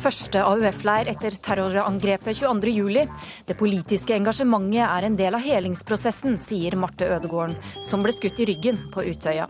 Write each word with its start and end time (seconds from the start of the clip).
første 0.00 0.40
AUF-leir 0.46 1.10
etter 1.12 1.34
terrorangrepet 1.44 2.38
22.07. 2.38 3.08
Det 3.48 3.56
politiske 3.58 4.16
engasjementet 4.16 4.84
er 4.86 5.06
en 5.06 5.18
del 5.18 5.36
av 5.36 5.44
helingsprosessen, 5.44 6.38
sier 6.40 6.76
Marte 6.80 7.08
Ødegården, 7.12 7.58
som 7.84 8.04
ble 8.04 8.14
skutt 8.16 8.40
i 8.40 8.48
ryggen 8.48 8.80
på 8.94 9.04
Utøya. 9.10 9.48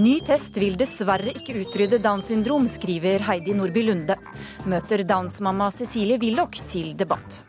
Ny 0.00 0.20
test 0.22 0.56
vil 0.60 0.76
dessverre 0.78 1.32
ikke 1.34 1.58
utrydde 1.60 1.98
Downs 2.00 2.30
syndrom, 2.30 2.68
skriver 2.70 3.24
Heidi 3.26 3.56
Nordby 3.58 3.82
Lunde. 3.88 4.16
Møter 4.70 5.02
Downs-mamma 5.04 5.70
Cecilie 5.74 6.20
Willoch 6.22 6.60
til 6.70 6.94
debatt. 6.96 7.42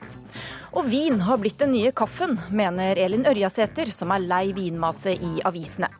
Og 0.71 0.87
vin 0.87 1.19
har 1.27 1.39
blitt 1.39 1.59
den 1.59 1.73
nye 1.75 1.91
kaffen, 1.95 2.37
mener 2.55 2.99
Elin 2.99 3.27
Ørjasæter, 3.27 3.91
som 3.91 4.11
er 4.15 4.23
lei 4.23 4.45
vinmase 4.55 5.13
i 5.13 5.43
avisene. 5.47 5.91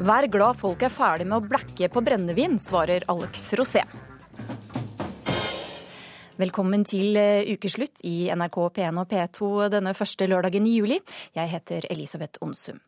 Vær 0.00 0.28
glad 0.32 0.58
folk 0.60 0.82
er 0.82 0.92
ferdig 0.92 1.28
med 1.28 1.42
å 1.42 1.46
blekke 1.46 1.92
på 1.92 2.02
brennevin, 2.04 2.58
svarer 2.60 3.04
Alex 3.12 3.52
Rosé. 3.60 3.84
Velkommen 6.34 6.82
til 6.82 7.14
eh, 7.14 7.46
ukeslutt 7.54 8.00
i 8.02 8.26
NRK 8.34 8.56
P1 8.74 8.96
og 8.98 9.06
P2 9.06 9.68
denne 9.70 9.92
første 9.94 10.26
lørdagen 10.26 10.64
i 10.66 10.72
juli. 10.80 10.96
Jeg 11.36 11.46
heter 11.52 11.86
Elisabeth 11.94 12.42
Onsum. 12.42 12.80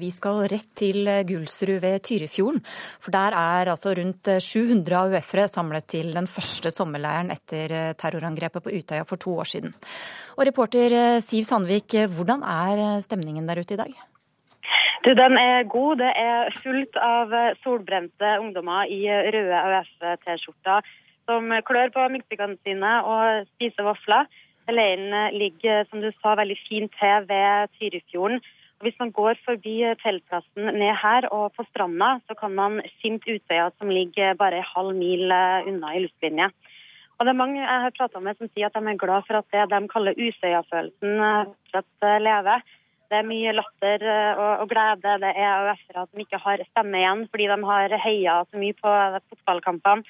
Vi 0.00 0.08
skal 0.14 0.46
rett 0.48 0.70
til 0.80 1.04
Gulsrud 1.28 1.82
ved 1.84 1.98
Tyrifjorden, 2.08 2.64
for 3.04 3.12
der 3.12 3.36
er 3.36 3.72
altså 3.74 3.92
rundt 4.00 4.32
700 4.40 4.96
AUF-ere 5.02 5.44
samlet 5.44 5.90
til 5.92 6.08
den 6.16 6.24
første 6.24 6.72
sommerleiren 6.72 7.28
etter 7.36 7.76
eh, 7.82 7.92
terrorangrepet 8.00 8.64
på 8.64 8.72
Utøya 8.72 9.04
for 9.04 9.20
to 9.20 9.36
år 9.44 9.52
siden. 9.52 9.76
Og 10.40 10.46
reporter 10.48 10.96
eh, 10.96 11.20
Siv 11.20 11.44
Sandvik, 11.44 12.00
hvordan 12.16 12.48
er 12.48 12.86
stemningen 13.04 13.44
der 13.44 13.60
ute 13.60 13.76
i 13.76 13.82
dag? 13.84 13.96
Du, 15.04 15.12
Den 15.12 15.36
er 15.36 15.68
god. 15.68 16.00
Det 16.00 16.14
er 16.16 16.62
fullt 16.64 16.96
av 16.96 17.40
solbrente 17.60 18.38
ungdommer 18.40 18.88
i 18.88 19.04
røde 19.04 19.66
AUF-T-skjorter 19.66 20.96
som 21.26 21.50
klør 21.68 21.92
på 21.94 22.08
miksepikene 22.14 22.58
sine 22.64 22.92
og 23.04 23.48
spiser 23.54 23.86
vafler. 23.86 24.28
Leiren 24.66 25.34
ligger 25.36 25.86
som 25.90 26.02
du 26.02 26.10
sa, 26.18 26.34
veldig 26.38 26.58
fint 26.66 26.94
til 26.98 27.26
ved 27.28 27.74
Tyrifjorden. 27.78 28.40
Og 28.76 28.84
hvis 28.84 28.98
man 29.00 29.12
går 29.14 29.38
forbi 29.46 29.76
teltplassen 30.02 30.68
ned 30.76 30.96
her 31.00 31.28
og 31.32 31.54
på 31.56 31.64
stranda, 31.70 32.16
så 32.28 32.36
kan 32.36 32.52
man 32.54 32.80
skimte 32.98 33.38
Utøya 33.38 33.70
som 33.78 33.92
ligger 33.92 34.34
bare 34.36 34.60
en 34.60 34.72
halv 34.74 34.96
mil 34.98 35.32
unna 35.32 35.94
i 35.96 36.02
luftlinje. 36.04 36.50
Og 37.16 37.24
det 37.24 37.32
er 37.32 37.40
mange 37.40 37.62
jeg 37.62 37.82
har 37.84 37.94
prata 37.96 38.20
med 38.20 38.36
som 38.36 38.50
sier 38.50 38.68
at 38.68 38.76
de 38.76 38.90
er 38.90 38.98
glad 39.00 39.24
for 39.24 39.38
at 39.38 39.48
det 39.54 39.70
de 39.72 39.88
kaller 39.88 40.18
Utøya-følelsen 40.20 41.22
fortsatt 41.22 42.10
lever. 42.26 42.66
Det 43.06 43.20
er 43.20 43.28
mye 43.30 43.54
latter 43.54 44.04
og, 44.34 44.52
og 44.66 44.68
glede. 44.68 45.16
Det 45.22 45.30
er 45.30 45.48
AUF-ere 45.54 46.04
som 46.10 46.20
ikke 46.26 46.42
har 46.42 46.64
stemme 46.68 47.00
igjen 47.00 47.24
fordi 47.30 47.48
de 47.54 47.58
har 47.70 47.96
heia 48.02 48.38
så 48.50 48.60
mye 48.60 48.76
på 48.76 48.94
fotballkampene. 49.30 50.04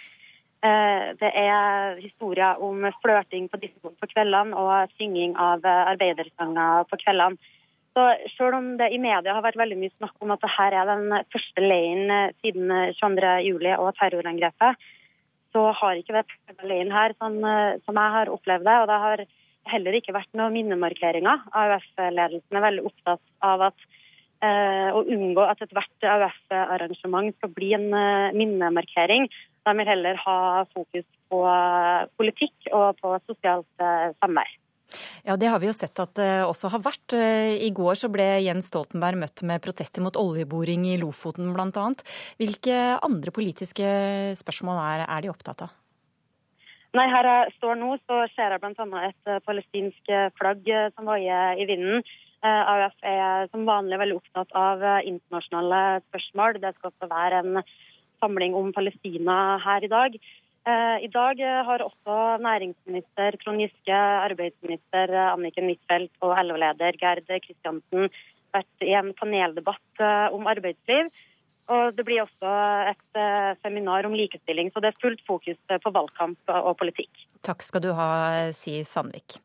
Eh, 0.66 1.04
det 1.20 1.30
er 1.36 1.98
historier 2.00 2.62
om 2.62 2.86
flørting 3.02 3.48
på 3.52 3.60
disko 3.62 3.92
på 4.00 4.08
kveldene 4.10 4.56
og 4.56 4.92
synging 4.96 5.36
av 5.40 5.64
eh, 5.66 5.82
arbeidersanger 5.92 6.86
på 6.90 6.98
kveldene. 7.04 7.52
Så 7.96 8.04
selv 8.34 8.58
om 8.58 8.66
det 8.76 8.90
i 8.92 9.00
media 9.00 9.32
har 9.32 9.44
vært 9.44 9.56
veldig 9.56 9.78
mye 9.80 9.94
snakk 9.94 10.16
om 10.20 10.34
at 10.34 10.42
dette 10.44 10.66
er 10.80 10.90
den 10.90 11.06
første 11.32 11.64
leiren 11.64 12.12
eh, 12.12 12.34
siden 12.44 12.72
22.07. 12.98 13.68
og 13.76 13.90
terrorangrepet, 14.00 14.86
så 15.56 15.66
har 15.80 16.00
ikke 16.00 16.18
det 16.18 16.66
leiren 16.68 16.92
her 16.92 17.14
sånn, 17.16 17.38
som 17.86 17.96
jeg 17.96 18.12
har 18.16 18.28
opplevd 18.28 18.66
det. 18.68 18.74
Og 18.82 18.88
det 18.90 18.98
har 19.04 19.22
heller 19.72 19.96
ikke 19.96 20.12
vært 20.12 20.34
noen 20.36 20.52
minnemarkeringer. 20.52 21.46
AUF-ledelsen 21.56 22.58
er 22.58 22.64
veldig 22.66 22.84
opptatt 22.90 23.22
av 23.46 23.70
at 23.70 23.86
eh, 24.44 24.88
å 24.92 25.02
unngå 25.04 25.44
at 25.46 25.62
ethvert 25.64 26.08
AUF-arrangement 26.12 27.36
skal 27.38 27.52
bli 27.56 27.72
en 27.78 27.88
eh, 27.94 28.36
minnemarkering. 28.36 29.28
De 29.66 29.74
vil 29.78 29.88
heller 29.88 30.20
ha 30.22 30.38
fokus 30.74 31.06
på 31.30 31.42
politikk 32.18 32.70
og 32.74 33.00
på 33.00 33.16
sosialt 33.26 33.82
eh, 33.82 34.12
samvær. 34.20 34.54
Ja, 35.26 35.36
Det 35.36 35.48
har 35.50 35.58
vi 35.58 35.66
jo 35.66 35.74
sett 35.74 35.98
at 35.98 36.14
det 36.18 36.30
også 36.46 36.70
har 36.74 36.82
vært. 36.84 37.14
Eh, 37.16 37.56
I 37.66 37.70
går 37.74 37.98
så 37.98 38.10
ble 38.12 38.26
Jens 38.44 38.70
Stoltenberg 38.70 39.18
møtt 39.18 39.42
med 39.42 39.62
protester 39.64 40.04
mot 40.04 40.16
oljeboring 40.16 40.86
i 40.86 40.98
Lofoten 41.00 41.50
bl.a. 41.54 41.88
Hvilke 42.38 42.76
andre 43.02 43.34
politiske 43.34 43.88
spørsmål 44.38 44.80
er, 44.84 45.06
er, 45.08 45.24
de 45.24 45.32
opptatt 45.32 45.66
av? 45.66 45.74
Nei, 46.96 47.08
Her 47.12 47.26
jeg 47.28 47.56
står 47.58 47.74
nå, 47.80 47.90
så 48.06 48.22
ser 48.36 48.54
jeg 48.54 48.62
bl.a. 48.62 48.86
et 49.08 49.32
eh, 49.32 49.42
palestinsk 49.48 50.14
flagg 50.38 50.70
som 50.94 51.10
vaier 51.10 51.58
i 51.58 51.66
vinden. 51.68 52.06
AUF 52.44 53.06
er 53.06 53.48
som 53.50 53.64
vanlig 53.66 53.98
veldig 53.98 54.16
opptatt 54.18 54.52
av 54.58 54.82
internasjonale 55.00 56.02
spørsmål. 56.08 56.58
Det 56.62 56.74
skal 56.76 56.92
også 56.92 57.08
være 57.10 57.40
en 57.42 57.62
samling 58.20 58.54
om 58.58 58.72
Palestina 58.76 59.56
her 59.64 59.84
i 59.84 59.90
dag. 59.92 60.18
Eh, 60.66 60.96
I 61.06 61.10
dag 61.14 61.40
har 61.68 61.84
også 61.84 62.14
næringsminister 62.42 63.36
Trond 63.42 63.62
Giske, 63.62 63.98
arbeidsminister 64.28 65.12
Anniken 65.28 65.70
Huitfeldt 65.70 66.10
og 66.26 66.34
LO-leder 66.42 66.98
Gerd 66.98 67.28
Kristiansen 67.44 68.10
vært 68.54 68.82
i 68.82 68.94
en 68.98 69.12
paneldebatt 69.14 70.02
eh, 70.02 70.34
om 70.34 70.48
arbeidsliv. 70.50 71.12
Og 71.70 71.96
det 71.98 72.04
blir 72.06 72.22
også 72.22 72.50
et 72.90 73.20
eh, 73.20 73.52
seminar 73.62 74.06
om 74.06 74.14
likestilling, 74.18 74.72
så 74.72 74.82
det 74.82 74.90
er 74.90 75.02
fullt 75.02 75.22
fokus 75.26 75.58
på 75.70 75.94
valgkamp 75.94 76.54
og 76.54 76.74
politikk. 76.82 77.26
Takk 77.46 77.62
skal 77.62 77.86
du 77.86 77.92
ha, 77.94 78.10
sier 78.54 78.86
Sandvik. 78.86 79.38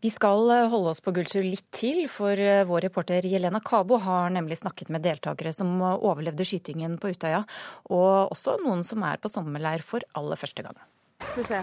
Vi 0.00 0.10
skal 0.14 0.50
eh, 0.50 0.68
holde 0.70 0.92
oss 0.92 1.00
på 1.02 1.10
Gullsrud 1.14 1.42
litt 1.42 1.64
til, 1.74 2.04
for 2.12 2.38
eh, 2.38 2.62
vår 2.68 2.84
reporter 2.86 3.26
Jelena 3.26 3.58
Kabo 3.64 3.98
har 4.04 4.30
nemlig 4.30 4.60
snakket 4.60 4.92
med 4.94 5.02
deltakere 5.02 5.50
som 5.54 5.72
overlevde 5.82 6.46
skytingen 6.46 6.94
på 7.02 7.10
Utøya, 7.14 7.42
og 7.90 8.30
også 8.30 8.60
noen 8.62 8.86
som 8.86 9.02
er 9.08 9.18
på 9.18 9.32
sommerleir 9.32 9.82
for 9.82 10.06
aller 10.18 10.38
første 10.38 10.62
gang. 10.66 10.78
Skal 11.24 11.42
vi 11.42 11.48
se. 11.50 11.62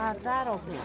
Er 0.00 0.24
der 0.24 0.54
åpner 0.54 0.80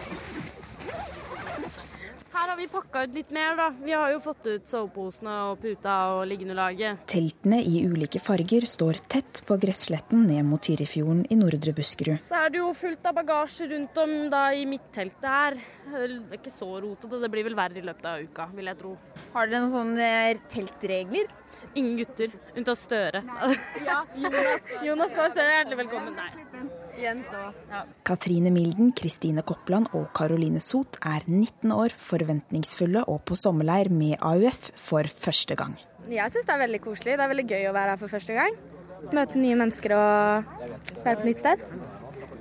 her 2.32 2.48
har 2.48 2.56
vi 2.56 2.66
pakka 2.70 3.02
ut 3.04 3.14
litt 3.16 3.30
mer, 3.34 3.54
da. 3.58 3.68
Vi 3.84 3.92
har 3.92 4.12
jo 4.14 4.20
fått 4.24 4.46
ut 4.48 4.68
soveposene 4.68 5.34
og 5.50 5.60
puta 5.62 5.96
og 6.14 6.22
liggeunderlaget. 6.30 7.02
Teltene 7.10 7.58
i 7.60 7.82
ulike 7.88 8.20
farger 8.22 8.66
står 8.68 9.00
tett 9.12 9.42
på 9.48 9.58
gressletten 9.60 10.24
ned 10.28 10.46
mot 10.48 10.62
Tyrifjorden 10.64 11.24
i 11.30 11.38
nordre 11.38 11.74
Buskerud. 11.76 12.22
Så 12.28 12.38
er 12.40 12.54
det 12.54 12.62
jo 12.62 12.72
fullt 12.76 13.04
av 13.08 13.18
bagasje 13.20 13.68
rundt 13.72 14.00
om 14.02 14.14
da 14.32 14.46
i 14.56 14.64
midtteltet 14.68 15.28
her. 15.28 15.58
Det 15.92 16.02
er 16.06 16.38
ikke 16.38 16.54
så 16.54 16.70
rotete, 16.80 17.20
det 17.20 17.30
blir 17.32 17.46
vel 17.48 17.58
verre 17.58 17.80
i 17.80 17.84
løpet 17.84 18.08
av 18.08 18.22
uka, 18.24 18.48
vil 18.56 18.70
jeg 18.70 18.80
tro. 18.80 18.94
Har 19.34 19.50
dere 19.50 19.64
noen 19.64 19.74
sånne 19.74 20.10
teltregler? 20.52 21.32
Ingen 21.74 21.98
gutter, 22.02 22.32
unntatt 22.56 22.80
Støre. 22.80 23.22
Ja, 23.86 24.02
Jonas, 24.16 24.72
Jonas 24.88 25.14
Gahr 25.16 25.32
Støre, 25.32 25.58
hjertelig 25.60 25.84
velkommen. 25.84 26.16
Nei. 26.16 26.81
Jens 27.00 27.26
så 27.30 27.52
Ja. 27.70 27.84
Katrine 28.04 28.50
Milden, 28.50 28.92
Kristine 28.92 29.42
Koppland 29.42 29.88
og 29.94 30.12
Karoline 30.14 30.60
Sot 30.60 30.98
er 31.02 31.22
19 31.26 31.72
år, 31.72 31.90
forventningsfulle 31.96 33.04
og 33.08 33.24
på 33.24 33.34
sommerleir 33.34 33.90
med 33.90 34.18
AUF 34.20 34.70
for 34.76 35.02
første 35.02 35.56
gang. 35.56 35.78
Jeg 36.10 36.30
syns 36.30 36.46
det 36.46 36.54
er 36.54 36.66
veldig 36.66 36.80
koselig. 36.82 37.16
Det 37.16 37.24
er 37.24 37.32
veldig 37.32 37.48
gøy 37.48 37.64
å 37.70 37.72
være 37.72 37.90
her 37.94 37.96
for 37.96 38.08
første 38.08 38.34
gang. 38.34 38.54
Møte 39.12 39.38
nye 39.38 39.56
mennesker 39.56 39.94
og 39.96 40.44
være 41.04 41.16
på 41.16 41.26
nytt 41.26 41.38
sted. 41.38 41.58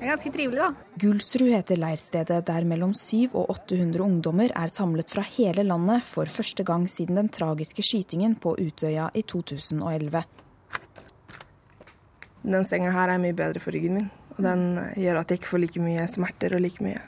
Det 0.01 0.07
er 0.07 0.15
ganske 0.15 0.31
trivelig, 0.33 0.57
da. 0.57 0.69
Gulsrud 0.97 1.51
heter 1.53 1.77
leirstedet 1.77 2.45
der 2.47 2.63
mellom 2.65 2.93
700 2.97 3.35
og 3.37 3.51
800 3.53 4.01
ungdommer 4.01 4.51
er 4.57 4.73
samlet 4.73 5.09
fra 5.13 5.21
hele 5.21 5.63
landet 5.63 6.01
for 6.03 6.25
første 6.25 6.65
gang 6.65 6.87
siden 6.89 7.15
den 7.15 7.29
tragiske 7.29 7.85
skytingen 7.85 8.33
på 8.35 8.55
Utøya 8.57 9.11
i 9.13 9.21
2011. 9.21 10.23
Den 12.41 12.65
senga 12.65 12.89
her 12.95 13.13
er 13.13 13.21
mye 13.21 13.37
bedre 13.37 13.61
for 13.61 13.71
ryggen 13.77 13.99
min. 13.99 14.09
Og 14.35 14.43
den 14.45 14.67
gjør 14.99 15.21
at 15.21 15.31
jeg 15.31 15.41
ikke 15.41 15.53
får 15.53 15.63
like 15.65 15.83
mye 15.83 16.05
smerter 16.09 16.55
og 16.57 16.63
like 16.63 16.83
mye 16.83 17.01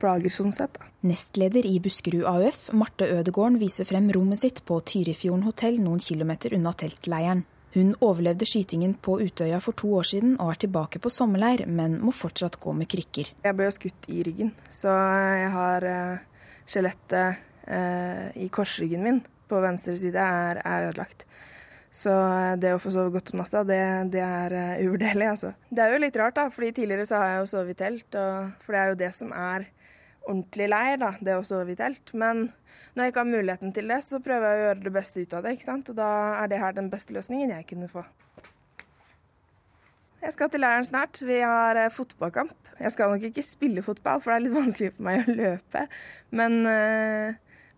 plager 0.00 0.32
sånn 0.32 0.52
sett. 0.54 0.78
Da. 0.78 0.88
Nestleder 1.04 1.66
i 1.68 1.78
Buskerud 1.82 2.26
AUF, 2.28 2.70
Marte 2.76 3.08
Ødegården, 3.18 3.58
viser 3.60 3.88
frem 3.88 4.08
rommet 4.14 4.40
sitt 4.42 4.62
på 4.68 4.78
Tyrifjorden 4.80 5.44
hotell 5.44 5.80
noen 5.82 6.00
kilometer 6.02 6.56
unna 6.56 6.72
teltleiren. 6.72 7.44
Hun 7.70 7.92
overlevde 8.02 8.48
skytingen 8.48 8.96
på 8.98 9.20
Utøya 9.22 9.60
for 9.62 9.76
to 9.78 9.92
år 10.00 10.08
siden 10.08 10.32
og 10.40 10.54
er 10.54 10.62
tilbake 10.64 10.98
på 11.02 11.12
sommerleir, 11.12 11.68
men 11.70 12.00
må 12.02 12.10
fortsatt 12.16 12.58
gå 12.62 12.74
med 12.74 12.90
krykker. 12.90 13.30
Jeg 13.44 13.56
ble 13.56 13.68
jo 13.68 13.76
skutt 13.76 14.08
i 14.10 14.24
ryggen, 14.26 14.50
så 14.66 14.90
jeg 14.90 15.52
har 15.54 15.86
uh, 15.86 16.48
skjelettet 16.66 17.44
eh, 17.70 18.26
i 18.42 18.48
korsryggen 18.50 19.06
min 19.06 19.20
på 19.50 19.60
venstre 19.62 19.94
side 19.98 20.18
er, 20.18 20.62
er 20.66 20.88
ødelagt. 20.88 21.28
Så 21.90 22.12
eh, 22.14 22.54
det 22.62 22.70
å 22.76 22.80
få 22.82 22.92
sove 22.94 23.10
godt 23.16 23.32
om 23.34 23.40
natta, 23.42 23.64
det, 23.66 23.80
det 24.14 24.22
er 24.22 24.54
uh, 24.54 24.82
uvurderlig, 24.86 25.26
altså. 25.32 25.50
Det 25.74 25.82
er 25.82 25.94
jo 25.94 26.02
litt 26.04 26.18
rart, 26.20 26.36
da, 26.38 26.46
fordi 26.54 26.70
tidligere 26.76 27.06
så 27.08 27.18
har 27.18 27.32
jeg 27.32 27.40
jo 27.40 27.50
sovet 27.50 27.74
i 27.74 27.80
telt, 27.82 28.08
og, 28.14 28.52
for 28.62 28.76
det 28.76 28.82
er 28.82 28.92
jo 28.92 29.00
det 29.00 29.10
som 29.16 29.34
er 29.34 29.66
ordentlig 30.20 30.68
leir, 30.70 31.00
da, 31.02 31.10
det 31.18 31.34
å 31.34 31.44
sove 31.46 31.74
i 31.74 31.78
telt. 31.78 32.14
Men 32.14 32.46
når 32.94 33.02
jeg 33.02 33.12
ikke 33.12 33.24
har 33.24 33.32
muligheten 33.32 33.74
til 33.74 33.90
det, 33.90 33.98
så 34.06 34.22
prøver 34.22 34.46
jeg 34.46 34.60
å 34.60 34.64
gjøre 34.68 34.86
det 34.86 34.94
beste 34.94 35.24
ut 35.24 35.34
av 35.34 35.44
det, 35.44 35.56
ikke 35.56 35.66
sant. 35.66 35.90
Og 35.90 35.98
da 35.98 36.10
er 36.38 36.52
det 36.52 36.62
her 36.62 36.78
den 36.78 36.90
beste 36.92 37.16
løsningen 37.16 37.54
jeg 37.56 37.66
kunne 37.72 37.90
få. 37.90 38.06
Jeg 40.20 40.36
skal 40.36 40.50
til 40.52 40.62
leiren 40.62 40.84
snart. 40.86 41.18
Vi 41.24 41.38
har 41.40 41.78
eh, 41.80 41.92
fotballkamp. 41.96 42.56
Jeg 42.78 42.92
skal 42.92 43.10
nok 43.10 43.22
ikke 43.30 43.44
spille 43.44 43.82
fotball, 43.82 44.20
for 44.20 44.30
det 44.30 44.36
er 44.36 44.46
litt 44.46 44.58
vanskelig 44.58 44.92
for 44.94 45.06
meg 45.08 45.24
å 45.24 45.36
løpe. 45.40 45.86
Men, 46.36 46.60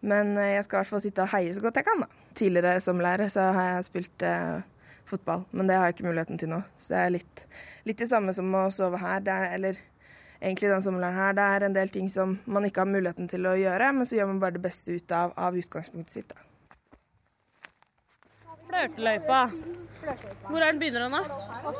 men 0.02 0.34
jeg 0.36 0.66
skal 0.66 0.76
i 0.76 0.82
hvert 0.82 0.92
fall 0.94 1.04
sitte 1.04 1.24
og 1.24 1.32
heie 1.34 1.54
så 1.54 1.62
godt 1.64 1.78
jeg 1.80 1.88
kan, 1.88 2.04
da 2.04 2.22
tidligere 2.34 2.80
som 2.80 3.00
lærer 3.00 3.28
så 3.28 3.40
har 3.52 3.68
jeg 3.76 3.88
spilt 3.88 4.24
eh, 4.26 4.60
fotball, 5.08 5.44
men 5.50 5.68
det 5.68 5.76
har 5.76 5.88
jeg 5.88 5.96
ikke 5.96 6.08
muligheten 6.08 6.38
til 6.40 6.52
nå. 6.52 6.60
Så 6.76 6.94
det 6.94 7.00
er 7.00 7.16
litt, 7.18 7.42
litt 7.88 8.00
det 8.00 8.08
samme 8.10 8.34
som 8.36 8.52
å 8.56 8.68
sove 8.74 9.00
her. 9.02 9.20
Er, 9.26 9.48
eller 9.56 9.80
egentlig 10.40 10.70
den 10.72 10.84
sommeren 10.84 11.16
her. 11.16 11.34
Det 11.36 11.48
er 11.56 11.66
en 11.66 11.76
del 11.76 11.92
ting 11.92 12.08
som 12.12 12.38
man 12.44 12.66
ikke 12.68 12.84
har 12.84 12.90
muligheten 12.90 13.28
til 13.30 13.46
å 13.48 13.56
gjøre, 13.58 13.92
men 13.96 14.08
så 14.08 14.18
gjør 14.18 14.32
man 14.32 14.40
bare 14.42 14.56
det 14.56 14.64
beste 14.64 14.96
ut 14.96 15.16
av, 15.16 15.34
av 15.36 15.58
utgangspunktet 15.58 16.16
sitt. 16.16 16.32
da. 16.32 16.48
Flørteløypa. 18.70 19.42
Hvor 20.48 20.58
er 20.58 20.72
den 20.72 20.80
begynner 20.80 21.06
den, 21.06 21.18
da? 21.18 21.74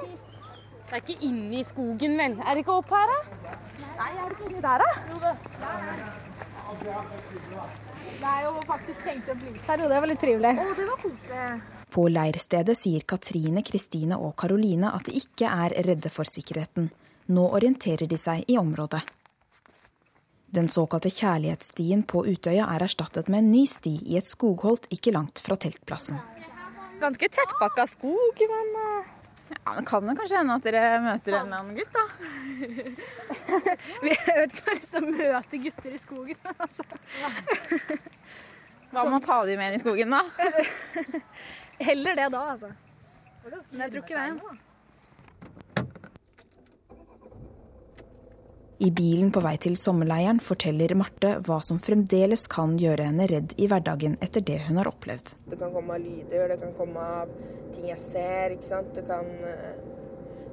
Det 0.92 0.98
er 0.98 1.00
ikke 1.00 1.24
inne 1.24 1.62
i 1.62 1.64
skogen, 1.64 2.18
vel? 2.20 2.36
Er 2.42 2.52
det 2.52 2.66
ikke 2.66 2.76
opp 2.82 2.92
her, 2.92 3.14
da? 3.14 3.56
Nei, 3.96 4.10
er 4.12 4.26
det 4.26 4.36
ikke 4.36 4.50
inni 4.50 4.60
der, 4.66 4.84
da? 4.84 4.90
Jo, 5.08 5.22
Det 5.24 6.31
er 8.32 8.42
jo 8.46 8.52
faktisk 8.66 9.04
tenkt 9.06 9.30
å 9.30 9.36
bli 9.38 9.52
her, 9.66 9.84
og 9.84 9.88
det 9.92 10.00
var 10.02 10.08
litt 10.10 10.22
trivelig. 10.22 10.52
Å, 10.58 10.74
det 10.78 10.86
var 10.88 11.00
koselig. 11.02 11.46
På 11.92 12.08
leirstedet 12.08 12.76
sier 12.78 13.02
Katrine, 13.04 13.62
Kristine 13.66 14.16
og 14.16 14.32
Karoline 14.40 14.92
at 14.96 15.04
de 15.08 15.12
ikke 15.20 15.50
er 15.50 15.74
redde 15.86 16.10
for 16.12 16.24
sikkerheten. 16.28 16.88
Nå 17.32 17.44
orienterer 17.52 18.08
de 18.08 18.18
seg 18.18 18.44
i 18.48 18.56
området. 18.60 19.02
Den 20.52 20.68
såkalte 20.68 21.08
kjærlighetsstien 21.12 22.02
på 22.08 22.26
Utøya 22.28 22.66
er 22.74 22.84
erstattet 22.84 23.28
med 23.32 23.44
en 23.44 23.52
ny 23.54 23.62
sti 23.68 23.94
i 24.12 24.18
et 24.20 24.28
skogholt 24.28 24.88
ikke 24.92 25.14
langt 25.14 25.40
fra 25.40 25.56
teltplassen. 25.56 26.20
Ganske 27.00 27.28
tettpakka 27.32 27.86
skog, 27.88 28.42
men 28.50 28.76
uh... 28.76 29.21
Ja, 29.52 29.74
Det 29.78 29.84
kan 29.86 30.08
jo 30.08 30.14
kanskje 30.18 30.38
hende 30.40 30.56
at 30.58 30.64
dere 30.66 31.00
møter 31.04 31.36
en 31.38 31.52
annen 31.58 31.76
gutt, 31.78 31.92
da. 31.94 32.04
Vi 34.04 34.10
vet 34.12 34.56
ikke 34.56 34.64
hva 34.66 34.76
som 34.86 35.06
møter 35.10 35.62
gutter 35.66 35.92
i 35.92 36.00
skogen. 36.02 36.40
Altså. 36.62 36.86
Hva 38.92 39.06
med 39.08 39.16
å 39.16 39.22
ta 39.24 39.38
de 39.48 39.54
med 39.56 39.72
inn 39.72 39.78
i 39.78 39.82
skogen, 39.82 40.12
da? 40.12 40.20
Heller 41.80 42.18
det 42.18 42.28
da, 42.34 42.42
altså. 42.54 42.68
Men 43.70 43.86
jeg 43.86 43.94
tror 43.94 44.04
ikke 44.04 44.18
det. 44.20 44.58
I 48.82 48.88
bilen 48.90 49.28
på 49.30 49.38
vei 49.44 49.52
til 49.62 49.76
sommerleiren 49.78 50.40
forteller 50.42 50.90
Marte 50.98 51.36
hva 51.46 51.60
som 51.62 51.78
fremdeles 51.78 52.48
kan 52.50 52.72
gjøre 52.80 53.04
henne 53.12 53.28
redd 53.30 53.52
i 53.62 53.68
hverdagen 53.70 54.16
etter 54.24 54.42
det 54.42 54.56
hun 54.66 54.80
har 54.80 54.90
opplevd. 54.90 55.36
Det 55.52 55.58
kan 55.60 55.70
komme 55.70 55.94
av 55.94 56.02
lyder, 56.02 56.48
det 56.50 56.56
kan 56.64 56.72
komme 56.74 57.04
av 57.20 57.30
ting 57.76 57.86
jeg 57.92 58.02
ser, 58.02 58.56
ikke 58.56 58.70
sant. 58.72 58.90
Det 58.96 59.04
kan 59.06 59.30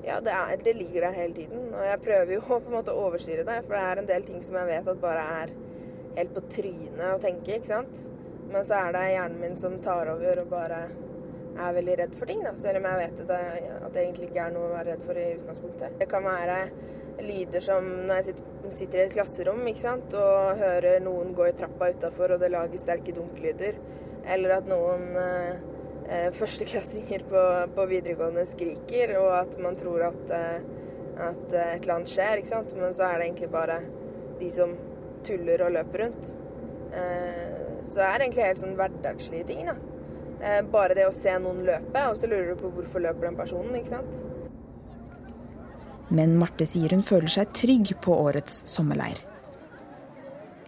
Ja, 0.05 0.19
det, 0.21 0.31
er, 0.31 0.61
det 0.63 0.75
ligger 0.77 1.07
der 1.07 1.17
hele 1.17 1.33
tiden. 1.35 1.73
Og 1.73 1.81
jeg 1.83 2.01
prøver 2.05 2.35
jo 2.35 2.43
på 2.51 2.59
en 2.59 2.77
måte 2.77 2.93
å 2.93 3.07
overstyre 3.07 3.47
det, 3.49 3.57
for 3.65 3.75
det 3.75 3.81
er 3.87 4.03
en 4.03 4.11
del 4.13 4.29
ting 4.29 4.45
som 4.45 4.61
jeg 4.61 4.69
vet 4.75 4.93
at 4.93 5.01
bare 5.01 5.25
er 5.41 5.57
helt 6.19 6.37
på 6.37 6.45
trynet 6.53 7.03
å 7.09 7.19
tenke, 7.25 7.57
ikke 7.57 7.71
sant. 7.73 8.05
Men 8.49 8.65
så 8.65 8.77
er 8.77 8.93
det 8.93 9.03
hjernen 9.15 9.41
min 9.41 9.57
som 9.57 9.81
tar 9.81 10.13
over 10.13 10.43
og 10.43 10.53
bare 10.53 10.83
er 11.59 11.75
veldig 11.75 11.97
redd 12.03 12.15
for 12.21 12.29
ting, 12.29 12.45
da. 12.45 12.53
Selv 12.61 12.83
om 12.83 12.87
jeg 12.91 13.01
vet 13.01 13.25
at 13.25 13.33
det, 13.33 13.43
at 13.79 13.91
det 13.93 14.05
egentlig 14.05 14.29
ikke 14.29 14.45
er 14.45 14.53
noe 14.53 14.69
å 14.69 14.73
være 14.77 14.93
redd 14.93 15.05
for 15.09 15.17
i 15.17 15.29
utgangspunktet. 15.39 15.97
Det 15.97 16.11
kan 16.13 16.29
være 16.29 16.61
lyder 17.23 17.63
som 17.63 17.85
når 18.07 18.19
jeg 18.19 18.35
sitter, 18.75 18.99
i 18.99 19.05
et 19.07 19.15
klasserom 19.15 19.61
ikke 19.69 19.81
sant? 19.81 20.13
og 20.17 20.59
hører 20.59 21.01
noen 21.03 21.33
gå 21.37 21.47
i 21.49 21.55
trappa 21.57 21.91
utafor 21.93 22.35
og 22.35 22.43
det 22.43 22.51
lager 22.53 22.81
sterke 22.81 23.15
dunkelyder. 23.15 23.79
Eller 24.29 24.57
at 24.59 24.67
noen 24.69 25.05
eh, 25.17 26.29
førsteklassinger 26.35 27.23
på, 27.29 27.45
på, 27.75 27.87
videregående 27.89 28.45
skriker, 28.49 29.15
og 29.21 29.31
at 29.39 29.57
man 29.63 29.77
tror 29.79 30.09
at, 30.09 30.33
eh, 30.35 30.59
at, 31.29 31.45
et 31.53 31.81
eller 31.81 31.95
annet 31.99 32.13
skjer. 32.13 32.41
ikke 32.41 32.53
sant? 32.53 32.75
Men 32.77 32.93
så 32.95 33.07
er 33.07 33.19
det 33.19 33.29
egentlig 33.29 33.51
bare 33.53 33.79
de 34.39 34.51
som 34.53 34.75
tuller 35.25 35.65
og 35.65 35.73
løper 35.75 36.05
rundt. 36.05 36.33
Eh, 36.93 37.55
så 37.83 38.01
det 38.01 38.09
er 38.09 38.25
egentlig 38.25 38.49
helt 38.49 38.63
sånn 38.63 38.77
hverdagslige 38.79 39.49
ting. 39.49 39.65
da. 39.69 39.77
Eh, 40.39 40.61
bare 40.71 40.95
det 40.95 41.07
å 41.07 41.15
se 41.15 41.33
noen 41.41 41.65
løpe, 41.67 42.03
og 42.07 42.17
så 42.17 42.29
lurer 42.31 42.53
du 42.53 42.61
på 42.61 42.71
hvorfor 42.75 43.03
løper 43.03 43.27
den 43.27 43.39
personen. 43.39 43.75
ikke 43.75 43.95
sant? 43.95 44.21
Men 46.09 46.37
Marte 46.39 46.65
sier 46.69 46.93
hun 46.95 47.05
føler 47.05 47.29
seg 47.31 47.51
trygg 47.53 47.93
på 48.01 48.15
årets 48.17 48.63
sommerleir. 48.69 49.21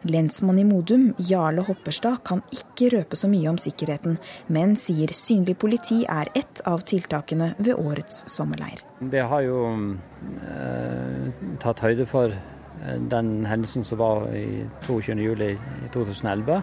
Lensmann 0.01 0.59
i 0.59 0.63
Modum, 0.65 1.11
Jarle 1.17 1.61
Hopperstad, 1.61 2.23
kan 2.25 2.41
ikke 2.49 2.89
røpe 2.95 3.17
så 3.17 3.29
mye 3.29 3.49
om 3.51 3.57
sikkerheten, 3.61 4.17
men 4.49 4.73
sier 4.79 5.13
synlig 5.13 5.59
politi 5.61 6.01
er 6.09 6.31
ett 6.37 6.63
av 6.65 6.81
tiltakene 6.89 7.51
ved 7.59 7.77
årets 7.77 8.23
sommerleir. 8.33 8.81
Vi 8.99 9.21
har 9.21 9.43
jo 9.45 9.59
eh, 10.49 11.43
tatt 11.61 11.83
høyde 11.85 12.07
for 12.09 12.33
eh, 12.33 12.97
den 13.13 13.45
hendelsen 13.45 13.85
som 13.85 14.01
var 14.01 14.25
i 14.33 14.65
22.07.2011, 14.87 16.57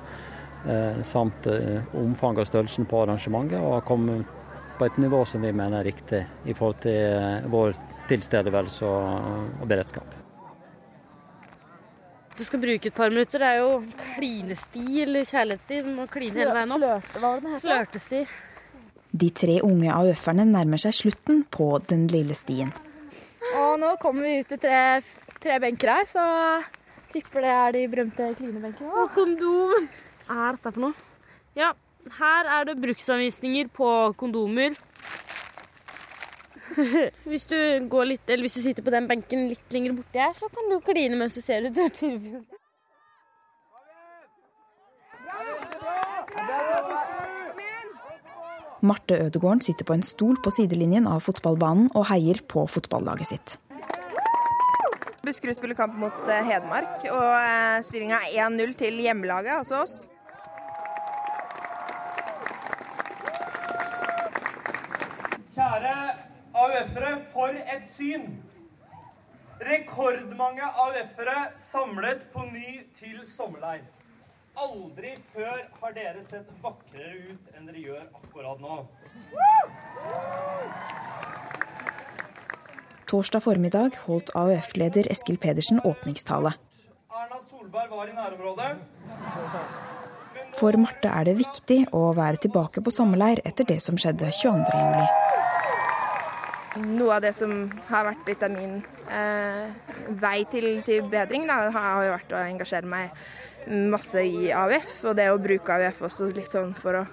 eh, 0.66 0.98
samt 1.06 1.46
eh, 1.52 1.94
omfanget 1.94 2.42
og 2.42 2.50
størrelsen 2.50 2.90
på 2.90 3.04
arrangementet, 3.04 3.62
og 3.62 3.78
har 3.78 3.86
kommet 3.86 4.34
på 4.78 4.86
et 4.86 4.98
nivå 4.98 5.22
som 5.26 5.46
vi 5.46 5.54
mener 5.54 5.78
er 5.78 5.90
riktig 5.92 6.24
i 6.46 6.58
forhold 6.58 6.82
til 6.82 6.98
eh, 6.98 7.46
vår 7.50 7.78
tilstedeværelse 8.08 8.88
og, 8.88 9.60
og 9.62 9.68
beredskap. 9.70 10.16
Du 12.38 12.44
skal 12.46 12.60
bruke 12.62 12.86
et 12.86 12.94
par 12.94 13.10
minutter. 13.10 13.42
Det 13.42 13.46
er 13.48 13.56
jo 13.64 13.70
klinestil, 14.14 15.08
eller 15.08 15.26
kjærlighetssti. 15.26 15.80
Du 15.82 15.90
må 15.96 16.06
kline 16.10 16.38
hele 16.38 16.54
veien 16.54 16.74
opp. 16.76 16.84
Flørte, 16.84 17.18
hva 17.18 17.30
var 17.32 17.40
det 17.40 17.46
det 17.48 17.54
het? 17.54 17.64
Flørtesti. 17.64 18.20
De 19.18 19.30
tre 19.34 19.56
unge 19.66 19.90
AUF-erne 19.90 20.44
nærmer 20.46 20.78
seg 20.78 20.94
slutten 20.94 21.42
på 21.50 21.70
den 21.90 22.06
lille 22.12 22.36
stien. 22.38 22.70
Og 23.58 23.78
nå 23.80 23.94
kommer 24.02 24.28
vi 24.28 24.36
ut 24.42 24.52
til 24.52 24.60
tre, 24.62 25.00
tre 25.42 25.56
benker 25.64 25.90
her, 25.90 26.06
så 26.06 26.24
tipper 27.10 27.42
det 27.42 27.52
er 27.56 27.74
de 27.74 27.84
berømte 27.90 28.30
klinebenkene. 28.38 28.92
Og 28.92 29.10
kondom. 29.16 29.88
Hva 30.28 30.50
er 30.50 30.58
dette 30.58 30.74
for 30.76 30.84
noe? 30.84 31.06
Ja, 31.58 31.72
her 32.20 32.52
er 32.54 32.68
det 32.68 32.78
bruksanvisninger 32.84 33.72
på 33.74 33.88
kondomer. 34.20 34.76
hvis 37.30 37.46
du 37.50 37.58
går 37.90 38.08
litt, 38.12 38.24
eller 38.28 38.46
hvis 38.46 38.58
du 38.58 38.62
sitter 38.62 38.84
på 38.86 38.94
den 38.94 39.08
benken 39.10 39.48
litt 39.50 39.74
lenger 39.74 39.96
borti 39.98 40.22
her, 40.22 40.34
så 40.38 40.50
kan 40.52 40.70
du 40.70 40.78
kline 40.84 41.18
mens 41.18 41.36
du 41.38 41.42
ser 41.42 41.66
utover 41.66 41.94
Tyrifjorden. 41.94 42.46
Marte 48.88 49.16
Ødegården 49.24 49.60
sitter 49.60 49.84
på 49.84 49.96
en 49.96 50.04
stol 50.06 50.36
på 50.38 50.52
sidelinjen 50.54 51.08
av 51.10 51.24
fotballbanen 51.26 51.88
og 51.98 52.06
heier 52.12 52.38
på 52.46 52.62
fotballaget 52.70 53.32
sitt. 53.32 53.56
Buskerud 55.26 55.58
spiller 55.58 55.76
kamp 55.76 55.96
mot 55.98 56.30
eh, 56.30 56.46
Hedmark, 56.46 57.02
og 57.10 57.82
stillinga 57.84 58.22
er 58.30 58.46
1-0 58.46 58.76
til 58.78 59.02
hjemmelaget, 59.02 59.58
altså 59.58 59.82
oss. 59.82 59.96
Kjære 65.58 66.07
AUF-ere, 66.68 67.12
for 67.32 67.54
et 67.74 67.86
syn! 67.88 68.26
Rekordmange 69.68 70.66
AUF-ere 70.84 71.38
samlet 71.58 72.26
på 72.32 72.44
ny 72.52 72.82
til 72.94 73.22
sommerleir. 73.26 73.86
Aldri 74.58 75.14
før 75.32 75.62
har 75.80 75.94
dere 75.96 76.22
sett 76.26 76.48
vakrere 76.62 77.30
ut 77.30 77.50
enn 77.56 77.68
dere 77.70 77.82
gjør 77.82 78.04
akkurat 78.20 78.60
nå. 78.62 78.78
Torsdag 83.08 83.42
formiddag 83.46 83.96
holdt 84.04 84.34
AUF-leder 84.36 85.08
Eskil 85.14 85.38
Pedersen 85.40 85.80
åpningstale. 85.80 86.52
Erna 87.08 87.40
Solberg 87.48 87.94
var 87.94 88.10
i 88.10 88.16
nærområdet. 88.18 88.72
For 90.58 90.76
Marte 90.76 91.08
er 91.08 91.30
det 91.30 91.38
viktig 91.38 91.80
å 91.96 92.10
være 92.18 92.42
tilbake 92.44 92.82
på 92.84 92.92
sommerleir 92.94 93.40
etter 93.48 93.66
det 93.68 93.80
som 93.82 93.98
skjedde 93.98 94.28
22.07. 94.42 95.47
Noe 96.78 97.16
av 97.16 97.24
det 97.24 97.34
som 97.36 97.52
har 97.88 98.06
vært 98.10 98.28
litt 98.30 98.42
av 98.46 98.52
min 98.54 98.78
eh, 99.10 99.66
vei 100.20 100.38
til, 100.50 100.68
til 100.86 101.06
bedring, 101.10 101.46
da, 101.48 101.60
har 101.74 102.04
jo 102.06 102.14
vært 102.14 102.34
å 102.34 102.42
engasjere 102.42 102.88
meg 102.88 103.12
masse 103.90 104.22
i 104.22 104.50
AUF. 104.54 104.94
Og 105.10 105.16
det 105.18 105.28
å 105.32 105.40
bruke 105.42 105.78
AUF 105.78 106.04
også 106.08 106.30
litt 106.36 106.52
sånn 106.52 106.74
for 106.78 107.00
å, 107.00 107.04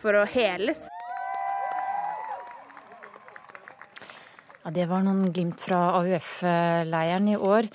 for 0.00 0.18
å 0.18 0.24
heles. 0.32 0.84
Ja, 4.62 4.70
Det 4.70 4.86
var 4.86 5.02
noen 5.02 5.32
glimt 5.34 5.60
fra 5.64 5.80
AUF-leiren 5.98 7.32
i 7.32 7.36
år. 7.36 7.68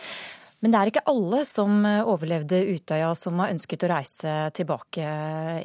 Men 0.60 0.74
det 0.74 0.80
er 0.80 0.90
ikke 0.90 1.06
alle 1.12 1.44
som 1.46 1.86
overlevde 1.86 2.64
Utøya 2.74 3.12
som 3.18 3.38
har 3.44 3.54
ønsket 3.54 3.86
å 3.86 3.92
reise 3.92 4.34
tilbake 4.58 5.12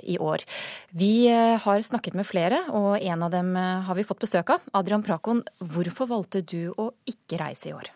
i 0.04 0.18
år. 0.20 0.44
Vi 0.92 1.14
har 1.32 1.86
snakket 1.86 2.18
med 2.18 2.28
flere, 2.28 2.60
og 2.76 3.00
en 3.00 3.24
av 3.24 3.32
dem 3.32 3.54
har 3.56 3.96
vi 3.96 4.04
fått 4.04 4.20
besøk 4.26 4.52
av. 4.52 4.68
Adrian 4.76 5.04
Prakon, 5.06 5.40
hvorfor 5.64 6.10
valgte 6.12 6.44
du 6.44 6.74
å 6.76 6.90
ikke 7.08 7.40
reise 7.40 7.70
i 7.70 7.76
år? 7.78 7.88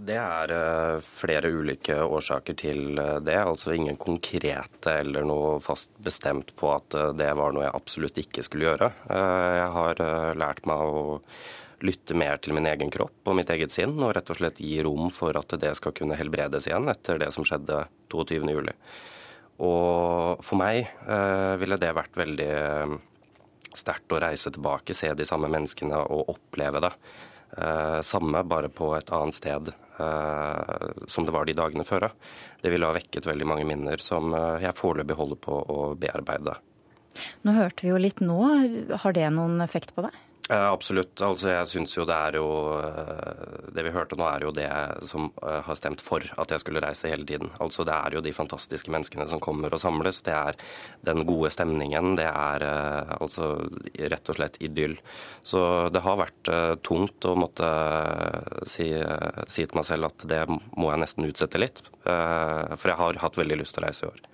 Det 0.00 0.16
er 0.16 0.52
flere 1.04 1.50
ulike 1.52 1.96
årsaker 2.02 2.56
til 2.58 3.00
det. 3.26 3.36
Altså 3.36 3.74
ingen 3.76 3.98
konkrete 4.00 4.94
eller 5.04 5.26
noe 5.28 5.58
fast 5.62 5.92
bestemt 6.02 6.54
på 6.56 6.70
at 6.72 6.96
det 7.18 7.30
var 7.36 7.54
noe 7.54 7.66
jeg 7.66 7.76
absolutt 7.76 8.20
ikke 8.22 8.44
skulle 8.46 8.70
gjøre. 8.70 8.92
Jeg 9.10 9.72
har 9.76 10.04
lært 10.40 10.64
meg 10.70 10.82
å 10.82 11.18
lytte 11.86 12.16
mer 12.18 12.40
til 12.42 12.54
min 12.56 12.68
egen 12.68 12.90
kropp 12.92 13.28
og 13.28 13.36
mitt 13.38 13.50
eget 13.52 13.72
sinn, 13.74 13.96
og 14.02 14.14
rett 14.16 14.30
og 14.32 14.40
slett 14.40 14.60
gi 14.62 14.80
rom 14.84 15.10
for 15.14 15.36
at 15.38 15.54
det 15.60 15.72
skal 15.78 15.94
kunne 15.96 16.18
helbredes 16.18 16.68
igjen 16.68 16.88
etter 16.92 17.20
det 17.22 17.30
som 17.34 17.46
skjedde 17.46 17.84
22.07. 18.12 18.72
Og 19.60 20.44
for 20.44 20.60
meg 20.60 20.86
eh, 20.86 21.54
ville 21.60 21.80
det 21.80 21.92
vært 21.96 22.16
veldig 22.16 22.52
sterkt 23.76 24.12
å 24.12 24.20
reise 24.22 24.50
tilbake, 24.52 24.96
se 24.96 25.12
de 25.14 25.26
samme 25.28 25.50
menneskene 25.52 26.00
og 26.00 26.32
oppleve 26.32 26.80
det. 26.86 26.94
Eh, 27.60 28.00
samme, 28.06 28.42
bare 28.48 28.72
på 28.72 28.94
et 28.96 29.14
annet 29.16 29.36
sted. 29.36 29.72
som 31.12 31.26
det 31.26 31.32
var 31.34 31.44
de 31.44 31.52
dagene 31.52 31.84
før. 31.84 32.06
Det 32.62 32.70
ville 32.72 32.88
ha 32.88 32.94
vekket 32.96 33.26
veldig 33.28 33.44
mange 33.44 33.66
minner 33.68 34.00
som 34.00 34.32
jeg 34.32 34.72
foreløpig 34.78 35.12
holder 35.18 35.36
på 35.36 35.58
å 35.60 35.80
bearbeide. 35.92 36.54
Nå 37.44 37.52
hørte 37.52 37.84
vi 37.84 37.90
jo 37.92 38.00
litt 38.00 38.22
nå. 38.24 38.38
Har 39.02 39.12
det 39.12 39.26
noen 39.34 39.60
effekt 39.60 39.92
på 39.92 40.06
deg? 40.06 40.16
Absolutt. 40.50 41.20
Altså, 41.22 41.52
jeg 41.52 41.68
syns 41.70 41.92
jo 41.94 42.04
det 42.08 42.14
er 42.16 42.36
jo 42.40 42.46
eh, 42.74 43.68
Det 43.70 43.84
vi 43.86 43.92
hørte 43.94 44.16
nå, 44.18 44.24
er 44.26 44.42
jo 44.42 44.50
det 44.54 44.66
som 45.06 45.28
eh, 45.46 45.60
har 45.62 45.76
stemt 45.78 46.02
for 46.02 46.24
at 46.42 46.50
jeg 46.50 46.62
skulle 46.64 46.82
reise 46.82 47.10
hele 47.12 47.26
tiden. 47.28 47.52
Altså, 47.62 47.84
det 47.86 47.94
er 47.94 48.16
jo 48.16 48.22
de 48.24 48.32
fantastiske 48.34 48.90
menneskene 48.90 49.28
som 49.30 49.42
kommer 49.42 49.70
og 49.70 49.82
samles. 49.82 50.18
Det 50.26 50.34
er 50.34 50.58
den 51.06 51.22
gode 51.28 51.52
stemningen. 51.54 52.16
Det 52.18 52.26
er 52.26 52.66
eh, 52.66 53.14
altså 53.20 53.52
rett 54.10 54.32
og 54.32 54.40
slett 54.40 54.58
idyll. 54.58 54.98
Så 55.46 55.62
det 55.94 56.02
har 56.02 56.18
vært 56.18 56.50
tungt 56.86 57.24
å 57.30 57.36
måtte 57.38 57.70
si, 58.68 58.90
si 59.46 59.64
til 59.64 59.78
meg 59.78 59.86
selv 59.86 60.10
at 60.10 60.26
det 60.30 60.42
må 60.50 60.90
jeg 60.90 61.04
nesten 61.04 61.30
utsette 61.30 61.62
litt. 61.62 61.84
For 62.02 62.90
jeg 62.90 62.98
har 63.00 63.22
hatt 63.22 63.38
veldig 63.38 63.62
lyst 63.62 63.78
til 63.78 63.84
å 63.84 63.88
reise 63.88 64.06
i 64.06 64.10
år. 64.10 64.30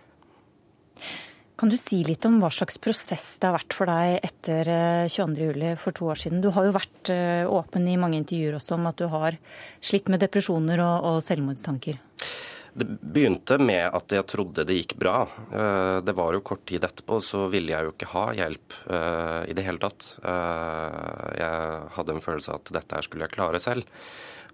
Kan 1.57 1.71
du 1.73 1.77
si 1.81 2.03
litt 2.05 2.25
om 2.29 2.35
hva 2.43 2.51
slags 2.53 2.77
prosess 2.85 3.39
det 3.41 3.49
har 3.49 3.55
vært 3.57 3.75
for 3.79 3.89
deg 3.89 4.19
etter 4.27 4.69
22.07. 5.09 5.63
Eh, 5.65 5.79
for 5.81 5.97
to 5.97 6.11
år 6.13 6.21
siden? 6.21 6.43
Du 6.45 6.51
har 6.53 6.67
jo 6.69 6.75
vært 6.75 7.11
eh, 7.13 7.49
åpen 7.49 7.89
i 7.89 7.97
mange 7.97 8.19
intervjuer 8.21 8.59
også 8.59 8.77
om 8.77 8.91
at 8.91 9.01
du 9.01 9.07
har 9.09 9.39
slitt 9.81 10.11
med 10.13 10.21
depresjoner 10.21 10.83
og, 10.85 11.09
og 11.09 11.23
selvmordstanker. 11.25 11.97
Det 12.77 12.87
begynte 13.01 13.57
med 13.57 13.89
at 13.89 14.13
jeg 14.13 14.29
trodde 14.29 14.67
det 14.69 14.77
gikk 14.83 14.95
bra. 15.01 15.23
Eh, 15.49 15.95
det 16.05 16.17
var 16.21 16.37
jo 16.37 16.45
kort 16.45 16.67
tid 16.69 16.85
etterpå, 16.85 17.23
så 17.25 17.47
ville 17.49 17.73
jeg 17.73 17.89
jo 17.89 17.97
ikke 17.97 18.13
ha 18.13 18.27
hjelp 18.37 18.79
i 19.49 19.57
det 19.57 19.65
hele 19.65 19.81
tatt. 19.81 20.13
Jeg 20.21 21.91
hadde 21.97 22.19
en 22.19 22.25
følelse 22.29 22.53
av 22.53 22.61
at 22.61 22.77
dette 22.83 23.01
her 23.01 23.09
skulle 23.09 23.25
jeg 23.25 23.39
klare 23.39 23.65
selv. 23.65 23.89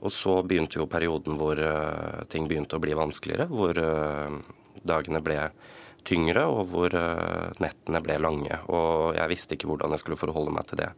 Og 0.07 0.15
så 0.15 0.39
begynte 0.47 0.79
jo 0.79 0.91
perioden 0.91 1.35
hvor 1.41 1.59
ting 2.31 2.47
begynte 2.47 2.79
å 2.79 2.83
bli 2.83 2.95
vanskeligere, 2.95 3.51
hvor 3.51 3.79
dagene 4.87 5.23
ble 5.23 5.41
tyngre, 6.09 6.45
og 6.51 6.67
hvor 6.73 6.95
eh, 6.97 7.51
nettene 7.63 8.03
ble 8.05 8.19
lange. 8.23 8.59
Og 8.73 9.17
jeg 9.17 9.33
visste 9.33 9.57
ikke 9.57 9.71
hvordan 9.71 9.95
jeg 9.95 10.03
skulle 10.03 10.21
forholde 10.21 10.55
meg 10.55 10.69
til 10.71 10.83
det. 10.83 10.91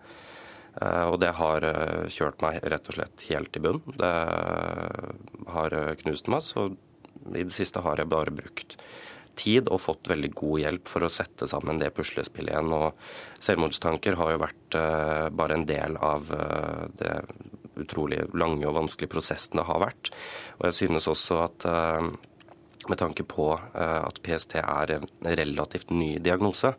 Eh, 0.80 1.06
og 1.10 1.18
det 1.22 1.34
har 1.38 1.68
eh, 1.68 2.04
kjørt 2.12 2.44
meg 2.44 2.60
rett 2.62 2.90
og 2.90 2.98
slett 2.98 3.26
helt 3.30 3.58
i 3.58 3.64
bunn. 3.64 3.82
Det 4.00 4.12
har 5.54 5.78
knust 6.02 6.30
meg, 6.32 6.44
så 6.46 6.70
i 7.34 7.42
det 7.42 7.54
siste 7.54 7.84
har 7.84 8.00
jeg 8.00 8.12
bare 8.12 8.34
brukt 8.34 8.78
tid 9.34 9.66
og 9.72 9.82
fått 9.82 10.06
veldig 10.06 10.30
god 10.38 10.60
hjelp 10.62 10.86
for 10.86 11.02
å 11.02 11.10
sette 11.10 11.48
sammen 11.50 11.80
det 11.80 11.90
puslespillet 11.96 12.54
igjen. 12.54 12.70
Og 12.76 13.42
selvmordstanker 13.42 14.18
har 14.20 14.34
jo 14.34 14.44
vært 14.44 14.76
bare 15.34 15.56
en 15.56 15.66
del 15.66 15.98
av 15.98 16.28
det 17.00 17.16
utrolig 17.82 18.20
lange 18.38 18.68
og 18.68 18.76
vanskelige 18.76 19.10
prosessen 19.16 19.58
det 19.58 19.66
har 19.66 19.82
vært. 19.82 20.12
Og 20.60 20.68
jeg 20.68 20.78
synes 20.78 21.10
også 21.10 21.40
at 21.48 21.66
med 22.88 23.00
tanke 23.00 23.24
på 23.28 23.52
eh, 23.74 24.00
at 24.04 24.22
PST 24.22 24.56
er 24.60 24.96
en 24.98 25.08
relativt 25.22 25.90
ny 25.90 26.16
diagnose, 26.22 26.74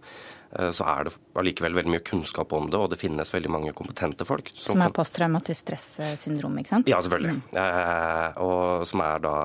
eh, 0.58 0.72
så 0.76 0.88
er 0.92 1.08
det 1.08 1.14
allikevel 1.40 1.78
veldig 1.78 1.94
mye 1.96 2.06
kunnskap 2.06 2.54
om 2.58 2.70
det, 2.72 2.80
og 2.80 2.90
det 2.94 3.00
finnes 3.02 3.34
veldig 3.34 3.52
mange 3.52 3.74
kompetente 3.78 4.28
folk. 4.28 4.52
Som, 4.54 4.76
som 4.76 4.86
er 4.86 4.96
posttraumatisk 4.96 5.66
stressyndrom, 5.66 6.58
ikke 6.62 6.74
sant? 6.74 6.92
Ja, 6.92 7.02
selvfølgelig. 7.06 7.38
Mm. 7.40 7.60
Eh, 7.64 8.42
og 8.46 8.88
som 8.90 9.06
er 9.06 9.24
da 9.26 9.36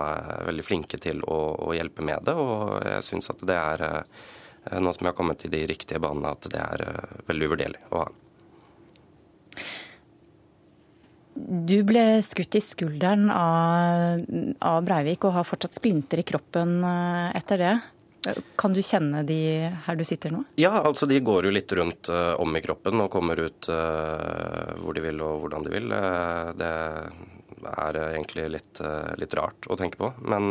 veldig 0.48 0.66
flinke 0.66 1.00
til 1.02 1.22
å, 1.26 1.40
å 1.68 1.76
hjelpe 1.76 2.06
med 2.06 2.26
det. 2.28 2.36
Og 2.38 2.80
jeg 2.86 3.06
syns 3.10 3.32
at 3.34 3.44
det 3.46 3.60
er, 3.60 3.86
nå 4.78 4.96
som 4.96 5.06
jeg 5.06 5.12
har 5.12 5.20
kommet 5.20 5.46
i 5.46 5.52
de 5.52 5.66
riktige 5.70 6.02
banene, 6.02 6.34
at 6.34 6.50
det 6.52 6.64
er 6.64 7.22
veldig 7.30 7.50
uvurderlig 7.52 7.86
å 7.90 8.04
ha. 8.04 8.10
Du 11.40 11.78
ble 11.88 12.04
skutt 12.24 12.56
i 12.58 12.62
skulderen 12.64 13.30
av, 13.32 14.20
av, 14.58 14.82
Breivik 14.84 15.24
og 15.24 15.38
har 15.38 15.48
fortsatt 15.48 15.78
splinter 15.78 16.20
i 16.20 16.26
kroppen 16.26 16.80
eh, 16.84 17.30
etter 17.38 17.62
det. 17.62 17.74
Kan 18.56 18.74
du 18.76 18.82
kjenne 18.84 19.22
de 19.24 19.70
her 19.86 19.96
du 19.96 20.04
sitter 20.04 20.32
nå? 20.34 20.42
Ja, 20.60 20.74
altså 20.84 21.08
de 21.08 21.20
går 21.24 21.48
jo 21.48 21.52
litt 21.54 21.72
rundt 21.72 22.10
uh, 22.12 22.34
om 22.40 22.52
i 22.56 22.60
kroppen 22.60 23.00
og 23.00 23.12
kommer 23.12 23.40
ut 23.40 23.68
uh, 23.72 24.76
hvor 24.82 24.96
de 24.96 25.04
vil 25.04 25.22
og 25.24 25.40
hvordan 25.44 25.64
de 25.64 25.72
vil. 25.72 25.94
Uh, 25.94 26.50
det 26.58 26.72
er 27.70 28.00
egentlig 28.02 28.44
litt, 28.56 28.80
litt, 29.20 29.34
rart 29.36 29.68
å 29.68 29.76
tenke 29.76 30.00
på. 30.00 30.08
Men 30.32 30.48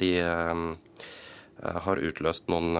de 0.00 0.12
har 1.84 2.00
utløst 2.08 2.46
noen 2.48 2.72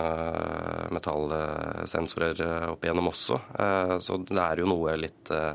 metallsensorer 0.97 2.40
opp 2.71 2.87
igjennom 2.87 3.11
også. 3.11 3.37
Så 4.00 4.17
det 4.25 4.40
er 4.40 4.62
jo 4.62 4.71
noe 4.73 4.97
litt 4.97 5.28
ja, 5.28 5.52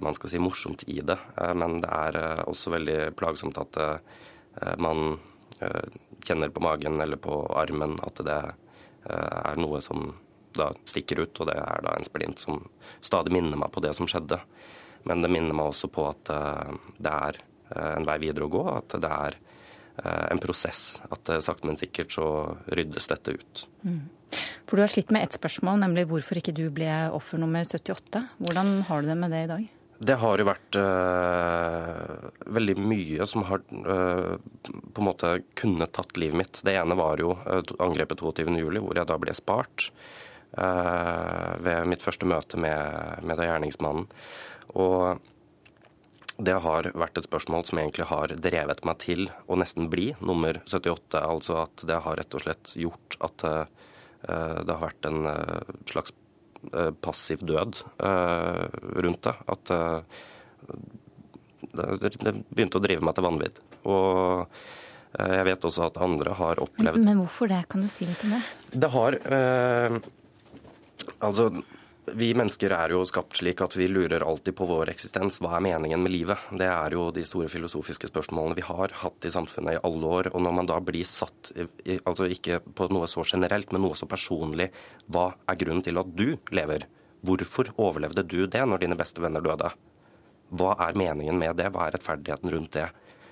man 0.00 0.14
skal 0.14 0.30
si 0.30 0.38
morsomt 0.38 0.84
i 0.88 1.00
det. 1.00 1.18
Eh, 1.36 1.54
men 1.54 1.80
det 1.82 1.90
er 1.90 2.18
eh, 2.20 2.42
også 2.48 2.74
veldig 2.76 2.98
plagsomt 3.18 3.60
at 3.60 3.80
eh, 3.80 4.76
man 4.78 5.18
kjenner 6.24 6.48
på 6.48 6.62
magen 6.64 6.94
eller 7.04 7.18
på 7.20 7.34
armen 7.52 7.98
at 8.00 8.22
det 8.24 8.36
er 9.12 9.58
noe 9.60 9.82
som 9.84 10.06
da 10.56 10.70
stikker 10.88 11.20
ut, 11.20 11.40
og 11.42 11.50
det 11.50 11.56
er 11.60 11.82
da 11.84 11.92
en 11.98 12.06
splint 12.06 12.40
som 12.40 12.62
stadig 13.04 13.34
minner 13.34 13.60
meg 13.60 13.68
på 13.74 13.82
det 13.84 13.90
som 13.98 14.08
skjedde. 14.08 14.38
Men 15.04 15.20
det 15.20 15.28
minner 15.28 15.52
meg 15.58 15.68
også 15.68 15.90
på 15.92 16.06
at 16.08 16.32
det 16.96 17.12
er 17.12 17.42
en 17.76 18.08
vei 18.08 18.16
videre 18.24 18.48
å 18.48 18.54
gå, 18.56 18.62
at 18.72 18.96
det 19.04 19.12
er 19.12 19.36
en 20.32 20.40
prosess. 20.40 21.02
At 21.12 21.28
sakte, 21.44 21.68
men 21.68 21.76
sikkert 21.76 22.16
så 22.16 22.30
ryddes 22.72 23.12
dette 23.12 23.36
ut. 23.36 23.64
Mm. 23.84 24.00
For 24.66 24.78
du 24.78 24.84
har 24.84 24.90
slitt 24.92 25.10
med 25.10 25.26
ett 25.26 25.36
spørsmål, 25.36 25.80
nemlig 25.82 26.06
hvorfor 26.10 26.38
ikke 26.38 26.54
du 26.54 26.68
ble 26.74 26.88
offer 27.14 27.40
nummer 27.42 27.66
78. 27.66 28.22
Hvordan 28.38 28.80
har 28.86 29.02
du 29.02 29.10
det 29.10 29.18
med 29.18 29.34
det 29.34 29.44
i 29.44 29.50
dag? 29.50 29.68
Det 30.00 30.16
har 30.16 30.40
jo 30.40 30.46
vært 30.48 30.76
øh, 30.80 32.28
veldig 32.56 32.76
mye 32.80 33.26
som 33.28 33.44
har 33.50 33.60
øh, 33.68 34.38
på 34.40 35.02
en 35.02 35.08
måte 35.08 35.32
kunnet 35.60 35.92
tatt 35.92 36.16
livet 36.16 36.40
mitt. 36.40 36.62
Det 36.64 36.72
ene 36.72 36.96
var 36.96 37.20
jo 37.20 37.34
uh, 37.36 37.60
angrepet 37.82 38.22
22.07, 38.24 38.78
hvor 38.80 38.96
jeg 38.96 39.10
da 39.10 39.18
ble 39.20 39.36
spart 39.36 39.90
ved 40.50 41.84
mitt 41.86 42.02
første 42.02 42.26
møte 42.26 42.58
med, 42.58 43.20
med 43.22 43.38
gjerningsmannen. 43.38 44.08
Og 44.82 45.20
det 46.42 46.56
har 46.64 46.88
vært 46.90 47.20
et 47.20 47.28
spørsmål 47.28 47.62
som 47.68 47.78
egentlig 47.78 48.08
har 48.10 48.34
drevet 48.34 48.82
meg 48.88 48.98
til 48.98 49.28
å 49.46 49.60
nesten 49.60 49.86
bli 49.92 50.08
nummer 50.18 50.58
78. 50.64 51.22
Altså 51.22 51.60
at 51.68 51.84
det 51.86 52.00
har 52.02 52.18
rett 52.18 52.34
og 52.34 52.42
slett 52.42 52.74
gjort 52.82 53.14
at 53.28 53.46
Eh, 53.46 53.64
det 54.22 54.74
har 54.74 54.82
vært 54.82 55.08
en 55.08 55.26
eh, 55.30 55.72
slags 55.88 56.12
eh, 56.72 56.90
passiv 57.00 57.44
død 57.46 57.80
rundt 59.00 59.22
det. 59.24 59.34
At 59.48 59.72
det 61.70 62.34
begynte 62.50 62.80
å 62.80 62.84
drive 62.84 63.04
meg 63.04 63.16
til 63.16 63.26
vanvidd. 63.26 63.60
Og 63.88 64.54
jeg 65.18 65.46
vet 65.48 65.64
også 65.66 65.88
at 65.88 65.98
andre 66.04 66.34
har 66.38 66.60
opplevd 66.62 67.02
Men, 67.02 67.18
hvorfor 67.24 67.50
det? 67.50 67.64
Kan 67.72 67.82
du 67.82 67.88
si 67.90 68.06
litt 68.06 68.22
om 68.26 68.36
det? 68.36 68.42
Det 68.70 68.90
har 68.94 69.16
eh, 69.18 69.96
Altså 71.18 71.48
vi 72.06 72.30
mennesker 72.34 72.72
er 72.74 72.92
jo 72.94 73.02
skapt 73.06 73.38
slik 73.40 73.60
at 73.64 73.74
vi 73.76 73.86
lurer 73.90 74.24
alltid 74.24 74.54
på 74.56 74.66
vår 74.68 74.90
eksistens. 74.92 75.38
Hva 75.42 75.56
er 75.56 75.64
meningen 75.64 76.00
med 76.02 76.12
livet? 76.12 76.46
Det 76.56 76.66
er 76.66 76.96
jo 76.96 77.10
de 77.14 77.24
store 77.26 77.50
filosofiske 77.52 78.08
spørsmålene 78.10 78.56
vi 78.58 78.64
har 78.66 78.94
hatt 79.02 79.26
i 79.28 79.32
samfunnet 79.32 79.76
i 79.76 79.82
alle 79.86 80.12
år. 80.18 80.30
Og 80.32 80.42
når 80.42 80.56
man 80.56 80.70
da 80.70 80.78
blir 80.84 81.06
satt, 81.06 81.52
altså 82.04 82.30
ikke 82.30 82.62
på 82.64 82.88
noe 82.92 83.08
så 83.10 83.24
generelt, 83.26 83.72
men 83.72 83.84
noe 83.84 83.98
så 83.98 84.08
personlig, 84.10 84.70
hva 85.12 85.30
er 85.50 85.60
grunnen 85.60 85.84
til 85.86 86.00
at 86.00 86.16
du 86.16 86.34
lever? 86.56 86.88
Hvorfor 87.26 87.70
overlevde 87.76 88.24
du 88.24 88.46
det 88.48 88.64
når 88.64 88.82
dine 88.82 88.98
beste 88.98 89.22
venner 89.22 89.44
døde? 89.44 89.70
Hva 90.50 90.74
er 90.88 90.98
meningen 90.98 91.38
med 91.38 91.60
det? 91.60 91.68
Hva 91.74 91.86
er 91.86 91.98
rettferdigheten 91.98 92.50
rundt 92.54 92.74
det? 92.78 92.88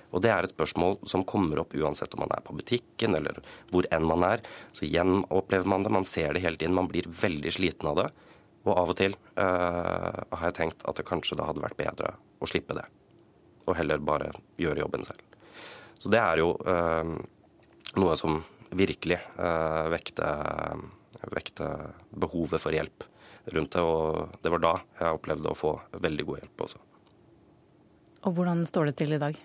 Og 0.09 0.23
Det 0.23 0.31
er 0.33 0.45
et 0.45 0.53
spørsmål 0.53 0.95
som 1.09 1.25
kommer 1.27 1.59
opp 1.61 1.75
uansett 1.77 2.15
om 2.15 2.23
man 2.23 2.31
er 2.33 2.41
på 2.41 2.55
butikken 2.57 3.13
eller 3.17 3.43
hvor 3.69 3.85
enn 3.93 4.07
man 4.09 4.23
er. 4.25 4.41
Så 4.73 4.87
igjen 4.87 5.21
opplever 5.29 5.69
man 5.69 5.85
det, 5.85 5.91
man 5.93 6.07
ser 6.07 6.33
det 6.33 6.41
hele 6.41 6.57
tiden. 6.57 6.77
Man 6.77 6.89
blir 6.89 7.05
veldig 7.05 7.53
sliten 7.53 7.91
av 7.91 7.99
det. 7.99 8.07
Og 8.67 8.73
av 8.75 8.91
og 8.91 8.97
til 8.99 9.15
uh, 9.39 10.19
har 10.35 10.45
jeg 10.49 10.57
tenkt 10.57 10.83
at 10.87 10.99
det 10.99 11.07
kanskje 11.07 11.37
da 11.39 11.47
hadde 11.47 11.63
vært 11.63 11.79
bedre 11.79 12.13
å 12.39 12.49
slippe 12.49 12.75
det. 12.77 12.85
Og 13.69 13.77
heller 13.77 14.01
bare 14.03 14.33
gjøre 14.59 14.83
jobben 14.83 15.05
selv. 15.07 15.23
Så 15.99 16.11
det 16.11 16.19
er 16.19 16.41
jo 16.41 16.51
uh, 16.67 17.15
noe 17.99 18.17
som 18.19 18.41
virkelig 18.75 19.17
uh, 19.39 19.87
vekte, 19.91 20.27
vekte, 21.33 21.69
behovet 22.11 22.61
for 22.61 22.75
hjelp 22.75 23.07
rundt 23.55 23.77
det. 23.77 23.85
Og 23.85 24.37
det 24.43 24.53
var 24.53 24.65
da 24.65 24.75
jeg 24.99 25.19
opplevde 25.19 25.51
å 25.51 25.57
få 25.57 25.73
veldig 25.97 26.27
god 26.27 26.43
hjelp 26.43 26.67
også. 26.67 26.83
Og 28.27 28.35
hvordan 28.35 28.65
står 28.67 28.89
det 28.89 28.97
til 28.99 29.15
i 29.15 29.21
dag? 29.21 29.37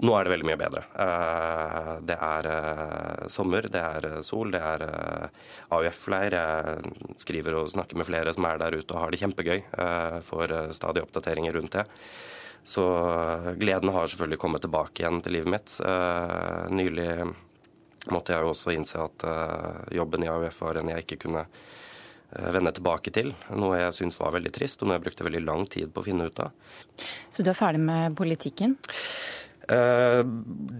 Nå 0.00 0.14
er 0.16 0.24
det 0.24 0.32
veldig 0.32 0.48
mye 0.48 0.60
bedre. 0.60 0.82
Eh, 1.04 1.92
det 2.08 2.16
er 2.16 2.48
eh, 2.52 3.24
sommer, 3.32 3.68
det 3.72 3.82
er 3.82 4.08
eh, 4.08 4.20
sol, 4.24 4.52
det 4.54 4.62
er 4.62 4.84
AUF-leir. 5.74 6.36
Jeg 6.36 7.16
skriver 7.22 7.58
og 7.60 7.70
snakker 7.72 8.00
med 8.00 8.08
flere 8.08 8.32
som 8.34 8.46
er 8.48 8.60
der 8.62 8.78
ute 8.78 8.94
og 8.94 9.00
har 9.02 9.12
det 9.12 9.20
kjempegøy. 9.22 9.64
Får 10.24 10.56
stadig 10.76 11.04
oppdateringer 11.04 11.58
rundt 11.58 11.76
det. 11.78 11.86
Så 12.64 12.84
gleden 13.58 13.90
har 13.90 14.06
selvfølgelig 14.06 14.38
kommet 14.38 14.62
tilbake 14.62 15.02
igjen 15.02 15.18
til 15.24 15.34
livet 15.34 15.50
mitt. 15.50 15.72
Nylig 16.70 17.08
måtte 18.12 18.34
jeg 18.34 18.44
jo 18.44 18.52
også 18.52 18.74
innse 18.74 19.02
at 19.02 19.26
jobben 19.94 20.22
i 20.22 20.30
AUF 20.30 20.60
var 20.62 20.78
en 20.78 20.92
jeg 20.92 21.06
ikke 21.06 21.24
kunne 21.26 21.46
vende 22.32 22.72
tilbake 22.72 23.12
til. 23.12 23.32
Noe 23.50 23.80
jeg 23.80 23.96
syntes 23.98 24.20
var 24.22 24.32
veldig 24.36 24.54
trist, 24.54 24.80
og 24.80 24.88
noe 24.88 24.96
jeg 24.96 25.06
brukte 25.08 25.26
veldig 25.26 25.42
lang 25.44 25.66
tid 25.70 25.90
på 25.92 26.00
å 26.00 26.06
finne 26.06 26.30
ut 26.30 26.44
av. 26.44 26.54
Så 27.34 27.44
du 27.44 27.50
er 27.50 27.58
ferdig 27.58 27.82
med 27.82 28.14
politikken? 28.18 28.78
Uh, 29.70 30.24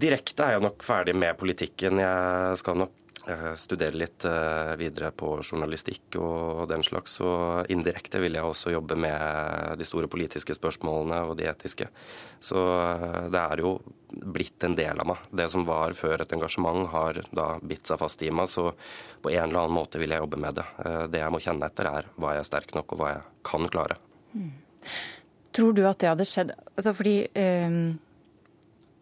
direkte 0.01 0.43
er 0.43 0.57
jeg 0.57 0.65
nok 0.65 0.83
ferdig 0.83 1.15
med 1.15 1.37
politikken. 1.39 2.01
Jeg 2.03 2.59
skal 2.59 2.81
nok 2.81 3.21
uh, 3.29 3.53
studere 3.59 3.95
litt 3.95 4.25
uh, 4.27 4.73
videre 4.79 5.13
på 5.15 5.37
journalistikk 5.39 6.17
og 6.19 6.65
den 6.71 6.83
slags. 6.83 7.15
Og 7.23 7.71
indirekte 7.71 8.19
vil 8.23 8.35
jeg 8.35 8.49
også 8.49 8.73
jobbe 8.75 8.97
med 8.99 9.79
de 9.79 9.87
store 9.87 10.11
politiske 10.11 10.57
spørsmålene 10.57 11.21
og 11.29 11.37
de 11.39 11.47
etiske. 11.51 11.87
Så 12.43 12.59
det 13.31 13.39
er 13.39 13.63
jo 13.63 13.77
blitt 14.11 14.67
en 14.67 14.75
del 14.77 14.99
av 14.99 15.13
meg. 15.13 15.25
Det 15.31 15.47
som 15.53 15.63
var 15.67 15.95
før 15.97 16.25
et 16.25 16.35
engasjement, 16.35 16.85
har 16.91 17.23
da 17.31 17.49
bitt 17.63 17.87
seg 17.87 18.01
fast 18.03 18.21
i 18.27 18.33
meg. 18.35 18.51
Så 18.51 18.73
på 19.23 19.31
en 19.31 19.47
eller 19.47 19.63
annen 19.63 19.79
måte 19.79 20.01
vil 20.01 20.11
jeg 20.11 20.25
jobbe 20.25 20.43
med 20.43 20.59
det. 20.59 20.67
Det 21.13 21.23
jeg 21.23 21.33
må 21.33 21.41
kjenne 21.41 21.71
etter, 21.71 21.87
er 21.87 22.11
hva 22.19 22.35
jeg 22.35 22.43
er 22.43 22.51
sterk 22.51 22.75
nok, 22.75 22.93
og 22.93 22.99
hva 22.99 23.15
jeg 23.15 23.27
kan 23.47 23.71
klare. 23.71 24.01
Mm. 24.35 24.51
Tror 25.53 25.77
du 25.77 25.85
at 25.87 26.01
det 26.01 26.09
hadde 26.09 26.25
skjedd 26.27 26.51
altså 26.73 26.91
fordi 26.97 27.15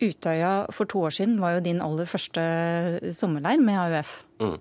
Utøya 0.01 0.51
for 0.73 0.89
to 0.89 1.03
år 1.05 1.13
siden 1.13 1.39
var 1.41 1.57
jo 1.57 1.65
din 1.65 1.81
aller 1.83 2.09
første 2.09 2.43
sommerleir 3.13 3.61
med 3.61 3.77
AUF. 3.77 4.21
Mm. 4.41 4.57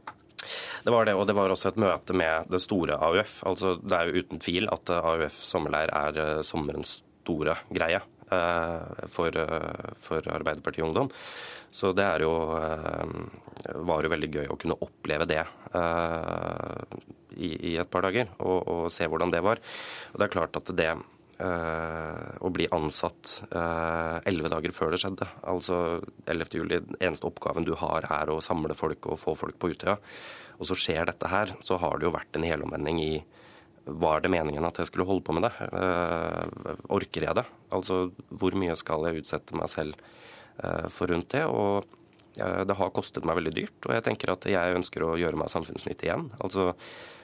Det 0.85 0.93
var 0.93 1.07
det, 1.07 1.15
og 1.17 1.27
det 1.29 1.37
var 1.37 1.53
også 1.53 1.71
et 1.71 1.81
møte 1.81 2.17
med 2.17 2.51
det 2.53 2.63
store 2.65 2.97
AUF. 2.97 3.41
Altså, 3.49 3.75
det 3.81 3.97
er 3.97 4.09
jo 4.09 4.23
uten 4.23 4.41
tvil 4.43 4.69
at 4.73 4.93
AUF 4.97 5.37
sommerleir 5.37 5.93
er 5.97 6.21
uh, 6.21 6.43
sommerens 6.47 7.01
store 7.23 7.57
greie 7.71 8.01
uh, 8.33 9.07
for, 9.09 9.37
uh, 9.37 9.95
for, 10.01 10.25
Arbeiderpartiet 10.25 10.87
Ungdom. 10.87 11.13
Så 11.71 11.93
det 11.95 12.03
jo, 12.19 12.33
var 12.51 14.03
jo 14.03 14.11
veldig 14.11 14.29
gøy 14.35 14.49
å 14.51 14.57
kunne 14.59 14.75
oppleve 14.83 15.23
det 15.31 15.45
i, 17.39 17.51
i, 17.55 17.77
et 17.79 17.87
par 17.87 18.03
dager, 18.09 18.33
og, 18.43 18.57
og 18.67 18.81
se 18.91 19.07
hvordan 19.07 19.31
det 19.31 19.45
var. 19.47 19.63
Og 20.11 20.19
det 20.19 20.27
er 20.27 20.33
klart 20.35 20.59
at 20.59 20.73
det 20.75 20.89
Eh, 20.99 21.20
å 21.41 22.51
bli 22.53 22.67
ansatt 22.75 23.41
eh, 23.49 24.17
elleve 24.29 24.51
dager 24.53 24.75
før 24.77 24.95
det 24.95 25.01
skjedde. 25.03 25.29
Altså 25.49 25.77
11. 26.27 26.57
juli, 26.59 26.81
eneste 27.01 27.29
oppgaven 27.29 27.67
du 27.67 27.75
har 27.81 28.07
er 28.11 28.33
å 28.33 28.41
samle 28.45 28.77
folk 28.77 29.09
og 29.11 29.21
få 29.21 29.37
folk 29.39 29.59
på 29.61 29.73
Utøya. 29.75 29.97
Og 30.61 30.69
så 30.69 30.77
skjer 30.77 31.09
dette 31.09 31.31
her, 31.33 31.55
så 31.65 31.79
har 31.81 31.97
det 31.97 32.09
jo 32.09 32.17
vært 32.17 32.37
en 32.37 32.45
helomvending 32.45 33.01
i 33.05 33.13
var 33.91 34.21
det 34.21 34.31
meningen 34.31 34.67
at 34.69 34.77
jeg 34.77 34.91
skulle 34.91 35.07
holde 35.09 35.25
på 35.25 35.33
med 35.35 35.47
det? 35.47 35.55
Uh, 35.73 36.77
orker 36.93 37.25
jeg 37.25 37.39
det? 37.39 37.47
Altså 37.73 38.11
hvor 38.29 38.55
mye 38.61 38.77
skal 38.79 39.09
jeg 39.09 39.23
utsette 39.23 39.57
meg 39.57 39.73
selv 39.73 39.97
for 40.93 41.09
rundt 41.09 41.33
det? 41.33 41.47
Og 41.49 41.87
det 42.37 42.77
har 42.77 42.93
kostet 42.93 43.25
meg 43.25 43.39
veldig 43.39 43.53
dyrt, 43.57 43.79
og 43.89 43.95
jeg 43.97 44.05
tenker 44.05 44.35
at 44.35 44.45
jeg 44.53 44.77
ønsker 44.77 45.07
å 45.07 45.15
gjøre 45.19 45.41
meg 45.41 45.49
samfunnsnyttig 45.51 46.11
igjen. 46.11 46.27
Altså 46.45 46.75
Eh, 46.75 47.20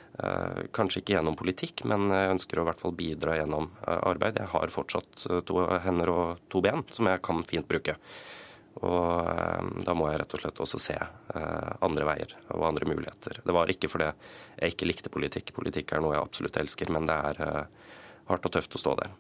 kanskje 0.73 1.03
ikke 1.03 1.17
gjennom 1.17 1.37
politikk, 1.37 1.85
men 1.89 2.09
jeg 2.13 2.33
ønsker 2.37 2.59
å 2.59 2.65
i 2.65 2.69
hvert 2.71 2.81
fall 2.81 2.95
bidra 2.97 3.37
gjennom 3.37 3.69
eh, 3.83 4.01
arbeid. 4.09 4.41
Jeg 4.41 4.53
har 4.55 4.73
fortsatt 4.73 5.27
eh, 5.29 5.43
to 5.49 5.67
hender 5.85 6.13
og 6.13 6.47
to 6.53 6.63
ben 6.65 6.85
som 6.95 7.11
jeg 7.11 7.23
kan 7.27 7.43
fint 7.49 7.69
bruke. 7.69 7.99
Og 8.77 9.85
da 9.87 9.95
må 9.97 10.11
jeg 10.11 10.21
rett 10.21 10.35
og 10.37 10.43
slett 10.43 10.59
også 10.61 10.79
se 10.85 10.97
andre 11.33 12.05
veier 12.05 12.35
og 12.53 12.67
andre 12.69 12.85
muligheter. 12.91 13.39
Det 13.41 13.55
var 13.57 13.73
ikke 13.73 13.89
fordi 13.89 14.11
jeg 14.11 14.75
ikke 14.75 14.89
likte 14.91 15.13
politikk. 15.15 15.55
Politikk 15.57 15.95
er 15.97 16.05
noe 16.05 16.13
jeg 16.13 16.27
absolutt 16.27 16.59
elsker, 16.61 16.93
men 16.93 17.09
det 17.09 17.17
er 17.17 17.41
hardt 18.29 18.51
og 18.51 18.53
tøft 18.53 18.77
å 18.77 18.83
stå 18.83 18.93
der. 19.01 19.15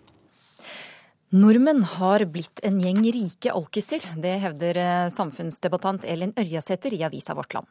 Nordmenn 1.34 1.80
har 1.82 2.23
blitt 2.30 2.60
en 2.62 2.76
gjeng 2.78 3.00
rike 3.02 3.50
alkiser. 3.50 4.04
Det 4.23 4.36
hevder 4.45 4.78
eh, 4.78 5.08
samfunnsdebattant 5.10 6.04
Elin 6.06 6.30
Ørjasæter 6.39 6.95
i 6.95 7.00
avisa 7.02 7.34
Vårt 7.34 7.56
Land. 7.56 7.67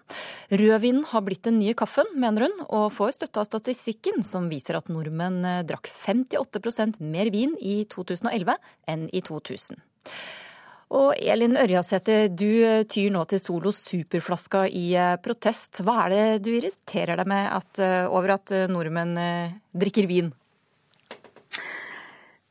Rødvinen 0.52 1.06
har 1.08 1.24
blitt 1.24 1.46
den 1.48 1.62
nye 1.62 1.76
kaffen, 1.78 2.10
mener 2.20 2.50
hun, 2.50 2.66
og 2.68 2.92
får 2.98 3.16
støtte 3.16 3.40
av 3.40 3.48
statistikken 3.48 4.28
som 4.28 4.52
viser 4.52 4.76
at 4.76 4.92
nordmenn 4.92 5.40
eh, 5.48 5.64
drakk 5.64 5.88
58% 5.88 7.00
mer 7.08 7.32
vin 7.32 7.56
i 7.64 7.86
2011 7.96 8.60
enn 8.92 9.08
i 9.16 9.24
2000. 9.24 9.80
Og 11.00 11.16
Elin 11.16 11.56
Ørjasæter, 11.56 12.28
du 12.28 12.50
eh, 12.60 12.84
tyr 12.92 13.08
nå 13.16 13.24
til 13.32 13.40
Solo 13.40 13.72
Superflaska 13.72 14.68
i 14.68 14.90
protest. 15.24 15.80
Hva 15.80 16.02
er 16.10 16.18
det 16.18 16.26
du 16.44 16.58
irriterer 16.58 17.24
deg 17.24 17.32
med 17.32 17.54
at, 17.56 17.86
over 18.12 18.36
at 18.36 18.60
nordmenn 18.68 19.16
drikker 19.72 20.12
vin? 20.12 20.36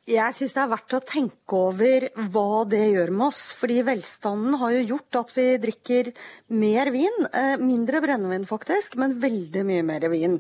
Jeg 0.05 0.35
syns 0.37 0.53
det 0.53 0.61
er 0.61 0.69
verdt 0.69 0.95
å 0.99 1.05
tenke 1.09 1.57
over 1.57 2.05
hva 2.33 2.64
det 2.69 2.83
gjør 2.93 3.12
med 3.14 3.27
oss. 3.31 3.40
Fordi 3.57 3.79
velstanden 3.87 4.59
har 4.61 4.75
jo 4.75 4.83
gjort 4.90 5.19
at 5.23 5.31
vi 5.33 5.47
drikker 5.62 6.11
mer 6.53 6.90
vin. 6.93 7.17
Eh, 7.33 7.55
mindre 7.57 8.03
brennevin 8.05 8.45
faktisk, 8.45 8.99
men 9.01 9.17
veldig 9.23 9.62
mye 9.64 9.87
mer 9.88 10.05
vin. 10.12 10.37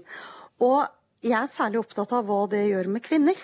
Og 0.60 0.84
jeg 1.24 1.38
er 1.38 1.48
særlig 1.48 1.80
opptatt 1.80 2.12
av 2.12 2.28
hva 2.28 2.42
det 2.52 2.60
gjør 2.66 2.90
med 2.92 3.04
kvinner. 3.06 3.40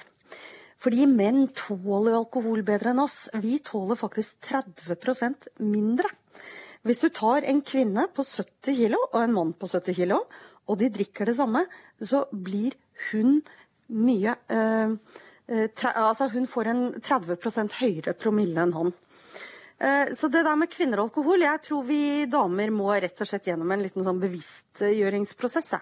Fordi 0.80 1.06
menn 1.09 1.46
tåler 1.56 2.18
alkohol 2.18 2.61
bedre 2.68 2.92
enn 2.92 3.00
oss. 3.00 3.22
Vi 3.40 3.56
tåler 3.64 3.96
faktisk 4.00 4.44
30% 4.44 5.48
mindre. 5.64 6.12
Hvis 6.85 7.00
du 7.00 7.09
tar 7.16 7.48
en 7.48 7.64
kvinne 7.64 8.06
på 8.12 8.24
70 8.24 8.76
kg 8.76 8.98
og 9.00 9.18
en 9.22 9.35
mann 9.37 9.56
på 9.56 9.68
70 9.72 9.96
kg, 9.96 10.20
og 10.68 10.78
de 10.80 10.92
drikker 10.92 11.28
det 11.28 11.38
samme, 11.40 11.64
så 11.96 12.26
blir 12.33 12.76
hun 13.11 13.40
mye 13.88 14.37
øh, 14.52 14.96
Eh, 15.50 15.68
altså 15.90 16.30
hun 16.30 16.46
får 16.50 16.70
en 16.70 16.82
30% 17.02 17.80
høyere 17.80 18.14
promille 18.14 18.62
enn 18.62 18.74
han. 18.76 18.92
Eh, 19.80 20.14
så 20.14 20.28
det 20.30 20.44
der 20.46 20.58
med 20.60 20.70
kvinner 20.70 21.00
og 21.00 21.08
alkohol, 21.08 21.42
jeg 21.42 21.62
tror 21.64 21.84
vi 21.88 22.00
damer 22.30 22.70
må 22.74 22.92
rett 22.92 23.18
og 23.18 23.28
slett 23.28 23.48
gjennom 23.50 23.70
en 23.74 23.82
liten 23.82 24.06
sånn 24.06 24.20
bevisstgjøringsprosess. 24.22 25.74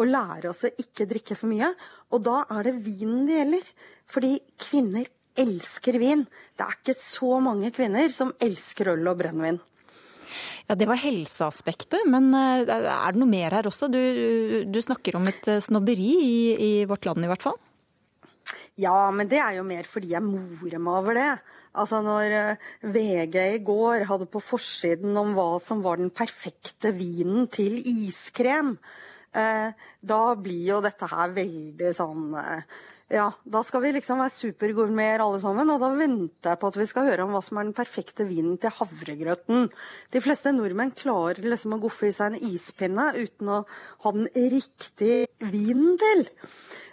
Og 0.00 0.08
lære 0.08 0.52
oss 0.52 0.64
å 0.68 0.72
ikke 0.72 1.08
drikke 1.10 1.36
for 1.36 1.52
mye. 1.52 1.72
Og 2.14 2.22
da 2.24 2.44
er 2.56 2.70
det 2.70 2.78
vinen 2.86 3.26
det 3.28 3.40
gjelder. 3.40 3.72
Fordi 4.10 4.36
kvinner 4.68 5.10
elsker 5.40 5.98
vin. 6.00 6.24
Det 6.56 6.64
er 6.64 6.78
ikke 6.78 7.00
så 7.02 7.36
mange 7.44 7.72
kvinner 7.74 8.08
som 8.14 8.32
elsker 8.40 8.94
øl 8.94 9.10
og 9.10 9.20
brennevin. 9.20 9.60
Ja, 10.68 10.76
Det 10.78 10.86
var 10.86 11.00
helseaspektet, 11.02 12.06
men 12.06 12.30
eh, 12.38 12.62
er 12.70 13.12
det 13.12 13.20
noe 13.20 13.28
mer 13.28 13.58
her 13.58 13.66
også? 13.68 13.90
Du, 13.90 13.98
du 14.64 14.80
snakker 14.80 15.18
om 15.18 15.26
et 15.28 15.58
snobberi 15.60 16.14
i, 16.22 16.38
i 16.54 16.72
vårt 16.88 17.04
land 17.10 17.26
i 17.26 17.28
hvert 17.28 17.44
fall? 17.44 17.58
Ja, 18.80 19.10
men 19.14 19.28
det 19.30 19.40
er 19.42 19.58
jo 19.58 19.66
mer 19.66 19.88
fordi 19.88 20.14
jeg 20.14 20.24
morer 20.24 20.80
meg 20.80 21.00
over 21.02 21.18
det. 21.18 21.30
Altså 21.80 22.00
når 22.02 22.34
eh, 22.34 22.68
VG 22.82 23.36
i 23.54 23.62
går 23.62 24.06
hadde 24.08 24.26
på 24.30 24.42
forsiden 24.42 25.18
om 25.20 25.34
hva 25.36 25.52
som 25.62 25.84
var 25.84 26.00
den 26.00 26.10
perfekte 26.10 26.90
vinen 26.96 27.46
til 27.52 27.78
iskrem, 27.78 28.74
eh, 29.38 29.76
da 30.00 30.22
blir 30.34 30.64
jo 30.72 30.80
dette 30.82 31.10
her 31.12 31.36
veldig 31.36 31.92
sånn 31.94 32.32
eh, 32.40 32.80
ja, 33.10 33.26
da 33.42 33.60
skal 33.66 33.82
vi 33.82 33.90
liksom 33.96 34.20
være 34.22 34.30
supergourmeter 34.36 35.22
alle 35.24 35.40
sammen, 35.42 35.70
og 35.72 35.80
da 35.82 35.88
venter 35.98 36.52
jeg 36.52 36.60
på 36.62 36.68
at 36.70 36.76
vi 36.78 36.86
skal 36.86 37.08
høre 37.08 37.24
om 37.24 37.32
hva 37.34 37.40
som 37.42 37.58
er 37.58 37.66
den 37.66 37.74
perfekte 37.74 38.26
vinen 38.28 38.54
til 38.62 38.70
havregrøten. 38.76 39.66
De 40.14 40.22
fleste 40.22 40.52
nordmenn 40.54 40.92
klarer 40.94 41.42
liksom 41.42 41.74
å 41.74 41.80
goffe 41.82 42.06
i 42.06 42.14
seg 42.14 42.30
en 42.30 42.52
ispinne 42.52 43.08
uten 43.18 43.50
å 43.50 43.64
ha 44.04 44.12
den 44.14 44.30
riktige 44.54 45.26
vinen 45.42 45.98
til. 45.98 46.22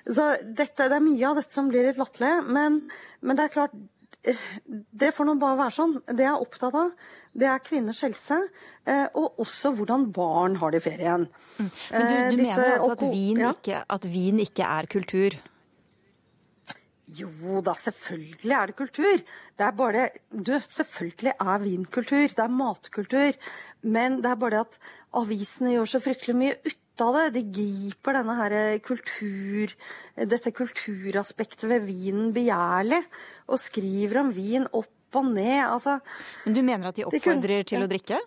Så 0.08 0.26
dette, 0.42 0.88
det 0.88 0.98
er 0.98 1.04
mye 1.04 1.30
av 1.30 1.42
dette 1.42 1.54
som 1.54 1.70
blir 1.72 1.88
litt 1.88 2.00
latterlig. 2.00 2.34
Men, 2.48 2.82
men, 3.22 3.38
det 3.40 3.48
er 3.48 3.54
klart 3.54 3.76
eh, 4.24 4.48
Det 4.68 5.12
får 5.16 5.28
nå 5.28 5.36
bare 5.42 5.60
være 5.64 5.76
sånn. 5.78 5.98
Det 6.08 6.24
jeg 6.24 6.32
er 6.32 6.46
opptatt 6.46 6.78
av, 6.80 6.94
det 7.38 7.50
er 7.52 7.66
kvinners 7.66 8.02
helse. 8.06 8.40
Eh, 8.88 9.06
og 9.20 9.44
også 9.44 9.74
hvordan 9.78 10.08
barn 10.16 10.58
har 10.62 10.74
det 10.74 10.82
i 10.84 10.88
ferien. 10.88 11.28
Mm. 11.58 11.70
Men 11.92 12.08
du, 12.08 12.16
du 12.16 12.42
Disse, 12.42 12.56
mener 12.56 12.74
altså 12.78 12.96
at 12.96 13.06
vin, 13.12 13.46
ikke, 13.52 13.84
at 13.98 14.10
vin 14.16 14.44
ikke 14.48 14.72
er 14.80 14.92
kultur? 14.96 15.40
Jo 17.18 17.62
da, 17.64 17.72
selvfølgelig 17.80 18.52
er 18.52 18.68
det 18.68 18.76
kultur. 18.76 19.22
Det 19.58 19.64
er 19.66 19.76
bare 19.76 20.10
Du, 20.32 20.52
selvfølgelig 20.60 21.34
er 21.40 21.64
vinkultur. 21.64 22.28
Det 22.28 22.44
er 22.44 22.52
matkultur. 22.52 23.38
Men 23.82 24.20
det 24.24 24.32
er 24.32 24.36
bare 24.36 24.58
det 24.58 24.66
at 24.66 24.82
avisene 25.16 25.72
gjør 25.78 25.96
så 25.96 26.04
fryktelig 26.04 26.36
mye 26.36 26.60
ut 26.68 26.84
av 27.04 27.18
det. 27.18 27.26
De 27.38 27.44
griper 27.60 28.20
denne 28.20 28.36
her 28.40 28.58
kultur, 28.86 29.74
dette 30.18 30.54
kulturaspektet 30.56 31.68
ved 31.70 31.88
vinen 31.88 32.34
begjærlig. 32.36 33.04
Og 33.48 33.62
skriver 33.62 34.24
om 34.24 34.34
vin 34.36 34.68
opp 34.72 34.94
og 35.18 35.32
ned. 35.32 35.64
Altså, 35.68 36.00
Men 36.46 36.58
du 36.58 36.62
mener 36.64 36.90
at 36.90 37.00
de 37.00 37.08
oppfordrer 37.08 37.64
de 37.64 37.72
til 37.72 37.86
å 37.86 37.90
drikke? 37.90 38.20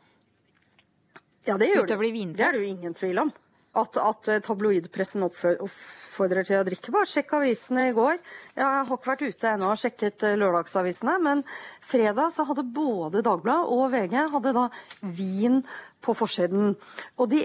Ja, 1.48 1.56
det 1.56 1.70
gjør 1.70 1.86
de. 1.88 2.26
Det 2.36 2.44
er 2.44 2.52
det 2.52 2.60
jo 2.60 2.68
ingen 2.68 2.94
tvil 2.96 3.24
om. 3.26 3.32
At, 3.70 3.94
at 4.02 4.26
tabloidpressen 4.42 5.22
oppfordrer 5.22 6.46
til 6.46 6.58
å 6.58 6.64
drikke. 6.66 6.90
Bare 6.90 7.06
sjekk 7.06 7.36
avisene 7.38 7.84
i 7.86 7.92
går. 7.94 8.16
Jeg 8.56 8.66
har 8.66 8.88
ikke 8.90 9.12
vært 9.12 9.22
ute 9.22 9.52
ennå 9.52 9.68
og 9.70 9.78
sjekket 9.78 10.24
eh, 10.26 10.34
lørdagsavisene, 10.40 11.14
men 11.22 11.44
fredag 11.86 12.34
så 12.34 12.48
hadde 12.48 12.66
både 12.66 13.22
Dagbladet 13.22 13.70
og 13.70 13.84
VG 13.94 14.16
hadde 14.34 14.54
da 14.58 14.66
vin 15.06 15.60
på 16.00 16.14
forsiden. 16.16 16.74
Og 17.20 17.30
de 17.30 17.44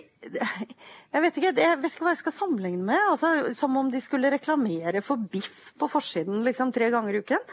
jeg 1.15 1.23
vet, 1.23 1.37
ikke, 1.39 1.51
jeg 1.55 1.77
vet 1.79 1.93
ikke 1.93 2.03
hva 2.03 2.11
jeg 2.11 2.19
skal 2.19 2.33
sammenligne 2.35 2.83
med. 2.83 2.99
Altså, 3.11 3.29
som 3.55 3.75
om 3.79 3.87
de 3.91 4.01
skulle 4.03 4.31
reklamere 4.33 4.99
for 5.05 5.21
biff 5.31 5.69
på 5.79 5.87
forsiden 5.87 6.41
liksom, 6.43 6.73
tre 6.75 6.89
ganger 6.91 7.15
i 7.15 7.21
uken. 7.23 7.45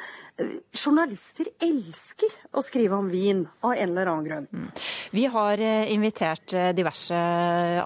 Journalister 0.75 1.51
elsker 1.63 2.33
å 2.59 2.65
skrive 2.65 2.99
om 2.99 3.11
vin, 3.13 3.45
av 3.63 3.77
en 3.77 3.93
eller 3.93 4.11
annen 4.11 4.27
grunn. 4.27 4.49
Mm. 4.51 4.69
Vi 5.15 5.27
har 5.31 5.63
eh, 5.63 5.93
invitert 5.95 6.57
eh, 6.59 6.73
diverse 6.75 7.23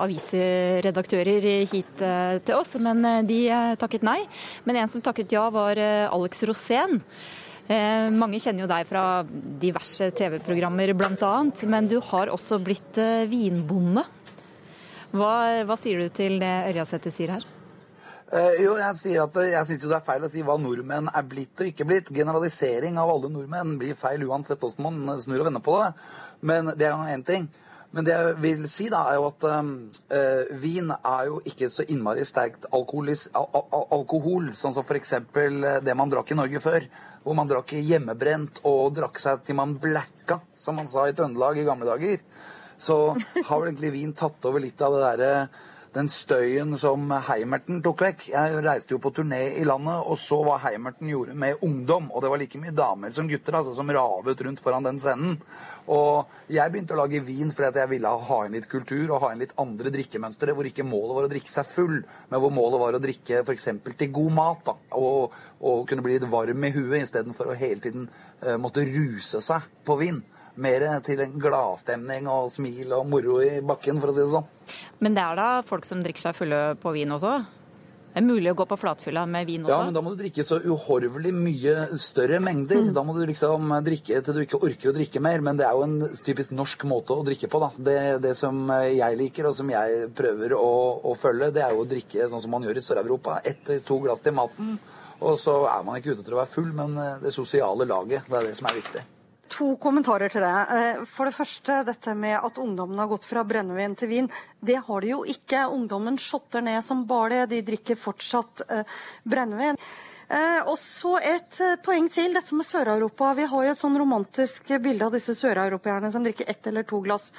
avisredaktører 0.00 1.48
hit 1.68 2.05
eh, 2.05 2.38
til 2.46 2.57
oss, 2.57 2.76
men 2.81 3.26
de 3.29 3.40
takket 3.81 4.07
nei. 4.07 4.22
Men 4.64 4.81
en 4.81 4.92
som 4.92 5.05
takket 5.05 5.35
ja, 5.37 5.48
var 5.52 5.76
Alex 5.76 6.46
Rosén. 6.48 7.02
Eh, 7.66 8.09
mange 8.14 8.38
kjenner 8.38 8.62
jo 8.62 8.70
deg 8.70 8.87
fra 8.87 9.24
diverse 9.26 10.12
TV-programmer 10.14 10.92
bl.a., 10.94 11.33
men 11.66 11.88
du 11.90 11.98
har 12.12 12.31
også 12.31 12.61
blitt 12.62 13.00
eh, 13.02 13.26
vinbonde. 13.26 14.05
Hva, 15.16 15.33
hva, 15.66 15.76
sier 15.81 16.02
du 16.02 16.12
til 16.14 16.38
det 16.42 16.55
Ørjasæter 16.70 17.14
sier 17.14 17.35
her? 17.35 17.46
Eh, 18.31 18.62
jo, 18.62 18.76
jeg 18.79 18.98
sier 19.00 19.24
at 19.24 19.37
jeg 19.42 19.70
syns 19.70 19.87
det 19.87 19.98
er 19.98 20.07
feil 20.07 20.26
å 20.26 20.31
si 20.31 20.44
hva 20.46 20.57
nordmenn 20.59 21.11
er 21.11 21.26
blitt 21.26 21.62
og 21.62 21.72
ikke 21.72 21.88
blitt. 21.90 22.14
Generalisering 22.14 23.00
av 23.02 23.11
alle 23.11 23.33
nordmenn 23.35 23.74
blir 23.81 23.98
feil 23.98 24.22
uansett 24.29 24.62
hvordan 24.62 25.02
man 25.02 25.22
snur 25.22 25.40
og 25.42 25.50
vender 25.50 25.66
på 25.66 25.79
det. 25.83 25.92
Men 26.46 26.70
det 26.79 26.87
er 26.87 27.14
én 27.16 27.26
ting. 27.26 27.50
Men 27.96 28.04
det 28.04 28.12
jeg 28.12 28.32
vil 28.42 28.64
si, 28.68 28.87
da, 28.92 29.06
er 29.09 29.16
jo 29.16 29.28
at 29.30 29.44
øh, 29.48 30.50
vin 30.61 30.90
er 30.92 31.28
jo 31.30 31.38
ikke 31.48 31.70
så 31.72 31.87
innmari 31.88 32.26
sterkt 32.28 32.66
alkoholis, 32.68 33.30
al 33.32 33.48
al 33.56 33.87
alkohol, 33.96 34.50
sånn 34.52 34.74
som 34.76 34.85
f.eks. 34.85 35.14
det 35.80 35.94
man 35.96 36.12
drakk 36.12 36.35
i 36.35 36.37
Norge 36.37 36.61
før. 36.61 36.85
Hvor 37.24 37.38
man 37.38 37.48
drakk 37.48 37.72
hjemmebrent 37.72 38.61
og 38.68 38.92
drakk 38.98 39.16
seg 39.22 39.46
til 39.46 39.56
man 39.56 39.78
blacka, 39.80 40.42
som 40.61 40.76
man 40.76 40.92
sa 40.92 41.06
i 41.09 41.16
Trøndelag 41.16 41.56
i 41.56 41.64
gamle 41.64 41.88
dager. 41.88 42.20
Så 42.76 42.98
har 43.16 43.56
vel 43.56 43.70
egentlig 43.70 43.94
vin 43.96 44.12
tatt 44.12 44.44
over 44.44 44.61
litt 44.61 44.85
av 44.85 44.92
det 44.92 45.02
derre 45.06 45.32
den 45.96 46.09
støyen 46.12 46.76
som 46.76 47.09
Heimerten 47.30 47.78
tok 47.85 48.02
vekk. 48.04 48.26
Jeg 48.28 48.61
reiste 48.64 48.92
jo 48.92 49.00
på 49.00 49.14
turné 49.16 49.40
i 49.56 49.64
landet 49.64 50.04
og 50.04 50.18
så 50.20 50.42
hva 50.44 50.59
Heimerten 50.66 51.09
gjorde 51.09 51.37
med 51.40 51.62
ungdom. 51.64 52.11
Og 52.12 52.20
det 52.20 52.32
var 52.32 52.42
like 52.42 52.61
mye 52.61 52.74
damer 52.76 53.14
som 53.16 53.28
gutter 53.30 53.56
altså, 53.56 53.72
som 53.78 53.92
ravet 53.96 54.42
rundt 54.44 54.61
foran 54.61 54.85
den 54.85 55.00
scenen. 55.00 55.38
Og 55.92 56.33
jeg 56.51 56.72
begynte 56.72 56.96
å 56.96 57.01
lage 57.01 57.22
vin 57.25 57.53
fordi 57.55 57.83
jeg 57.83 57.90
ville 57.92 58.12
ha 58.29 58.38
inn 58.46 58.57
litt 58.57 58.68
kultur 58.70 59.12
og 59.12 59.20
ha 59.22 59.33
inn 59.33 59.42
litt 59.44 59.55
andre 59.61 59.92
drikkemønstre, 59.94 60.55
hvor 60.57 60.68
ikke 60.68 60.87
målet 60.87 61.18
var 61.18 61.29
å 61.29 61.33
drikke 61.33 61.53
seg 61.53 61.68
full, 61.70 62.01
men 62.31 62.42
hvor 62.42 62.55
målet 62.55 62.83
var 62.83 62.99
å 62.99 63.03
drikke 63.03 63.42
f.eks. 63.44 63.68
til 63.87 64.11
god 64.14 64.33
mat. 64.38 64.64
da, 64.66 64.75
og, 64.99 65.37
og, 65.61 65.85
kunne 65.87 66.03
bli 66.03 66.16
litt 66.16 66.31
varm 66.31 66.66
i 66.66 66.72
huet 66.75 67.05
istedenfor 67.05 67.53
å 67.53 67.59
hele 67.59 67.83
tiden 67.85 68.09
uh, 68.42 68.57
måtte 68.59 68.87
ruse 68.88 69.42
seg 69.44 69.68
på 69.87 69.99
vin 70.01 70.22
mer 70.57 70.87
til 71.05 71.20
en 71.20 71.35
gladstemning 71.40 72.29
og 72.33 72.49
smil 72.55 72.94
og 72.96 73.09
moro 73.11 73.38
i 73.44 73.61
bakken, 73.61 74.01
for 74.01 74.11
å 74.11 74.16
si 74.16 74.22
det 74.25 74.33
sånn. 74.33 74.46
Men 75.05 75.16
det 75.16 75.22
er 75.22 75.38
da 75.38 75.49
folk 75.68 75.85
som 75.85 76.01
drikker 76.05 76.29
seg 76.29 76.38
fulle 76.38 76.61
på 76.81 76.94
vin 76.96 77.12
også? 77.12 77.35
Det 78.16 78.22
er 78.22 78.31
mulig 78.31 78.48
å 78.48 78.57
gå 78.57 78.64
på 78.64 78.76
flatfylla 78.81 79.26
med 79.29 79.44
vin 79.44 79.66
også? 79.66 79.74
Ja, 79.74 79.85
men 79.85 79.92
da 79.92 80.00
må 80.00 80.14
du 80.14 80.22
drikke 80.22 80.40
så 80.48 80.57
uhorvelig 80.64 81.35
mye 81.37 81.98
større 82.00 82.38
mengder. 82.40 82.87
Mm. 82.87 82.94
Da 82.96 83.02
må 83.05 83.12
du 83.12 83.18
liksom 83.29 83.74
drikke 83.85 84.22
til 84.24 84.38
du 84.38 84.40
ikke 84.40 84.61
orker 84.64 84.88
å 84.88 84.94
drikke 84.96 85.20
mer. 85.20 85.42
Men 85.44 85.59
det 85.61 85.66
er 85.68 85.76
jo 85.76 85.83
en 85.85 86.14
typisk 86.24 86.55
norsk 86.57 86.87
måte 86.88 87.12
å 87.12 87.26
drikke 87.26 87.50
på, 87.52 87.61
da. 87.61 87.68
Det, 87.76 87.98
det 88.24 88.33
som 88.40 88.62
jeg 88.72 89.18
liker, 89.20 89.50
og 89.50 89.59
som 89.59 89.68
jeg 89.68 90.07
prøver 90.16 90.55
å, 90.57 90.70
å 91.11 91.12
følge, 91.20 91.50
det 91.59 91.66
er 91.66 91.76
jo 91.76 91.85
å 91.85 91.90
drikke 91.90 92.31
sånn 92.33 92.44
som 92.46 92.57
man 92.57 92.64
gjør 92.64 92.81
i 92.81 92.85
Sør-Europa. 92.87 93.37
Ett 93.52 93.68
to 93.85 93.98
glass 94.07 94.24
til 94.24 94.33
maten. 94.38 94.79
Og 95.20 95.37
så 95.42 95.59
er 95.68 95.85
man 95.85 96.00
ikke 96.00 96.16
ute 96.16 96.24
til 96.24 96.38
å 96.38 96.40
være 96.40 96.55
full, 96.55 96.72
men 96.81 96.96
det 97.20 97.37
sosiale 97.37 97.85
laget. 97.85 98.24
Det 98.33 98.40
er 98.40 98.48
det 98.48 98.57
som 98.57 98.72
er 98.72 98.81
viktig. 98.81 99.05
To 99.54 99.76
kommentarer 99.80 100.32
til 100.32 100.42
det. 100.42 100.54
Eh, 100.76 101.04
for 101.11 101.28
det 101.28 101.37
første 101.37 101.82
dette 101.87 102.14
med 102.18 102.38
at 102.38 102.59
ungdommen 102.59 102.98
har 102.98 103.11
gått 103.11 103.28
fra 103.28 103.44
brennevin 103.46 103.94
til 103.98 104.11
vin. 104.11 104.28
Det 104.61 104.80
har 104.88 105.04
de 105.04 105.12
jo 105.12 105.22
ikke. 105.28 105.66
Ungdommen 105.72 106.18
shotter 106.18 106.64
ned 106.64 106.85
som 106.85 107.04
bare 107.06 107.44
det. 107.44 107.54
De 107.54 107.62
drikker 107.70 108.00
fortsatt 108.00 108.64
eh, 108.68 108.98
brennevin. 109.24 109.78
Eh, 110.28 110.61
og 110.66 110.74
så 110.82 111.14
et 111.22 111.61
poeng 111.87 112.09
til, 112.11 112.35
dette 112.35 112.56
med 112.59 112.66
Sør-Europa. 112.66 113.30
Vi 113.38 113.46
har 113.52 113.68
jo 113.68 113.76
et 113.76 113.85
sånn 113.85 113.98
romantisk 114.02 114.74
bilde 114.82 115.06
av 115.06 115.14
disse 115.14 115.37
søreuropeerne 115.38 116.11
som 116.11 116.26
drikker 116.26 116.50
ett 116.50 116.66
eller 116.66 116.88
to 116.88 117.00
glass 117.04 117.30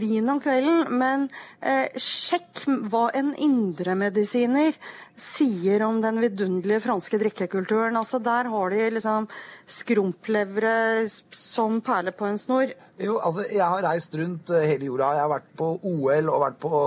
vin 0.00 0.28
om 0.30 0.40
kvelden. 0.42 0.86
Men 0.98 1.28
eh, 1.60 1.92
sjekk 2.00 2.64
hva 2.90 3.08
en 3.16 3.32
indremedisiner 3.34 4.76
sier 5.16 5.82
om 5.86 6.02
den 6.04 6.20
vidunderlige 6.20 6.82
franske 6.84 7.18
drikkekulturen. 7.20 7.96
Altså 7.96 8.20
Der 8.22 8.50
har 8.52 8.70
de 8.70 8.90
liksom 8.96 9.28
skrumplevre 9.66 11.06
som 11.32 11.80
perler 11.80 12.16
på 12.16 12.28
en 12.28 12.38
snor. 12.38 12.74
Jo, 13.00 13.18
altså 13.18 13.46
Jeg 13.52 13.64
har 13.64 13.86
reist 13.88 14.14
rundt 14.14 14.50
eh, 14.50 14.68
hele 14.68 14.90
jorda. 14.90 15.14
Jeg 15.16 15.24
har 15.24 15.32
vært 15.36 15.48
på 15.56 15.72
OL 15.82 16.28
og 16.32 16.44
vært 16.44 16.60
på 16.60 16.82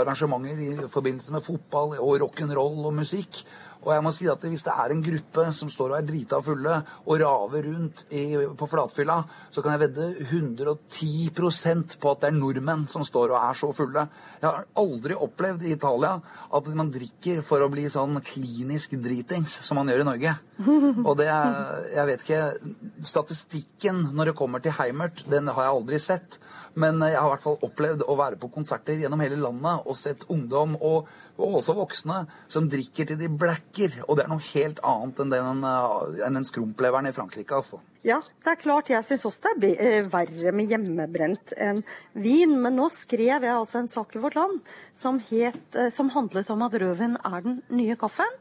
arrangementer 0.00 0.64
i 0.64 0.72
forbindelse 0.88 1.32
med 1.32 1.44
fotball 1.44 1.98
og 1.98 2.18
rock'n'roll 2.24 2.88
og 2.88 2.98
musikk. 3.02 3.44
Og 3.84 3.92
jeg 3.92 4.04
må 4.04 4.12
si 4.16 4.28
at 4.30 4.44
Hvis 4.44 4.64
det 4.66 4.72
er 4.72 4.92
en 4.92 5.02
gruppe 5.04 5.46
som 5.56 5.70
står 5.72 5.92
og 5.92 5.98
er 5.98 6.06
drita 6.08 6.40
fulle 6.44 6.76
og 7.04 7.20
raver 7.20 7.68
rundt 7.68 8.04
i, 8.10 8.24
på 8.56 8.68
flatfylla, 8.68 9.16
så 9.52 9.62
kan 9.62 9.74
jeg 9.74 9.82
vedde 9.84 10.08
110% 10.24 11.96
på 12.00 12.12
at 12.12 12.22
det 12.22 12.30
er 12.30 12.38
nordmenn 12.38 12.86
som 12.90 13.04
står 13.06 13.34
og 13.34 13.38
er 13.40 13.58
så 13.58 13.70
fulle. 13.76 14.06
Jeg 14.40 14.48
har 14.48 14.66
aldri 14.80 15.16
opplevd 15.26 15.64
i 15.64 15.74
Italia 15.76 16.16
at 16.54 16.72
man 16.76 16.92
drikker 16.94 17.42
for 17.46 17.64
å 17.64 17.70
bli 17.72 17.86
sånn 17.92 18.20
klinisk 18.24 18.96
dritings 19.04 19.58
som 19.64 19.80
man 19.80 19.92
gjør 19.92 20.04
i 20.04 20.08
Norge. 20.10 20.34
Og 21.08 21.16
det 21.18 21.26
er, 21.26 21.56
jeg 21.96 22.08
vet 22.10 22.22
ikke 22.22 22.42
Statistikken 23.04 24.04
når 24.14 24.30
det 24.30 24.36
kommer 24.38 24.62
til 24.62 24.74
Heimert, 24.76 25.24
den 25.30 25.50
har 25.50 25.66
jeg 25.66 25.78
aldri 25.78 25.98
sett. 26.02 26.38
Men 26.78 26.98
jeg 27.02 27.18
har 27.18 27.28
i 27.28 27.32
hvert 27.34 27.44
fall 27.44 27.60
opplevd 27.62 28.02
å 28.10 28.16
være 28.18 28.38
på 28.40 28.50
konserter 28.54 28.98
gjennom 28.98 29.22
hele 29.22 29.38
landet 29.38 29.86
og 29.86 29.98
sett 29.98 30.26
ungdom 30.32 30.74
og, 30.80 31.10
og 31.34 31.58
også 31.58 31.74
voksne 31.76 32.20
som 32.52 32.68
drikker 32.70 33.08
til 33.08 33.18
de 33.18 33.28
blacker. 33.28 33.96
Og 34.06 34.16
det 34.16 34.24
er 34.24 34.30
noe 34.30 34.44
helt 34.52 34.80
annet 34.86 35.22
enn 35.24 35.32
den, 35.32 35.64
eh, 35.66 36.26
enn 36.26 36.38
den 36.38 36.46
skrumpleveren 36.46 37.10
i 37.10 37.14
Frankrike, 37.16 37.58
altså. 37.58 37.80
Ja, 38.04 38.20
det 38.44 38.52
er 38.52 38.60
klart. 38.60 38.90
Jeg 38.92 39.04
syns 39.06 39.24
også 39.24 39.54
det 39.60 39.72
er 39.74 40.02
eh, 40.02 40.10
verre 40.12 40.52
med 40.52 40.70
hjemmebrent 40.70 41.54
enn 41.56 41.82
vin. 42.12 42.54
Men 42.62 42.78
nå 42.78 42.90
skrev 42.92 43.42
jeg 43.42 43.54
altså 43.54 43.80
en 43.80 43.90
sak 43.90 44.14
i 44.14 44.22
Vårt 44.22 44.38
Land 44.38 44.60
som, 44.94 45.18
het, 45.30 45.64
eh, 45.74 45.90
som 45.90 46.12
handlet 46.14 46.50
om 46.54 46.62
at 46.66 46.78
rødvin 46.80 47.18
er 47.24 47.40
den 47.46 47.62
nye 47.70 47.96
kaffen. 47.96 48.40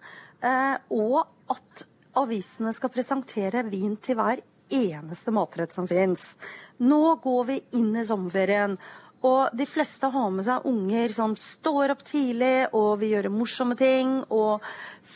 Og 0.91 1.21
at 1.53 1.86
avisene 2.19 2.73
skal 2.75 2.91
presentere 2.91 3.62
vin 3.69 3.95
til 4.03 4.17
hver 4.19 4.41
eneste 4.73 5.32
matrett 5.32 5.73
som 5.73 5.88
fins. 5.88 6.34
Nå 6.84 7.15
går 7.23 7.45
vi 7.47 7.58
inn 7.77 7.93
i 7.95 8.06
sommerferien. 8.06 8.77
Og 9.23 9.55
de 9.55 9.67
fleste 9.69 10.09
har 10.12 10.31
med 10.36 10.45
seg 10.47 10.65
unger 10.67 11.13
som 11.15 11.36
står 11.39 11.93
opp 11.95 12.03
tidlig 12.09 12.67
og 12.75 12.97
vil 13.01 13.15
gjøre 13.15 13.31
morsomme 13.31 13.77
ting. 13.79 14.17
Og 14.27 14.63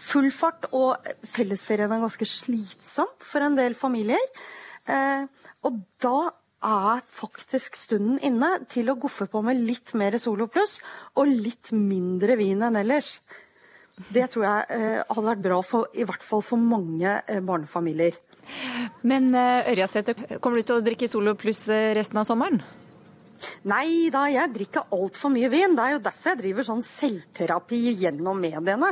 full 0.08 0.30
fart. 0.36 0.70
Og 0.72 0.96
fellesferien 1.36 1.92
er 1.92 2.04
ganske 2.04 2.30
slitsom 2.32 3.12
for 3.20 3.44
en 3.44 3.58
del 3.60 3.76
familier. 3.78 4.24
Eh, 4.88 5.28
og 5.68 5.82
da 6.04 6.32
er 6.68 7.04
faktisk 7.14 7.76
stunden 7.78 8.18
inne 8.26 8.54
til 8.72 8.90
å 8.90 8.98
goffe 8.98 9.28
på 9.30 9.44
med 9.46 9.60
litt 9.62 9.94
mer 10.00 10.18
Solo 10.22 10.48
Pluss 10.50 10.80
og 11.20 11.30
litt 11.30 11.70
mindre 11.76 12.38
vin 12.40 12.64
enn 12.66 12.80
ellers. 12.80 13.20
Det 14.14 14.28
tror 14.34 14.46
jeg 14.46 14.66
eh, 14.78 15.04
hadde 15.04 15.28
vært 15.28 15.44
bra 15.46 15.60
for 15.66 15.94
i 15.98 16.06
hvert 16.06 16.24
fall 16.26 16.44
for 16.46 16.62
mange 16.62 17.20
eh, 17.28 17.44
barnefamilier. 17.46 18.18
Men 19.08 19.34
eh, 19.36 19.72
Ørjasæter, 19.74 20.38
kommer 20.40 20.62
du 20.62 20.68
til 20.68 20.80
å 20.80 20.86
drikke 20.86 21.10
Solo 21.10 21.34
pluss 21.40 21.66
eh, 21.74 21.94
resten 21.98 22.22
av 22.22 22.28
sommeren? 22.30 22.62
Nei 23.68 24.08
da, 24.14 24.26
jeg 24.32 24.54
drikker 24.56 24.96
altfor 24.96 25.32
mye 25.34 25.50
vin. 25.52 25.76
Det 25.78 25.84
er 25.84 25.94
jo 25.96 26.06
derfor 26.08 26.34
jeg 26.34 26.42
driver 26.42 26.68
sånn 26.68 26.88
selvterapi 26.88 27.82
gjennom 28.04 28.40
mediene. 28.42 28.90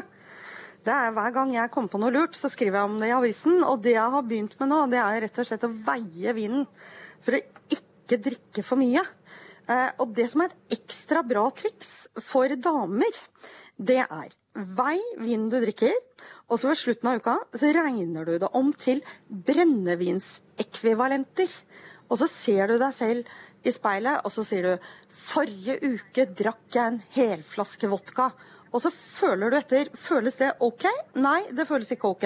Det 0.86 0.94
er 0.94 1.14
Hver 1.16 1.32
gang 1.34 1.50
jeg 1.56 1.72
kommer 1.74 1.90
på 1.90 2.02
noe 2.02 2.14
lurt, 2.14 2.36
så 2.38 2.48
skriver 2.54 2.78
jeg 2.78 2.90
om 2.92 3.00
det 3.02 3.10
i 3.10 3.18
avisen. 3.18 3.56
Og 3.66 3.82
det 3.82 3.96
jeg 3.96 4.14
har 4.16 4.30
begynt 4.30 4.56
med 4.60 4.68
nå, 4.70 4.80
det 4.92 5.00
er 5.02 5.22
rett 5.26 5.40
og 5.42 5.48
slett 5.50 5.66
å 5.66 5.78
veie 5.88 6.30
vinen. 6.38 6.64
For 7.26 7.32
å 7.38 7.46
ikke 7.74 8.22
drikke 8.28 8.62
for 8.66 8.78
mye. 8.78 9.02
Eh, 9.66 9.90
og 9.98 10.14
det 10.14 10.28
som 10.30 10.44
er 10.44 10.52
et 10.52 10.78
ekstra 10.78 11.24
bra 11.26 11.50
triks 11.58 12.06
for 12.22 12.46
damer, 12.62 13.10
det 13.82 14.06
er 14.06 14.30
vei 14.78 15.02
vinen 15.18 15.50
du 15.50 15.58
drikker. 15.64 15.90
Og 16.50 16.60
så 16.62 16.68
ved 16.70 16.78
slutten 16.80 17.10
av 17.10 17.18
uka 17.20 17.36
så 17.58 17.66
regner 17.74 18.26
du 18.28 18.34
det 18.42 18.50
om 18.54 18.74
til 18.78 19.02
brennevinsekvivalenter. 19.26 21.50
Og 22.06 22.18
så 22.22 22.28
ser 22.30 22.68
du 22.70 22.78
deg 22.78 22.94
selv 22.94 23.26
i 23.66 23.74
speilet, 23.74 24.22
og 24.24 24.34
så 24.34 24.46
sier 24.46 24.66
du 24.66 24.90
Forrige 25.26 25.80
uke 25.82 26.28
drakk 26.38 26.76
jeg 26.76 26.92
en 26.92 27.02
helflaske 27.16 27.90
vodka. 27.90 28.30
Og 28.76 28.82
så 28.84 28.90
føler 28.92 29.54
du 29.54 29.56
etter. 29.56 29.88
Føles 30.04 30.36
det 30.36 30.50
OK? 30.64 30.84
Nei, 31.16 31.46
det 31.56 31.64
føles 31.70 31.94
ikke 31.96 32.10
OK. 32.12 32.26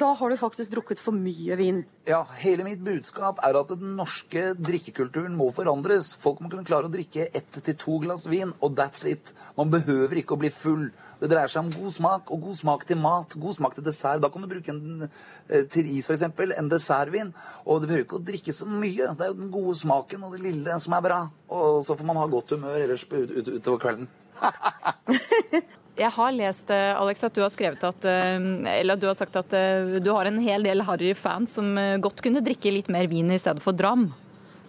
Da 0.00 0.14
har 0.16 0.32
du 0.32 0.38
faktisk 0.40 0.72
drukket 0.72 1.00
for 1.02 1.12
mye 1.12 1.58
vin. 1.60 1.82
Ja, 2.08 2.22
hele 2.40 2.64
mitt 2.64 2.80
budskap 2.80 3.42
er 3.44 3.58
at 3.60 3.74
den 3.74 3.92
norske 3.98 4.54
drikkekulturen 4.56 5.34
må 5.36 5.50
forandres. 5.52 6.14
Folk 6.22 6.40
må 6.40 6.48
kunne 6.48 6.64
klare 6.64 6.88
å 6.88 6.92
drikke 6.92 7.26
ett 7.28 7.58
til 7.66 7.76
to 7.76 7.98
glass 8.00 8.24
vin, 8.32 8.54
og 8.64 8.78
that's 8.78 9.04
it. 9.10 9.34
Man 9.58 9.68
behøver 9.74 10.22
ikke 10.22 10.38
å 10.38 10.40
bli 10.40 10.48
full. 10.54 10.86
Det 11.20 11.28
dreier 11.28 11.52
seg 11.52 11.66
om 11.66 11.74
god 11.74 11.92
smak, 11.92 12.32
og 12.32 12.46
god 12.46 12.56
smak 12.62 12.86
til 12.88 13.00
mat, 13.02 13.36
god 13.42 13.58
smak 13.58 13.76
til 13.76 13.84
dessert. 13.90 14.22
Da 14.24 14.30
kan 14.32 14.40
du 14.40 14.48
bruke 14.48 14.72
en, 14.72 15.10
eh, 15.50 15.66
til 15.68 15.90
is 15.98 16.08
f.eks. 16.08 16.24
en 16.24 16.72
dessertvin. 16.72 17.34
Og 17.66 17.82
du 17.82 17.90
behøver 17.90 18.06
ikke 18.06 18.22
å 18.22 18.24
drikke 18.30 18.56
så 18.56 18.64
mye. 18.64 19.12
Det 19.12 19.26
er 19.26 19.34
jo 19.34 19.42
den 19.42 19.52
gode 19.52 19.76
smaken 19.82 20.24
og 20.24 20.32
det 20.32 20.40
lille 20.48 20.80
som 20.80 20.96
er 20.96 21.04
bra. 21.04 21.20
Og 21.52 21.84
så 21.84 21.98
får 21.98 22.08
man 22.08 22.22
ha 22.22 22.24
godt 22.24 22.56
humør 22.56 22.80
ellers 22.80 23.04
utover 23.04 23.84
kvelden. 23.84 24.08
Jeg 26.00 26.14
har 26.14 26.32
lest 26.32 26.70
eh, 26.72 26.96
Alex, 26.96 27.20
at 27.26 27.36
du 27.36 27.42
har 27.44 27.52
skrevet 27.52 27.82
at, 27.84 28.06
eh, 28.08 28.38
eller 28.78 28.96
du 28.96 29.04
har 29.10 29.18
sagt 29.18 29.36
at 29.36 29.52
eh, 29.56 29.98
du 30.00 30.08
har 30.16 30.30
en 30.30 30.40
hel 30.40 30.64
del 30.64 30.80
harry 30.86 31.12
fans 31.18 31.58
som 31.58 31.76
godt 32.00 32.22
kunne 32.24 32.40
drikke 32.44 32.72
litt 32.72 32.88
mer 32.92 33.10
vin 33.10 33.28
i 33.28 33.38
stedet 33.40 33.60
for 33.64 33.76
dram. 33.76 34.08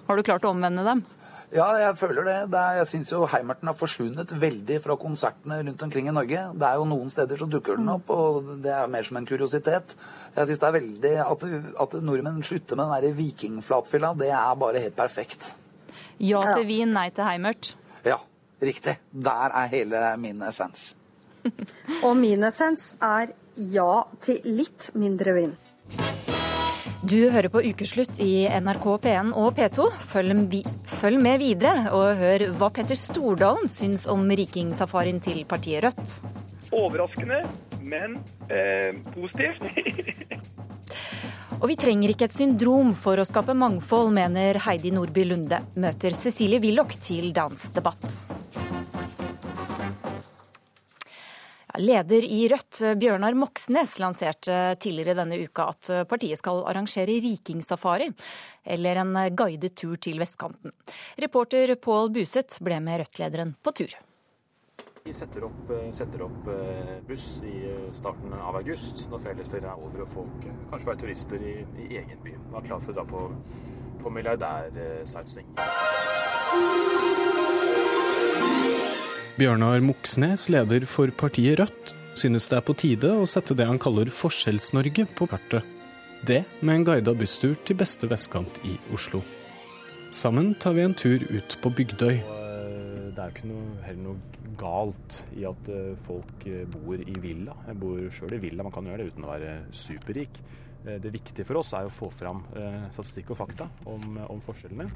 Har 0.10 0.20
du 0.20 0.28
klart 0.28 0.44
å 0.44 0.52
omvende 0.52 0.84
dem? 0.84 1.06
Ja, 1.52 1.68
jeg 1.80 1.96
føler 2.00 2.28
det. 2.28 2.36
det 2.52 2.60
er, 2.60 2.78
jeg 2.80 2.90
syns 2.94 3.10
jo 3.12 3.26
Heimerten 3.28 3.68
har 3.68 3.76
forsvunnet 3.76 4.30
veldig 4.40 4.78
fra 4.84 4.96
konsertene 5.00 5.58
rundt 5.64 5.82
omkring 5.84 6.08
i 6.08 6.14
Norge. 6.16 6.46
Det 6.56 6.68
er 6.68 6.80
jo 6.80 6.86
noen 6.88 7.12
steder 7.12 7.40
så 7.40 7.48
dukker 7.52 7.80
den 7.80 7.92
opp, 7.92 8.12
og 8.12 8.54
det 8.64 8.72
er 8.76 8.92
mer 8.92 9.08
som 9.08 9.20
en 9.20 9.28
kuriositet. 9.28 9.96
Jeg 10.36 10.48
syns 10.48 10.62
det 10.62 10.70
er 10.70 10.78
veldig 10.78 11.12
At, 11.26 11.44
at 11.84 12.00
nordmenn 12.08 12.40
slutter 12.48 12.80
med 12.80 12.88
den 12.88 12.96
derre 12.96 13.18
vikingflatfylla, 13.20 14.14
det 14.20 14.32
er 14.36 14.64
bare 14.64 14.84
helt 14.84 15.00
perfekt. 15.00 15.54
Ja 16.24 16.44
til 16.54 16.68
vin, 16.70 16.96
nei 16.96 17.10
til 17.12 17.28
Heimert. 17.28 17.74
Ja, 18.08 18.20
riktig. 18.64 19.00
Der 19.12 19.52
er 19.52 19.72
hele 19.76 20.10
min 20.22 20.44
essens. 20.48 20.92
Og 22.06 22.16
min 22.18 22.44
essens 22.48 22.94
er 23.02 23.34
ja 23.72 24.04
til 24.24 24.42
litt 24.46 24.92
mindre 24.98 25.36
vind. 25.38 25.60
Du 27.02 27.18
hører 27.34 27.50
på 27.50 27.64
Ukeslutt 27.66 28.20
i 28.22 28.46
NRK 28.62 28.84
P1 29.02 29.32
og 29.34 29.56
P2. 29.58 29.88
Følg, 30.12 30.60
følg, 31.00 31.18
med 31.18 31.42
videre 31.42 31.90
og 31.98 32.20
hør 32.20 32.44
hva 32.60 32.70
Petter 32.76 33.00
Stordalen 33.00 33.66
syns 33.72 34.06
om 34.06 34.22
rikingsafarien 34.30 35.18
til 35.24 35.42
partiet 35.50 35.82
Rødt. 35.88 36.14
Overraskende, 36.78 37.42
men 37.82 38.20
eh, 38.54 38.94
positivt. 39.16 39.66
og 41.62 41.66
vi 41.72 41.80
trenger 41.82 42.14
ikke 42.14 42.30
et 42.30 42.38
syndrom 42.38 42.94
for 42.94 43.18
å 43.18 43.26
skape 43.26 43.58
mangfold, 43.58 44.14
mener 44.14 44.62
Heidi 44.68 44.94
Nordby 44.94 45.26
Lunde. 45.26 45.64
Møter 45.82 46.14
Cecilie 46.14 46.62
Willoch 46.62 46.94
til 47.02 47.34
dansdebatt. 47.34 48.22
Leder 51.80 52.26
i 52.28 52.44
Rødt, 52.52 52.82
Bjørnar 53.00 53.38
Moxnes, 53.38 53.98
lanserte 54.04 54.60
tidligere 54.82 55.16
denne 55.22 55.40
uka 55.40 55.70
at 55.72 55.92
partiet 56.10 56.42
skal 56.42 56.66
arrangere 56.68 57.20
rikingsafari, 57.24 58.10
eller 58.76 59.02
en 59.06 59.18
guidet 59.38 59.76
tur 59.80 59.96
til 60.02 60.20
vestkanten. 60.20 60.76
Reporter 61.22 61.76
Pål 61.80 62.12
Buseth 62.18 62.64
ble 62.66 62.82
med 62.84 63.04
Rødt-lederen 63.04 63.56
på 63.64 63.76
tur. 63.82 64.00
Vi 65.04 65.14
setter 65.14 65.44
opp, 65.44 65.72
setter 65.92 66.22
opp, 66.22 66.48
eh, 66.48 67.00
buss 67.08 67.42
i 67.44 67.76
starten 67.92 68.34
av 68.34 68.56
august, 68.60 69.10
når 69.10 69.20
fellesferien 69.24 69.70
er 69.72 69.82
over 69.82 70.04
og 70.04 70.10
folk 70.12 70.46
eh, 70.46 70.60
kanskje 70.70 70.90
være 70.92 71.02
turister 71.02 71.42
i, 71.42 71.56
i, 71.88 71.88
egen 72.04 72.22
by. 72.22 72.36
Vi 72.38 72.60
er 72.60 72.68
klar 72.68 72.84
for 72.84 72.94
å 72.94 72.98
dra 73.00 73.06
på, 73.10 73.24
på 74.04 74.14
milliardærsightseeing. 74.20 75.50
Bjørnar 79.40 79.80
Moxnes, 79.80 80.50
leder 80.52 80.84
for 80.90 81.12
partiet 81.16 81.60
Rødt, 81.62 81.92
synes 82.20 82.50
det 82.52 82.58
er 82.58 82.64
på 82.68 82.74
tide 82.76 83.12
å 83.16 83.28
sette 83.30 83.56
det 83.56 83.64
han 83.70 83.80
kaller 83.80 84.10
Forskjells-Norge 84.12 85.06
på 85.16 85.28
kartet. 85.32 85.64
Det 86.28 86.42
med 86.60 86.82
en 86.82 86.84
guida 86.90 87.14
busstur 87.16 87.56
til 87.66 87.80
beste 87.80 88.10
vestkant 88.12 88.60
i 88.68 88.76
Oslo. 88.94 89.22
Sammen 90.12 90.52
tar 90.60 90.76
vi 90.76 90.84
en 90.84 90.98
tur 90.98 91.24
ut 91.32 91.56
på 91.64 91.72
Bygdøy. 91.78 92.18
Eh, 92.20 93.06
det 93.16 93.16
er 93.16 93.30
jo 93.30 93.36
ikke 93.38 93.52
noe, 93.54 93.70
heller 93.86 94.04
noe 94.10 94.52
galt 94.60 95.22
i 95.40 95.48
at 95.48 95.72
eh, 95.72 95.94
folk 96.04 96.46
eh, 96.52 96.68
bor 96.76 97.00
i 97.00 97.16
villa. 97.24 97.56
Jeg 97.70 97.80
bor 97.80 98.04
sjøl 98.12 98.36
i 98.36 98.42
villa, 98.44 98.68
man 98.68 98.76
kan 98.76 98.92
gjøre 98.92 99.06
det 99.06 99.16
uten 99.16 99.30
å 99.30 99.32
være 99.32 99.56
superrik. 99.72 100.44
Det 100.82 101.12
viktige 101.14 101.46
for 101.46 101.62
oss 101.62 101.72
er 101.78 101.86
å 101.86 101.94
få 101.94 102.08
fram 102.10 102.40
statistikk 102.90 103.36
og 103.36 103.38
fakta 103.38 103.68
om, 103.86 104.16
om 104.34 104.40
forskjellene. 104.42 104.88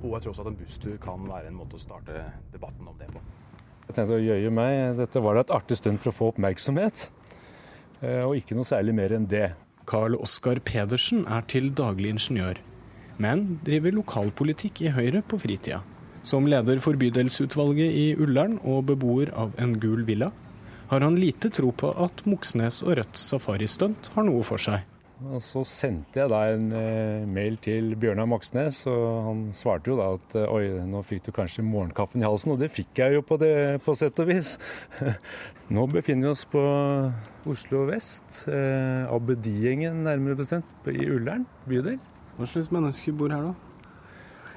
Og 0.00 0.14
jeg 0.14 0.24
tror 0.24 0.30
også 0.32 0.46
at 0.46 0.48
en 0.48 0.60
busstur 0.62 0.94
kan 1.02 1.26
være 1.28 1.50
en 1.50 1.58
måte 1.58 1.76
å 1.76 1.82
starte 1.82 2.24
debatten 2.54 2.88
om 2.88 2.96
det 2.96 3.10
på. 3.12 3.20
Jeg 3.94 4.00
tenkte 4.00 4.16
å 4.16 4.24
jøye 4.26 4.50
meg. 4.50 4.96
Dette 4.98 5.20
var 5.22 5.38
et 5.38 5.50
artig 5.54 5.76
stund 5.78 6.00
for 6.02 6.10
å 6.10 6.14
få 6.16 6.28
oppmerksomhet, 6.32 7.04
og 8.26 8.32
ikke 8.34 8.56
noe 8.58 8.66
særlig 8.66 8.90
mer 8.98 9.12
enn 9.14 9.28
det. 9.30 9.52
Carl 9.86 10.16
Oskar 10.18 10.58
Pedersen 10.66 11.20
er 11.30 11.46
til 11.46 11.68
daglig 11.78 12.10
ingeniør, 12.10 12.58
men 13.22 13.44
driver 13.62 13.94
lokalpolitikk 13.94 14.82
i 14.82 14.90
Høyre 14.96 15.22
på 15.22 15.38
fritida. 15.38 15.84
Som 16.26 16.50
leder 16.50 16.82
for 16.82 16.98
bydelsutvalget 16.98 17.94
i 17.94 18.08
Ullern 18.18 18.56
og 18.66 18.88
beboer 18.90 19.30
av 19.38 19.54
en 19.62 19.76
gul 19.78 20.02
villa, 20.08 20.32
har 20.90 21.06
han 21.06 21.14
lite 21.14 21.52
tro 21.54 21.70
på 21.70 21.94
at 21.94 22.26
Moxnes 22.26 22.82
og 22.82 22.96
Rødts 22.98 23.28
safaristunt 23.30 24.10
har 24.16 24.26
noe 24.26 24.42
for 24.42 24.58
seg. 24.58 24.82
Og 25.22 25.38
Så 25.46 25.62
sendte 25.68 26.18
jeg 26.18 26.30
da 26.32 26.40
en 26.50 26.72
eh, 26.74 27.26
mail 27.30 27.54
til 27.62 27.92
Bjørnar 28.00 28.26
Moxnes, 28.26 28.80
og 28.90 29.04
han 29.28 29.42
svarte 29.54 29.92
jo 29.92 29.98
da 30.00 30.08
at 30.16 30.34
eh, 30.40 30.50
oi, 30.50 30.64
nå 30.90 31.02
fikk 31.06 31.28
du 31.28 31.30
kanskje 31.36 31.62
morgenkaffen 31.64 32.22
i 32.22 32.26
halsen. 32.26 32.54
Og 32.54 32.58
det 32.60 32.72
fikk 32.74 32.98
jeg 32.98 33.14
jo 33.14 33.22
på, 33.22 33.38
det, 33.38 33.52
på 33.86 33.94
sett 33.98 34.18
og 34.20 34.32
vis. 34.32 34.56
Nå 35.74 35.86
befinner 35.88 36.28
vi 36.28 36.32
oss 36.34 36.42
på 36.50 36.62
Oslo 37.48 37.84
vest. 37.88 38.42
Eh, 38.50 39.94
nærmere 39.94 40.36
bestemt, 40.36 40.74
i 40.90 41.06
Ullern 41.06 41.46
bydel. 41.70 42.00
Hva 42.34 42.48
slags 42.50 42.72
mennesker 42.74 43.14
bor 43.14 43.30
her 43.30 43.46
da? 43.46 43.54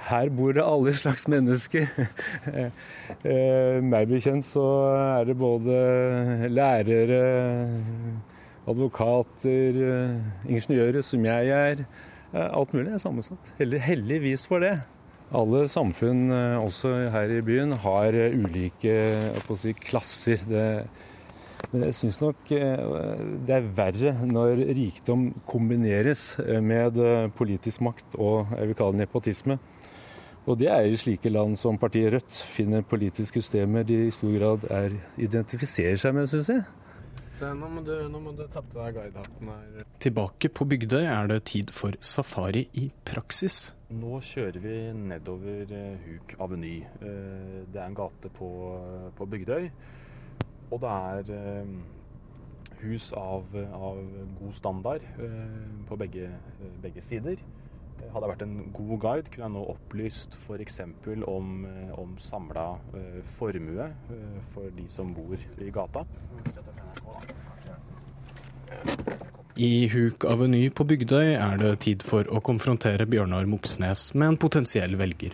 Her 0.07 0.31
bor 0.33 0.55
det 0.57 0.65
alle 0.65 0.93
slags 0.97 1.27
mennesker. 1.29 1.85
eh, 3.29 3.77
meg 3.85 4.09
bekjent 4.09 4.47
så 4.47 4.65
er 5.19 5.29
det 5.29 5.37
både 5.37 6.49
lærere 6.49 7.21
advokater, 8.67 9.79
eh, 9.79 10.51
ingeniører, 10.51 11.01
som 11.01 11.25
jeg 11.25 11.49
er. 11.49 11.83
Alt 12.33 12.73
mulig 12.75 12.93
er 12.93 13.01
sammensatt. 13.01 13.53
Heldigvis 13.59 14.47
for 14.47 14.59
det. 14.59 14.75
Alle 15.35 15.67
samfunn, 15.67 16.31
eh, 16.31 16.57
også 16.59 17.09
her 17.11 17.37
i 17.37 17.41
byen, 17.41 17.71
har 17.71 18.13
eh, 18.13 18.35
ulike 18.35 19.33
si, 19.55 19.73
klasser. 19.73 20.43
Det, 20.47 20.87
men 21.71 21.83
jeg 21.83 21.93
syns 21.93 22.21
nok 22.21 22.47
det 22.47 23.51
er 23.51 23.65
verre 23.75 24.13
når 24.23 24.61
rikdom 24.77 25.33
kombineres 25.49 26.37
med 26.63 26.95
politisk 27.35 27.81
makt 27.83 28.15
og 28.15 28.53
jeg 28.55 28.69
vil 28.69 28.77
kalle 28.77 29.01
nepotisme. 29.01 29.57
Og 30.47 30.55
det 30.61 30.69
er 30.71 30.87
i 30.87 30.95
slike 30.95 31.27
land 31.27 31.57
som 31.59 31.75
partiet 31.77 32.13
Rødt 32.13 32.39
finner 32.55 32.85
politiske 32.87 33.41
systemer 33.41 33.83
de 33.83 34.05
i 34.05 34.13
stor 34.15 34.31
grad 34.37 34.63
er, 34.71 34.95
identifiserer 35.19 35.99
seg 35.99 36.15
med, 36.15 36.29
syns 36.31 36.53
jeg. 36.53 36.63
Se, 37.37 37.45
nå 37.53 37.67
må 37.69 37.83
du, 37.85 37.93
nå 38.09 38.17
må 38.17 38.31
du 38.33 38.47
ta 38.49 38.63
på 38.65 38.79
deg 38.79 38.95
guidehatten 38.95 39.49
her. 39.51 39.83
Tilbake 40.01 40.49
på 40.49 40.65
Bygdøy 40.71 41.03
er 41.05 41.27
det 41.29 41.43
tid 41.51 41.69
for 41.75 41.93
safari 42.01 42.63
i 42.81 42.87
praksis. 43.05 43.75
Nå 43.93 44.17
kjører 44.25 44.57
vi 44.63 44.77
nedover 44.97 45.69
eh, 45.77 46.07
Huk 46.07 46.33
Aveny. 46.41 46.79
Eh, 46.81 47.59
det 47.69 47.77
er 47.77 47.85
en 47.85 47.97
gate 47.99 48.31
på, 48.33 48.49
på 49.19 49.27
Bygdøy. 49.29 49.69
Og 50.71 50.81
det 50.81 50.95
er 50.95 51.29
eh, 51.37 51.77
hus 52.81 53.11
av, 53.13 53.53
av 53.53 54.01
god 54.39 54.57
standard 54.57 55.05
på 55.85 55.99
begge, 56.01 56.31
begge 56.81 57.05
sider. 57.05 57.45
Hadde 58.07 58.23
jeg 58.23 58.31
vært 58.31 58.45
en 58.45 58.57
god 58.73 58.93
guide, 59.03 59.31
kunne 59.33 59.47
jeg 59.47 59.55
nå 59.55 59.63
opplyst 59.73 60.37
f.eks. 60.39 60.79
om, 61.27 61.65
om 61.97 62.13
samla 62.21 62.67
formue 63.37 63.89
for 64.53 64.71
de 64.77 64.85
som 64.91 65.11
bor 65.13 65.37
i 65.37 65.71
gata. 65.73 66.05
I 69.57 69.87
Huk 69.89 70.25
Aveny 70.29 70.67
på 70.69 70.85
Bygdøy 70.85 71.33
er 71.33 71.57
det 71.57 71.71
tid 71.87 72.03
for 72.05 72.27
å 72.29 72.41
konfrontere 72.45 73.07
Bjørnar 73.09 73.47
Moxnes 73.49 74.11
med 74.13 74.33
en 74.33 74.37
potensiell 74.37 74.93
velger. 74.99 75.33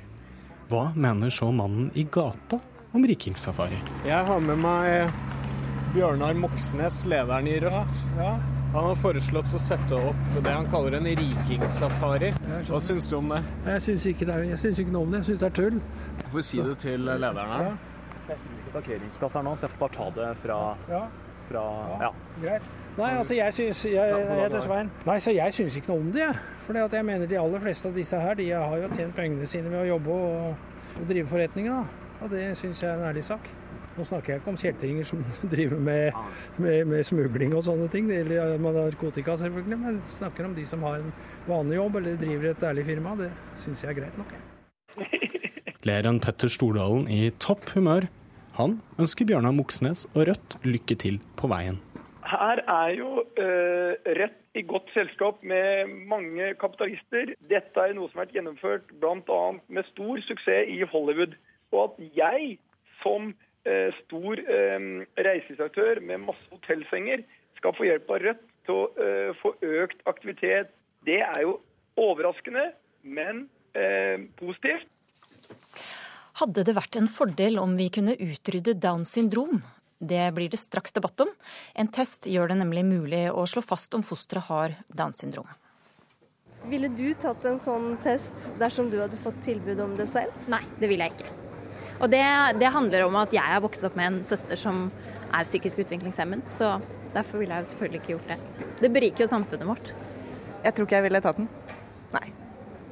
Hva 0.71 0.85
mener 0.95 1.33
så 1.33 1.49
mannen 1.51 1.89
i 1.99 2.05
gata 2.07 2.61
om 2.95 3.03
rikingsafari? 3.09 3.81
Jeg 4.07 4.23
har 4.29 4.43
med 4.47 4.63
meg 4.63 5.21
Bjørnar 5.93 6.39
Moxnes, 6.39 7.03
lederen 7.09 7.51
i 7.51 7.59
Rødt. 7.61 8.03
Ja, 8.15 8.31
ja. 8.31 8.52
Han 8.73 8.87
har 8.87 8.95
foreslått 8.97 9.53
å 9.53 9.59
sette 9.61 9.97
opp 10.09 10.37
det 10.41 10.49
han 10.49 10.65
kaller 10.71 10.95
en 10.97 11.05
rikingsafari. 11.05 12.31
Hva 12.65 12.79
syns 12.81 13.05
du 13.05 13.19
om 13.19 13.27
det? 13.29 13.43
Jeg 13.67 13.83
syns 13.85 14.07
ikke, 14.09 14.25
ikke, 14.25 14.87
noe 14.89 15.05
om 15.05 15.13
det. 15.13 15.19
Jeg 15.21 15.27
syns 15.27 15.41
det 15.43 15.49
er 15.51 15.55
tull. 15.59 15.77
Du 16.23 16.31
får 16.33 16.45
si 16.47 16.61
det 16.65 16.73
til 16.81 17.05
lederen 17.05 17.53
her. 17.53 17.69
Ja. 17.69 18.39
Parkeringsplass 18.73 19.37
her 19.37 19.45
nå, 19.45 19.53
så 19.59 19.67
jeg 19.67 19.75
får 19.75 19.83
bare 19.83 19.95
ta 19.99 20.09
det 20.17 20.31
fra, 20.41 20.59
fra 21.51 21.63
ja. 22.01 22.11
Greit. 22.41 22.69
Nei, 22.97 23.11
altså 23.17 23.37
jeg 23.37 23.53
syns 23.53 23.85
Jeg, 23.85 24.09
jeg 24.09 24.41
heter 24.41 24.65
Svein. 24.65 24.89
Nei, 25.05 25.19
så 25.21 25.33
jeg 25.37 25.53
syns 25.53 25.77
ikke 25.77 25.93
noe 25.93 26.07
om 26.07 26.11
det, 26.15 26.25
jeg. 26.25 26.43
For 26.65 26.97
jeg 26.97 27.05
mener 27.13 27.29
de 27.29 27.41
aller 27.45 27.61
fleste 27.61 27.93
av 27.93 27.99
disse 28.01 28.25
her, 28.25 28.39
de 28.41 28.49
har 28.55 28.77
jo 28.81 28.89
tjent 28.95 29.13
pengene 29.17 29.49
sine 29.49 29.69
ved 29.69 29.83
å 29.83 29.89
jobbe 29.93 30.17
og, 30.17 30.71
og 30.97 31.05
drive 31.13 31.29
forretninger, 31.29 31.77
da. 31.77 32.17
Og 32.23 32.33
det 32.33 32.47
syns 32.57 32.81
jeg 32.81 32.89
er 32.89 32.97
en 32.97 33.11
ærlig 33.11 33.29
sak. 33.29 33.53
Nå 33.93 34.05
snakker 34.09 34.33
jeg 34.33 34.41
ikke 34.41 34.51
om 34.53 34.57
kjeltringer 34.57 35.07
som 35.07 35.21
driver 35.53 35.81
med, 35.89 36.17
med, 36.57 36.79
med, 36.89 37.05
smugling 37.07 37.53
og 37.57 37.65
sånne 37.67 37.89
ting, 37.93 38.09
eller 38.13 38.57
med 38.61 38.79
narkotika 38.79 39.37
selvfølgelig, 39.39 39.79
men 39.83 39.99
jeg 39.99 40.17
snakker 40.17 40.49
om 40.49 40.57
de 40.57 40.65
som 40.67 40.83
har 40.87 41.03
en 41.03 41.13
vanlig 41.49 41.79
jobb 41.79 42.01
eller 42.01 42.19
driver 42.21 42.49
et 42.51 42.67
ærlig 42.71 42.87
firma. 42.89 43.15
Det 43.19 43.29
syns 43.61 43.85
jeg 43.85 43.93
er 43.93 44.01
greit 44.01 44.19
nok. 44.19 44.35
Ler 45.87 46.11
Petter 46.23 46.51
Stordalen 46.51 47.09
i 47.11 47.27
topp 47.43 47.67
humør. 47.75 48.07
Han 48.57 48.77
ønsker 49.01 49.27
Bjørnar 49.27 49.55
Moxnes 49.55 50.05
og 50.13 50.29
Rødt 50.29 50.61
lykke 50.65 50.97
til 51.01 51.17
på 51.39 51.49
veien 51.51 51.81
her 52.33 52.61
er 52.67 52.89
jo 52.97 53.09
uh, 53.21 53.93
Rødt 54.19 54.39
i 54.55 54.61
godt 54.61 54.89
selskap 54.93 55.43
med 55.43 55.89
mange 56.07 56.53
kapitalister. 56.61 57.33
Dette 57.49 57.85
er 57.85 57.95
noe 57.97 58.09
som 58.09 58.19
har 58.19 58.27
vært 58.27 58.35
gjennomført 58.37 58.91
bl.a. 59.01 59.41
med 59.67 59.87
stor 59.89 60.21
suksess 60.27 60.69
i 60.69 60.83
Hollywood. 60.91 61.33
Og 61.73 61.81
at 61.87 62.03
jeg 62.17 62.57
som 63.01 63.33
stor 64.03 64.41
uh, 64.43 64.87
reiselivsaktør 65.15 66.01
med 66.03 66.25
masse 66.25 66.47
hotellsenger 66.51 67.23
skal 67.59 67.75
få 67.77 67.87
hjelp 67.87 68.09
av 68.11 68.25
Rødt 68.25 68.41
til 68.67 68.79
å 68.79 69.35
få 69.39 69.53
økt 69.63 70.01
aktivitet, 70.07 70.71
det 71.07 71.21
er 71.23 71.41
jo 71.43 71.57
overraskende, 71.99 72.69
men 73.03 73.45
positivt. 74.39 74.87
Hadde 76.39 76.63
det 76.63 76.75
vært 76.77 76.95
en 76.99 77.09
fordel 77.11 77.59
om 77.59 77.75
vi 77.75 77.89
kunne 77.93 78.15
utrydde 78.15 78.77
Downs 78.79 79.11
syndrom? 79.17 79.59
Det 79.99 80.31
blir 80.35 80.49
det 80.49 80.57
straks 80.57 80.91
debatt 80.91 81.21
om. 81.21 81.29
En 81.75 81.87
test 81.87 82.27
gjør 82.27 82.51
det 82.51 82.57
nemlig 82.59 82.83
mulig 82.87 83.23
å 83.31 83.45
slå 83.47 83.63
fast 83.63 83.93
om 83.95 84.03
fosteret 84.03 84.49
har 84.49 84.75
Downs 84.87 85.21
syndrom. 85.23 85.47
Ville 86.69 86.89
du 86.91 87.07
tatt 87.19 87.45
en 87.49 87.59
sånn 87.59 87.95
test 88.03 88.53
dersom 88.59 88.91
du 88.91 88.99
hadde 89.01 89.19
fått 89.19 89.41
tilbud 89.45 89.79
om 89.83 89.95
det 89.99 90.07
selv? 90.11 90.35
Nei, 90.51 90.61
det 90.79 90.89
ville 90.91 91.07
jeg 91.07 91.17
ikke. 91.17 91.52
Og 92.01 92.09
det, 92.11 92.23
det 92.59 92.71
handler 92.73 93.05
om 93.07 93.15
at 93.21 93.33
jeg 93.35 93.45
har 93.55 93.61
vokst 93.63 93.85
opp 93.87 93.95
med 93.99 94.09
en 94.09 94.23
søster 94.27 94.59
som 94.59 94.87
er 95.33 95.45
psykisk 95.47 95.81
utviklingshemmet, 95.83 96.49
så 96.53 96.75
derfor 97.13 97.41
ville 97.41 97.55
jeg 97.55 97.65
jo 97.65 97.69
selvfølgelig 97.71 98.01
ikke 98.01 98.13
gjort 98.15 98.33
det. 98.33 98.67
Det 98.81 98.91
beriker 98.93 99.25
jo 99.25 99.29
samfunnet 99.31 99.69
vårt. 99.69 99.93
Jeg 100.63 100.75
tror 100.75 100.87
ikke 100.87 100.99
jeg 100.99 101.07
ville 101.07 101.23
tatt 101.23 101.39
den. 101.41 101.49
Nei. 102.13 102.27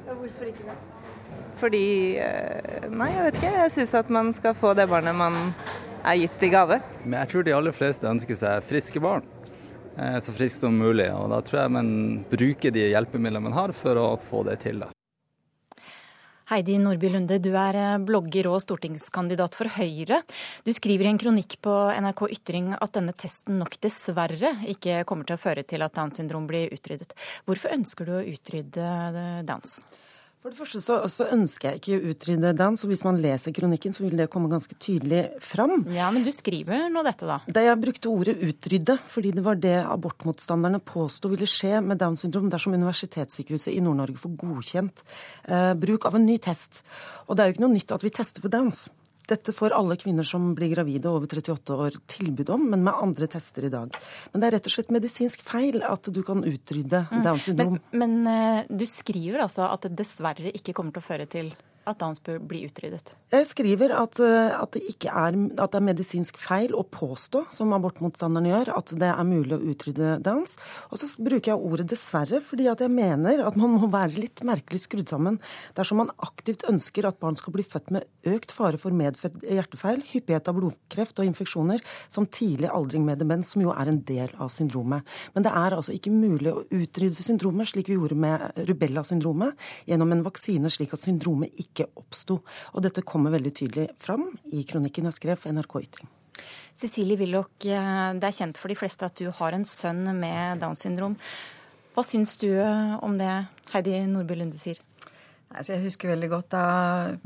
Ja, 0.06 0.16
hvorfor 0.16 0.48
ikke 0.48 0.66
det? 0.66 0.78
Fordi 1.62 1.84
eh, 2.18 2.88
Nei, 2.90 3.12
jeg 3.14 3.28
vet 3.28 3.38
ikke. 3.38 3.52
Jeg 3.62 3.74
syns 3.76 3.94
at 4.00 4.10
man 4.12 4.32
skal 4.34 4.56
få 4.58 4.72
det 4.74 4.88
barnet 4.90 5.14
man 5.14 5.36
er 6.02 6.18
gitt 6.18 6.42
i 6.42 6.50
gave. 6.50 6.80
Men 7.04 7.20
jeg 7.20 7.30
tror 7.32 7.46
de 7.46 7.54
aller 7.54 7.76
fleste 7.76 8.10
ønsker 8.10 8.38
seg 8.38 8.66
friske 8.66 9.02
barn. 9.02 9.26
Eh, 9.96 10.18
så 10.24 10.34
friske 10.34 10.64
som 10.64 10.74
mulig. 10.74 11.06
Og 11.14 11.30
da 11.30 11.38
tror 11.46 11.62
jeg 11.62 11.74
man 11.78 11.92
bruker 12.32 12.74
de 12.74 12.88
hjelpemidlene 12.90 13.46
man 13.46 13.56
har 13.56 13.76
for 13.76 14.00
å 14.00 14.08
få 14.30 14.42
det 14.48 14.58
til. 14.66 14.82
da. 14.82 14.90
Heidi 16.52 16.74
Nordby 16.76 17.08
Lunde, 17.08 17.38
du 17.40 17.54
er 17.56 17.76
eh, 17.80 18.00
blogger 18.04 18.50
og 18.50 18.58
stortingskandidat 18.60 19.54
for 19.56 19.72
Høyre. 19.72 20.18
Du 20.66 20.68
skriver 20.76 21.06
i 21.06 21.12
en 21.14 21.20
kronikk 21.20 21.56
på 21.64 21.72
NRK 21.96 22.26
Ytring 22.34 22.66
at 22.76 22.92
denne 22.92 23.14
testen 23.16 23.56
nok 23.62 23.78
dessverre 23.80 24.50
ikke 24.68 24.98
kommer 25.08 25.24
til 25.24 25.38
å 25.38 25.40
føre 25.40 25.64
til 25.64 25.80
at 25.80 25.96
Downs 25.96 26.20
syndrom 26.20 26.44
blir 26.50 26.68
utryddet. 26.76 27.16
Hvorfor 27.48 27.72
ønsker 27.72 28.04
du 28.04 28.12
å 28.18 28.24
utrydde 28.34 28.84
eh, 28.84 29.40
Downs? 29.48 29.78
For 30.42 30.50
det 30.50 30.58
første 30.58 30.80
så, 30.82 30.96
så, 31.06 31.28
ønsker 31.30 31.68
jeg 31.70 31.78
ikke 31.78 31.96
å 32.00 32.10
utrydde 32.10 32.50
den, 32.58 32.74
og 32.74 32.90
hvis 32.90 33.04
man 33.06 33.20
leser 33.22 33.54
kronikken, 33.54 33.92
så 33.94 34.02
vil 34.02 34.16
det 34.18 34.26
komme 34.32 34.50
ganske 34.50 34.74
tydelig 34.74 35.20
fram. 35.38 35.84
Ja, 35.94 36.08
Men 36.10 36.24
du 36.26 36.32
skriver 36.34 36.88
nå 36.90 37.04
dette, 37.06 37.28
da? 37.30 37.36
Det 37.46 37.62
jeg 37.62 37.78
brukte 37.78 38.10
ordet 38.10 38.34
'utrydde', 38.42 38.98
fordi 39.06 39.30
det 39.36 39.44
var 39.46 39.60
det 39.62 39.76
abortmotstanderne 39.86 40.82
påsto 40.82 41.30
ville 41.30 41.46
skje 41.46 41.78
med 41.86 42.02
Downs 42.02 42.26
syndrom 42.26 42.50
dersom 42.50 42.74
Universitetssykehuset 42.74 43.70
i 43.70 43.84
Nord-Norge 43.86 44.18
får 44.18 44.34
godkjent 44.42 45.04
eh, 45.46 45.74
bruk 45.78 46.10
av 46.10 46.18
en 46.18 46.26
ny 46.26 46.40
test. 46.42 46.82
Og 47.28 47.36
det 47.36 47.44
er 47.44 47.46
jo 47.52 47.54
ikke 47.54 47.66
noe 47.68 47.76
nytt 47.78 47.94
at 47.94 48.02
vi 48.02 48.10
tester 48.10 48.42
for 48.42 48.50
Downs. 48.50 48.88
Dette 49.28 49.54
får 49.54 49.74
alle 49.76 49.96
kvinner 50.00 50.26
som 50.26 50.50
blir 50.58 50.72
gravide 50.74 51.10
over 51.10 51.26
38 51.30 51.74
år 51.74 51.98
tilbud 52.10 52.50
om, 52.50 52.64
men 52.72 52.84
med 52.86 52.94
andre 52.94 53.28
tester 53.30 53.68
i 53.68 53.72
dag. 53.72 53.94
Men 54.32 54.42
det 54.42 54.48
er 54.48 54.56
rett 54.56 54.70
og 54.70 54.74
slett 54.74 54.94
medisinsk 54.94 55.44
feil 55.46 55.82
at 55.86 56.10
du 56.10 56.22
kan 56.26 56.42
utrydde 56.46 57.04
mm. 57.10 57.20
Downs 57.24 57.46
syndrom. 57.48 57.78
Men, 57.92 58.16
men, 58.24 58.32
eh, 58.32 58.64
du 58.68 58.86
skriver 58.90 59.44
altså 59.46 59.68
at 59.70 59.86
det 59.86 59.94
dessverre 60.02 60.50
ikke 60.52 60.74
kommer 60.76 60.94
til 60.94 61.04
å 61.04 61.08
føre 61.12 61.28
til 61.30 61.52
at 61.88 61.98
Downs 62.00 62.22
bør 62.22 62.38
bli 62.44 62.64
utryddet? 62.68 63.14
Jeg 63.32 63.46
skriver 63.48 63.94
at, 63.96 64.18
eh, 64.20 64.52
at, 64.54 64.74
det 64.76 64.82
ikke 64.92 65.08
er, 65.08 65.36
at 65.56 65.72
det 65.72 65.78
er 65.78 65.86
medisinsk 65.86 66.36
feil 66.40 66.74
å 66.76 66.84
påstå, 66.84 67.46
som 67.54 67.72
abortmotstanderne 67.74 68.50
gjør, 68.52 68.70
at 68.76 68.92
det 69.00 69.08
er 69.08 69.24
mulig 69.26 69.56
å 69.56 69.62
utrydde 69.72 70.18
Downs. 70.24 70.58
Og 70.92 71.00
så 71.00 71.08
bruker 71.16 71.52
jeg 71.52 71.58
ordet 71.58 71.88
'dessverre', 71.90 72.42
fordi 72.44 72.68
at 72.70 72.84
jeg 72.84 72.92
mener 72.92 73.40
at 73.46 73.56
man 73.56 73.74
må 73.74 73.88
være 73.90 74.20
litt 74.20 74.44
merkelig 74.44 74.84
skrudd 74.84 75.08
sammen 75.08 75.40
dersom 75.74 76.02
man 76.02 76.12
aktivt 76.18 76.66
ønsker 76.68 77.08
at 77.08 77.18
barn 77.18 77.36
skal 77.36 77.56
bli 77.56 77.64
født 77.64 77.90
med 77.90 78.04
økt 78.28 78.52
fare 78.52 78.78
for 78.78 78.92
medfødt 78.92 79.40
hjertefeil, 79.42 80.04
hyppighet 80.12 80.48
av 80.48 80.58
blodkreft 80.58 81.18
og 81.18 81.26
infeksjoner, 81.26 81.80
som 82.12 82.28
tidlig 82.28 82.68
aldring 82.68 83.04
med 83.06 83.18
demens, 83.18 83.54
som 83.54 83.62
jo 83.64 83.72
er 83.72 83.88
en 83.88 84.02
del 84.04 84.30
av 84.38 84.52
syndromet. 84.52 85.08
Men 85.34 85.46
det 85.46 85.52
er 85.56 85.76
altså 85.76 85.96
ikke 85.96 86.12
mulig 86.12 86.52
å 86.52 86.64
utrydde 86.68 87.24
syndromet, 87.24 87.72
slik 87.72 87.88
vi 87.88 87.96
gjorde 87.96 88.18
med 88.18 88.64
rubella-syndromet, 88.68 89.56
gjennom 89.88 90.12
en 90.12 90.24
vaksine, 90.26 90.70
slik 90.70 90.92
at 90.92 91.04
syndromet 91.08 91.56
ikke 91.56 91.71
ikke 91.72 91.90
oppsto. 91.98 92.40
Og 92.76 92.84
dette 92.84 93.04
kommer 93.06 93.34
veldig 93.34 93.54
tydelig 93.58 93.88
fram 94.00 94.28
i 94.52 94.62
kronikken 94.68 95.08
jeg 95.10 95.18
skrev 95.18 95.40
for 95.40 95.56
NRK 95.56 95.80
Ytring. 95.82 96.12
Cecilie 96.78 97.18
Willoch, 97.20 97.52
eh, 97.64 98.12
det 98.18 98.28
er 98.28 98.38
kjent 98.38 98.58
for 98.58 98.72
de 98.72 98.78
fleste 98.78 99.06
at 99.06 99.18
du 99.18 99.28
har 99.30 99.56
en 99.56 99.66
sønn 99.68 100.06
med 100.18 100.62
Downs 100.62 100.84
syndrom. 100.86 101.18
Hva 101.92 102.04
syns 102.06 102.38
du 102.40 102.48
eh, 102.54 102.96
om 103.04 103.18
det 103.20 103.30
Heidi 103.74 104.00
Nordby 104.08 104.38
Lunde 104.38 104.60
sier? 104.60 104.80
Altså, 105.52 105.74
jeg 105.74 105.84
husker 105.84 106.08
veldig 106.14 106.30
godt 106.32 106.48
da 106.54 106.64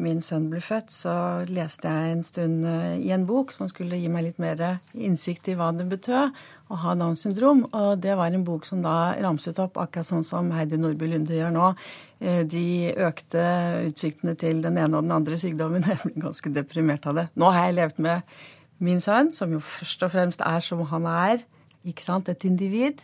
min 0.02 0.18
sønn 0.24 0.48
ble 0.50 0.58
født, 0.64 0.90
så 0.90 1.14
leste 1.46 1.86
jeg 1.86 2.16
en 2.16 2.24
stund 2.26 2.66
eh, 2.66 2.96
i 3.06 3.12
en 3.14 3.26
bok 3.28 3.54
som 3.54 3.70
skulle 3.70 4.00
gi 4.00 4.10
meg 4.10 4.26
litt 4.26 4.42
mer 4.42 4.80
innsikt 4.92 5.52
i 5.52 5.54
hva 5.58 5.70
det 5.76 5.86
betød 5.92 6.34
å 6.66 6.78
ha 6.82 6.94
Downs 6.98 7.22
syndrom. 7.24 7.64
Og 7.70 8.02
det 8.02 8.16
var 8.18 8.34
en 8.34 8.44
bok 8.46 8.66
som 8.68 8.82
da 8.84 9.14
ramset 9.22 9.58
opp, 9.62 9.78
akkurat 9.80 10.08
sånn 10.08 10.26
som 10.26 10.50
Heidi 10.54 10.78
Nordby 10.80 11.08
Lunde 11.10 11.38
gjør 11.38 11.54
nå, 11.54 11.72
eh, 12.20 12.42
de 12.48 12.92
økte 13.06 13.42
utsiktene 13.86 14.36
til 14.38 14.62
den 14.64 14.78
ene 14.78 14.98
og 14.98 15.06
den 15.06 15.16
andre 15.16 15.38
sykdommen. 15.40 15.86
Jeg 15.90 16.02
ble 16.04 16.28
ganske 16.28 16.52
deprimert 16.54 17.06
av 17.06 17.20
det. 17.20 17.28
Nå 17.34 17.50
har 17.54 17.68
jeg 17.68 17.78
levd 17.80 18.00
med 18.06 18.38
min 18.78 19.00
sønn, 19.00 19.32
som 19.32 19.52
jo 19.54 19.60
først 19.62 20.02
og 20.04 20.12
fremst 20.12 20.42
er 20.44 20.60
som 20.60 20.82
han 20.90 21.06
er, 21.08 21.44
ikke 21.88 22.04
sant, 22.04 22.28
et 22.28 22.44
individ. 22.44 23.00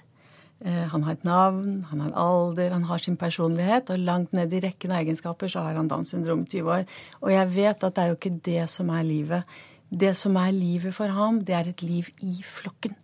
Eh, 0.65 0.87
han 0.93 1.03
har 1.07 1.17
et 1.17 1.25
navn, 1.27 1.85
han 1.91 2.03
har 2.03 2.11
en 2.11 2.19
alder, 2.19 2.71
han 2.75 2.87
har 2.91 3.03
sin 3.03 3.17
personlighet. 3.17 3.91
Og 3.91 3.99
langt 4.03 4.33
ned 4.37 4.53
i 4.53 4.63
rekken 4.63 4.93
av 4.93 5.03
egenskaper 5.03 5.51
så 5.51 5.67
har 5.67 5.79
han 5.79 5.91
Downs 5.91 6.13
syndrom 6.15 6.45
i 6.45 6.51
20 6.51 6.73
år. 6.77 6.89
Og 7.23 7.33
jeg 7.35 7.55
vet 7.57 7.85
at 7.85 7.95
det 7.95 8.03
er 8.03 8.13
jo 8.13 8.19
ikke 8.19 8.41
det 8.51 8.67
som 8.71 8.91
er 8.95 9.07
livet. 9.07 9.57
Det 9.91 10.15
som 10.17 10.37
er 10.41 10.55
livet 10.57 10.95
for 10.97 11.11
ham, 11.13 11.43
det 11.45 11.57
er 11.57 11.73
et 11.73 11.83
liv 11.85 12.09
i 12.25 12.39
flokken. 12.47 12.95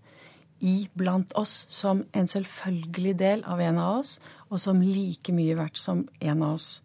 I 0.60 0.88
blant 0.98 1.32
oss 1.38 1.66
som 1.70 2.04
en 2.12 2.28
selvfølgelig 2.28 3.14
del 3.18 3.44
av 3.46 3.60
en 3.60 3.78
av 3.78 4.00
oss, 4.00 4.18
og 4.50 4.60
som 4.60 4.80
like 4.82 5.32
mye 5.32 5.56
verdt 5.58 5.78
som 5.78 6.06
en 6.20 6.42
av 6.42 6.58
oss. 6.58 6.82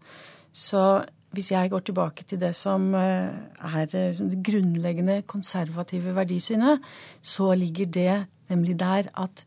Så 0.52 1.04
hvis 1.34 1.50
jeg 1.52 1.72
går 1.74 1.80
tilbake 1.88 2.24
til 2.30 2.40
det 2.42 2.54
som 2.56 2.94
eh, 2.94 3.34
er 3.74 3.90
det 3.90 4.38
grunnleggende 4.46 5.24
konservative 5.26 6.14
verdisynet, 6.16 6.84
så 7.22 7.54
ligger 7.58 7.86
det 7.86 8.14
Nemlig 8.50 8.80
der 8.80 9.08
at 9.18 9.46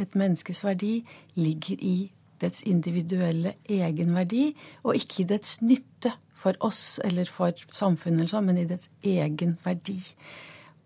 et 0.00 0.14
menneskes 0.14 0.64
verdi 0.64 1.04
ligger 1.34 1.76
i 1.84 2.10
dets 2.40 2.62
individuelle 2.62 3.54
egenverdi, 3.68 4.52
og 4.82 4.96
ikke 4.96 5.22
i 5.22 5.28
dets 5.32 5.58
nytte 5.62 6.12
for 6.34 6.58
oss 6.64 7.00
eller 7.04 7.30
for 7.30 7.54
samfunnet, 7.74 8.30
sånn, 8.30 8.46
men 8.46 8.60
i 8.62 8.66
dets 8.70 8.90
egen 9.02 9.56
verdi. 9.64 9.98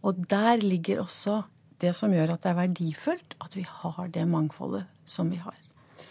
Og 0.02 0.24
der 0.30 0.62
ligger 0.64 1.04
også 1.04 1.42
det 1.82 1.94
som 1.98 2.14
gjør 2.14 2.36
at 2.36 2.44
det 2.44 2.52
er 2.52 2.60
verdifullt 2.60 3.36
at 3.42 3.56
vi 3.58 3.66
har 3.68 4.12
det 4.14 4.26
mangfoldet 4.28 4.86
som 5.06 5.30
vi 5.32 5.40
har. 5.42 5.58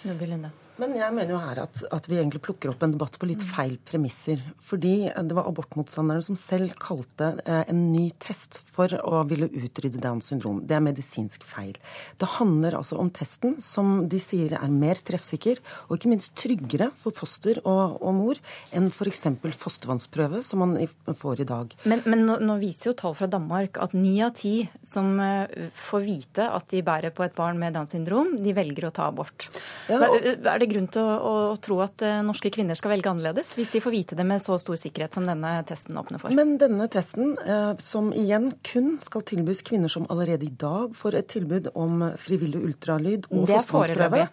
Linda. 0.03 0.51
Men 0.81 0.95
jeg 0.97 1.13
mener 1.13 1.35
jo 1.35 1.39
her 1.41 1.59
at, 1.61 1.83
at, 1.93 2.07
vi 2.09 2.17
egentlig 2.17 2.41
plukker 2.41 2.71
opp 2.71 2.81
en 2.81 2.95
debatt 2.95 3.19
på 3.21 3.27
litt 3.29 3.43
feil 3.45 3.75
premisser. 3.85 4.41
Fordi 4.65 5.11
det 5.13 5.35
var 5.37 5.45
abortmotstanderne 5.51 6.23
som 6.25 6.37
selv 6.39 6.73
kalte 6.81 7.35
eh, 7.45 7.67
en 7.69 7.83
ny 7.91 8.07
test 8.21 8.63
for 8.73 8.89
å 9.05 9.21
ville 9.29 9.51
utrydde 9.61 10.01
Downs 10.01 10.31
syndrom. 10.31 10.63
Det 10.65 10.77
er 10.77 10.81
medisinsk 10.81 11.45
feil. 11.45 11.77
Det 12.17 12.29
handler 12.39 12.79
altså 12.79 12.97
om 13.01 13.11
testen 13.13 13.59
som 13.61 14.07
de 14.09 14.17
sier 14.23 14.55
er 14.57 14.73
mer 14.73 14.97
treffsikker 15.05 15.61
og 15.87 15.99
ikke 15.99 16.09
minst 16.15 16.33
tryggere 16.39 16.89
for 16.97 17.13
foster 17.13 17.61
og, 17.61 17.99
og 18.01 18.17
mor 18.17 18.41
enn 18.73 18.89
f.eks. 18.89 19.27
fostervannsprøve, 19.61 20.41
som 20.45 20.63
man 20.65 20.75
får 21.21 21.45
i 21.45 21.47
dag. 21.51 21.77
Men, 21.85 22.01
men 22.09 22.25
nå, 22.25 22.39
nå, 22.41 22.57
viser 22.61 22.89
jo 22.89 22.95
tall 23.03 23.13
fra 23.17 23.29
Danmark 23.29 23.77
at 23.83 23.93
ni 23.97 24.15
av 24.25 24.33
ti 24.39 24.55
som 24.87 25.13
eh, 25.21 25.69
får 25.89 26.05
vite 26.07 26.49
at 26.49 26.71
de 26.73 26.81
bærer 26.85 27.13
på 27.13 27.27
et 27.27 27.37
barn 27.37 27.61
med 27.61 27.77
Downs 27.77 27.93
syndrom, 27.93 28.33
de 28.41 28.57
velger 28.57 28.89
å 28.89 28.93
ta 28.97 29.11
abort. 29.13 29.51
Ja, 29.91 30.01
og... 30.09 30.17
Er 30.41 30.57
det 30.57 30.70
grunn 30.73 30.88
til 30.91 31.03
å, 31.03 31.15
å, 31.51 31.55
tro 31.62 31.79
at 31.84 32.03
eh, 32.05 32.21
norske 32.25 32.51
kvinner 32.53 32.77
skal 32.79 32.93
velge 32.93 33.12
annerledes, 33.12 33.53
hvis 33.60 33.71
de 33.73 33.81
får 33.84 33.95
vite 33.95 34.17
det 34.19 34.25
med 34.27 34.41
så 34.43 34.57
stor 34.62 34.79
sikkerhet 34.79 35.17
som 35.17 35.28
denne 35.28 35.53
testen 35.67 35.99
åpner 35.99 36.22
for? 36.22 36.34
Men 36.36 36.55
denne 36.61 36.88
testen, 36.91 37.36
eh, 37.45 37.74
som 37.84 38.11
igjen 38.15 38.51
kun 38.67 38.95
skal 39.03 39.26
tilbys 39.28 39.63
kvinner 39.67 39.91
som 39.91 40.07
allerede 40.11 40.47
i 40.47 40.53
dag 40.63 40.95
får 40.97 41.19
et 41.22 41.32
tilbud 41.36 41.72
om 41.76 42.07
frivillig 42.22 42.63
ultralyd 42.72 43.30
og 43.32 43.47
fostervannsprøve 43.51 44.28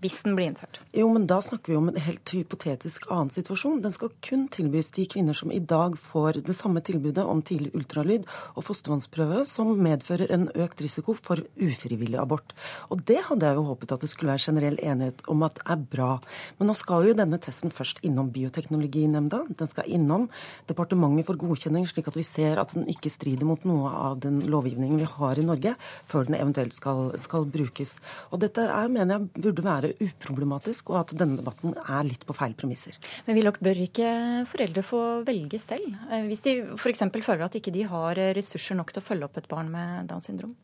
hvis 0.00 0.22
den 0.24 0.36
blir 0.36 0.48
innført. 0.50 0.80
Jo, 0.96 1.06
men 1.12 1.26
da 1.28 1.40
snakker 1.44 1.72
vi 1.72 1.78
om 1.78 1.90
en 1.90 2.00
helt 2.00 2.32
hypotetisk 2.32 3.06
annen 3.12 3.30
situasjon. 3.32 3.82
Den 3.84 3.92
skal 3.94 4.12
kun 4.24 4.46
tilbys 4.52 4.90
de 4.96 5.04
kvinner 5.10 5.36
som 5.36 5.52
i 5.52 5.60
dag 5.60 5.96
får 6.00 6.40
det 6.46 6.56
samme 6.56 6.80
tilbudet 6.84 7.24
om 7.24 7.42
tidlig 7.44 7.74
ultralyd 7.76 8.24
og 8.54 8.64
fostervannsprøve, 8.64 9.42
som 9.48 9.74
medfører 9.84 10.32
en 10.32 10.48
økt 10.56 10.80
risiko 10.84 11.14
for 11.18 11.42
ufrivillig 11.60 12.16
abort. 12.20 12.54
Og 12.88 13.04
det 13.08 13.20
hadde 13.28 13.50
jeg 13.50 13.58
jo 13.60 13.66
håpet 13.68 13.94
at 13.96 14.04
det 14.04 14.10
skulle 14.12 14.32
være 14.32 14.46
generell 14.46 14.80
enighet 14.80 15.20
om 15.30 15.44
at 15.46 15.60
er 15.68 15.84
bra. 15.92 16.10
Men 16.58 16.70
nå 16.70 16.76
skal 16.78 17.10
jo 17.10 17.18
denne 17.18 17.40
testen 17.42 17.74
først 17.74 18.00
innom 18.06 18.32
Bioteknologinemnda. 18.32 19.42
Den 19.60 19.70
skal 19.70 19.88
innom 19.90 20.28
Departementet 20.70 21.28
for 21.28 21.40
godkjenning, 21.40 21.84
slik 21.88 22.08
at 22.08 22.16
vi 22.16 22.24
ser 22.26 22.60
at 22.62 22.72
den 22.76 22.88
ikke 22.90 23.12
strider 23.12 23.48
mot 23.48 23.64
noe 23.68 23.92
av 23.92 24.20
den 24.24 24.40
lovgivningen 24.48 25.00
vi 25.00 25.08
har 25.08 25.38
i 25.40 25.44
Norge, 25.44 25.74
før 26.08 26.28
den 26.28 26.38
eventuelt 26.38 26.76
skal, 26.76 27.10
skal 27.20 27.46
brukes. 27.50 27.96
Og 28.30 28.40
dette 28.44 28.64
er, 28.64 28.92
mener 28.92 29.18
jeg 29.18 29.44
burde 29.44 29.66
være 29.66 29.89
uproblematisk, 29.98 30.92
og 30.94 31.02
at 31.02 31.14
denne 31.18 31.40
debatten 31.40 31.76
er 31.80 32.08
litt 32.08 32.24
på 32.28 32.36
feil 32.36 32.56
premisser. 32.58 32.96
Men 33.26 33.38
vil 33.38 33.50
dere 33.50 33.66
bør 33.68 33.84
ikke 33.86 34.14
foreldre 34.50 34.86
få 34.86 35.04
velge 35.28 35.60
selv? 35.62 35.94
Eh, 36.10 36.26
hvis 36.30 36.44
de 36.46 36.56
f.eks. 36.78 37.06
føler 37.20 37.46
at 37.46 37.60
ikke 37.60 37.74
de 37.74 37.86
har 37.90 38.20
ressurser 38.36 38.78
nok 38.78 38.92
til 38.94 39.02
å 39.02 39.08
følge 39.10 39.30
opp 39.30 39.40
et 39.40 39.50
barn 39.50 39.72
med 39.72 40.10
Downs 40.10 40.30
syndrom? 40.30 40.56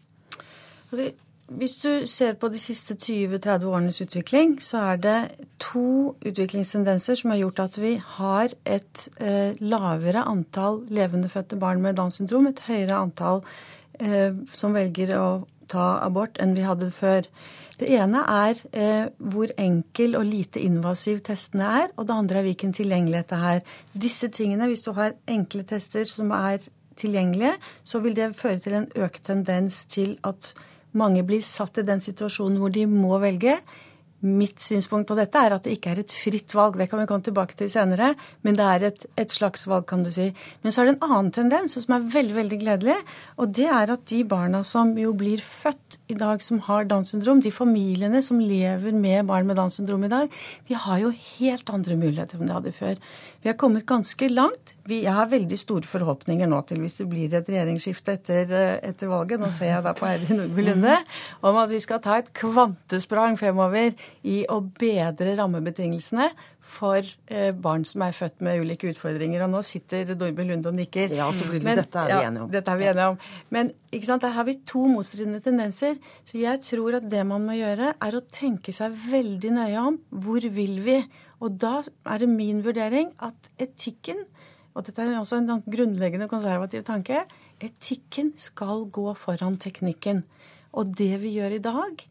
Altså, 0.86 1.10
hvis 1.46 1.76
du 1.78 2.06
ser 2.10 2.34
på 2.34 2.48
de 2.50 2.58
siste 2.58 2.96
20-30 2.98 3.64
årenes 3.70 4.00
utvikling, 4.02 4.56
så 4.62 4.80
er 4.92 4.96
det 4.98 5.18
to 5.62 6.16
utviklingstendenser 6.26 7.20
som 7.20 7.30
har 7.30 7.38
gjort 7.44 7.62
at 7.62 7.78
vi 7.78 7.92
har 8.16 8.54
et 8.66 9.04
eh, 9.22 9.54
lavere 9.62 10.24
antall 10.26 10.82
levendefødte 10.90 11.58
barn 11.62 11.84
med 11.84 12.00
Downs 12.00 12.18
syndrom, 12.18 12.48
et 12.50 12.64
høyere 12.66 12.98
antall 12.98 13.44
eh, 14.00 14.34
som 14.58 14.74
velger 14.74 15.14
å 15.20 15.28
ta 15.68 15.96
abort 16.04 16.38
enn 16.42 16.54
vi 16.56 16.64
hadde 16.66 16.90
før. 16.94 17.28
Det 17.76 17.90
ene 17.92 18.22
er 18.32 18.60
eh, 18.72 19.08
hvor 19.18 19.50
enkel 19.60 20.16
og 20.16 20.24
lite 20.24 20.62
invasiv 20.64 21.20
testene 21.26 21.66
er, 21.82 21.90
og 21.96 22.08
det 22.08 22.16
andre 22.16 22.40
er 22.40 22.46
hvilken 22.48 22.72
tilgjengelighet 22.76 23.32
det 23.32 23.40
er. 23.50 23.60
Disse 24.06 24.30
tingene, 24.32 24.70
hvis 24.70 24.86
du 24.86 24.94
har 24.96 25.16
enkle 25.28 25.66
tester 25.68 26.08
som 26.08 26.32
er 26.32 26.64
tilgjengelige, 26.96 27.52
så 27.84 28.00
vil 28.00 28.16
det 28.16 28.32
føre 28.38 28.62
til 28.64 28.78
en 28.78 28.88
økt 28.96 29.26
tendens 29.28 29.84
til 29.92 30.16
at 30.24 30.54
mange 30.96 31.20
blir 31.28 31.44
satt 31.44 31.76
i 31.82 31.84
den 31.84 32.00
situasjonen 32.00 32.56
hvor 32.62 32.72
de 32.72 32.86
må 32.88 33.18
velge. 33.20 33.58
Mitt 34.24 34.62
synspunkt 34.64 35.10
på 35.10 35.16
dette 35.18 35.36
er 35.36 35.52
at 35.52 35.66
det 35.66 35.74
ikke 35.76 35.90
er 35.92 36.00
et 36.00 36.12
fritt 36.14 36.54
valg, 36.56 36.78
det 36.80 36.86
kan 36.88 37.02
vi 37.02 37.08
komme 37.10 37.24
tilbake 37.26 37.56
til 37.58 37.68
senere, 37.68 38.14
men 38.46 38.56
det 38.56 38.64
er 38.64 38.86
et, 38.88 39.04
et, 39.20 39.32
slags 39.32 39.66
valg, 39.68 39.84
kan 39.90 40.04
du 40.06 40.10
si. 40.14 40.30
Men 40.64 40.72
så 40.72 40.82
er 40.82 40.88
det 40.88 40.94
en 40.96 41.10
annen 41.10 41.28
tendens 41.36 41.76
som 41.76 41.96
er 41.98 42.08
veldig 42.14 42.38
veldig 42.38 42.60
gledelig, 42.62 42.96
og 43.36 43.52
det 43.58 43.68
er 43.68 43.92
at 43.92 44.06
de 44.08 44.22
barna 44.24 44.62
som 44.64 44.94
jo 44.96 45.12
blir 45.18 45.44
født 45.44 45.98
i 46.06 46.14
dag 46.14 46.42
som 46.42 46.60
har 46.66 46.86
Downs 46.86 47.10
syndrom, 47.10 47.40
de 47.42 47.50
familiene 47.50 48.20
som 48.22 48.38
lever 48.40 48.94
med 48.94 49.26
barn 49.26 49.46
med 49.48 49.58
Downs 49.58 49.78
syndrom 49.80 50.04
i 50.06 50.10
dag, 50.12 50.32
de 50.68 50.76
har 50.78 51.00
jo 51.02 51.10
helt 51.10 51.70
andre 51.72 51.96
muligheter 51.98 52.38
enn 52.38 52.50
de 52.50 52.54
hadde 52.54 52.74
før. 52.76 53.00
Vi 53.42 53.50
har 53.50 53.56
kommet 53.58 53.86
ganske 53.86 54.28
langt. 54.30 54.74
Vi, 54.86 55.00
har 55.06 55.30
veldig 55.30 55.58
store 55.58 55.86
forhåpninger 55.86 56.48
nå 56.50 56.60
til 56.66 56.80
hvis 56.82 56.98
det 57.00 57.08
blir 57.10 57.34
et 57.34 57.50
regjeringsskifte 57.50 58.16
etter, 58.18 58.54
eh, 58.54 58.74
etter 58.86 59.10
valget, 59.10 59.42
nå 59.42 59.50
ser 59.54 59.72
jeg 59.72 59.86
da 59.86 59.94
på 59.98 60.06
Heidi 60.06 60.34
Nordby 60.38 60.66
Lunde, 60.66 60.98
om 61.42 61.58
at 61.62 61.70
vi 61.72 61.82
skal 61.82 62.02
ta 62.04 62.20
et 62.20 62.30
kvantesprang 62.38 63.38
fremover 63.38 63.94
i 64.26 64.44
å 64.50 64.60
bedre 64.78 65.34
rammebetingelsene 65.38 66.30
for 66.66 66.98
eh, 67.30 67.52
barn 67.54 67.84
som 67.88 68.02
er 68.06 68.16
født 68.16 68.42
med 68.44 68.62
ulike 68.64 68.90
utfordringer. 68.90 69.44
Og 69.46 69.52
nå 69.54 69.62
sitter 69.66 70.14
Nordby 70.14 70.46
Lunde 70.48 70.72
og 70.72 70.78
nikker. 70.78 71.14
Ja, 71.14 71.28
selvfølgelig. 71.30 71.68
Men, 71.70 71.82
dette 71.82 72.02
er 72.02 72.10
vi 72.10 72.30
enige 72.30 72.42
om. 72.42 72.48
Ja, 72.50 72.58
dette 72.58 72.74
er 72.74 72.80
vi 72.80 72.88
enige 72.90 73.10
om. 73.12 73.20
Men 73.54 73.70
ikke 73.94 74.10
sant, 74.10 74.26
der 74.26 74.34
har 74.36 74.48
vi 74.48 74.58
to 74.66 74.86
motstridende 74.90 75.40
tendenser. 75.44 76.00
Så 76.26 76.40
jeg 76.42 76.62
tror 76.66 76.98
at 76.98 77.06
det 77.12 77.22
man 77.28 77.46
må 77.46 77.56
gjøre, 77.58 77.94
er 77.94 78.18
å 78.18 78.24
tenke 78.34 78.74
seg 78.74 78.98
veldig 79.06 79.54
nøye 79.60 79.86
om 79.92 80.02
hvor 80.10 80.50
vil 80.56 80.82
vi 80.84 81.00
og 81.44 81.58
da 81.60 81.80
er 82.08 82.22
det 82.22 82.28
min 82.32 82.62
vurdering 82.64 83.12
at 83.24 83.50
etikken, 83.60 84.22
og 84.76 84.86
dette 84.86 85.04
er 85.04 85.16
også 85.18 85.40
en 85.40 85.64
grunnleggende 85.64 86.28
konservativ 86.30 86.84
tanke, 86.86 87.24
etikken 87.60 88.32
skal 88.40 88.86
gå 88.92 89.12
foran 89.16 89.58
teknikken. 89.60 90.24
Og 90.76 90.92
det 90.96 91.14
vi 91.22 91.36
gjør 91.36 91.56
i 91.56 91.62
dag, 91.64 92.02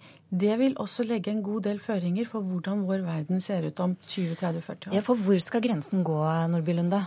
det 0.42 0.56
vil 0.60 0.76
også 0.82 1.06
legge 1.08 1.32
en 1.32 1.42
god 1.46 1.66
del 1.68 1.80
føringer 1.84 2.28
for 2.30 2.46
hvordan 2.46 2.84
vår 2.88 3.04
verden 3.06 3.42
ser 3.44 3.66
ut 3.68 3.80
om 3.84 3.96
20-30-40 4.08 4.90
år. 4.90 4.96
Ja, 4.98 5.04
For 5.06 5.20
hvor 5.20 5.40
skal 5.44 5.64
grensen 5.64 6.04
gå, 6.06 6.18
Nordby 6.52 6.76
Lunde? 6.78 7.02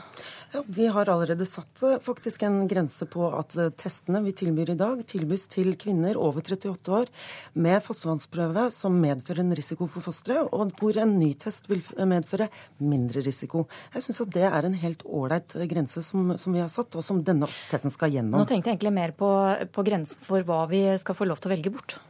Ja, 0.53 0.63
vi 0.65 0.87
har 0.89 1.11
allerede 1.13 1.45
satt 1.47 1.83
eh, 1.85 1.99
faktisk 2.01 2.43
en 2.47 2.63
grense 2.71 3.05
på 3.11 3.27
at 3.37 3.53
eh, 3.61 3.69
testene 3.77 4.23
vi 4.25 4.33
tilbyr 4.33 4.73
i 4.73 4.79
dag, 4.81 5.03
tilbys 5.11 5.45
til 5.53 5.75
kvinner 5.77 6.17
over 6.17 6.41
38 6.41 6.95
år 7.01 7.13
med 7.53 7.85
fostervannsprøve 7.85 8.69
som 8.73 8.97
medfører 9.03 9.45
en 9.45 9.57
risiko 9.59 9.91
for 9.93 10.09
fosteret, 10.09 10.49
og 10.49 10.73
hvor 10.81 10.97
en 11.03 11.19
ny 11.21 11.35
test 11.37 11.69
vil 11.69 11.85
medføre 12.01 12.49
mindre 12.81 13.21
risiko. 13.27 13.67
Jeg 13.93 14.07
syns 14.07 14.23
at 14.25 14.35
det 14.39 14.47
er 14.49 14.71
en 14.71 14.79
helt 14.81 15.05
ålreit 15.05 15.53
eh, 15.59 15.69
grense 15.69 16.05
som, 16.07 16.33
som, 16.41 16.57
vi 16.57 16.65
har 16.65 16.73
satt, 16.73 16.97
og 16.97 17.05
som 17.05 17.21
denne 17.21 17.51
testen 17.69 17.93
skal 17.93 18.17
gjennom. 18.17 18.41
Nå 18.41 18.49
tenkte 18.49 18.73
jeg 18.73 18.79
egentlig 18.79 18.97
mer 19.03 19.13
på, 19.19 19.35
på 19.75 19.85
grensen 19.85 20.25
for 20.25 20.49
hva 20.49 20.65
vi 20.73 20.87
skal 21.03 21.19
få 21.19 21.29
lov 21.29 21.43
til 21.43 21.53
å 21.53 21.59
velge 21.59 21.77
bort. 21.77 22.01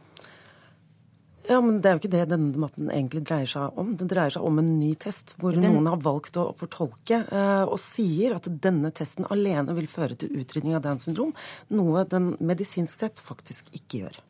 Ja, 1.49 1.57
men 1.65 1.81
Det 1.81 1.89
er 1.89 1.95
jo 1.95 2.01
ikke 2.03 2.11
det 2.13 2.27
denne 2.29 2.53
debatten 2.53 2.91
egentlig 2.93 3.23
dreier 3.25 3.49
seg 3.49 3.77
om. 3.81 3.95
Den 3.97 4.09
dreier 4.11 4.35
seg 4.35 4.45
om 4.45 4.61
en 4.61 4.69
ny 4.77 4.91
test, 5.01 5.33
hvor 5.41 5.57
Den... 5.57 5.65
noen 5.65 5.89
har 5.89 6.01
valgt 6.05 6.37
å 6.37 6.51
fortolke 6.59 7.23
eh, 7.25 7.63
og 7.65 7.79
sier 7.81 8.37
at 8.37 8.49
denne 8.61 8.93
testen 8.93 9.25
alene 9.33 9.73
vil 9.77 9.89
føre 9.89 10.19
til 10.19 10.35
utrydning 10.37 10.77
av 10.77 10.85
Downs 10.85 11.09
syndrom, 11.09 11.33
noe 11.73 12.05
den 12.09 12.35
medisinsk 12.37 13.01
sett 13.01 13.23
faktisk 13.23 13.73
ikke 13.73 14.03
gjør. 14.03 14.21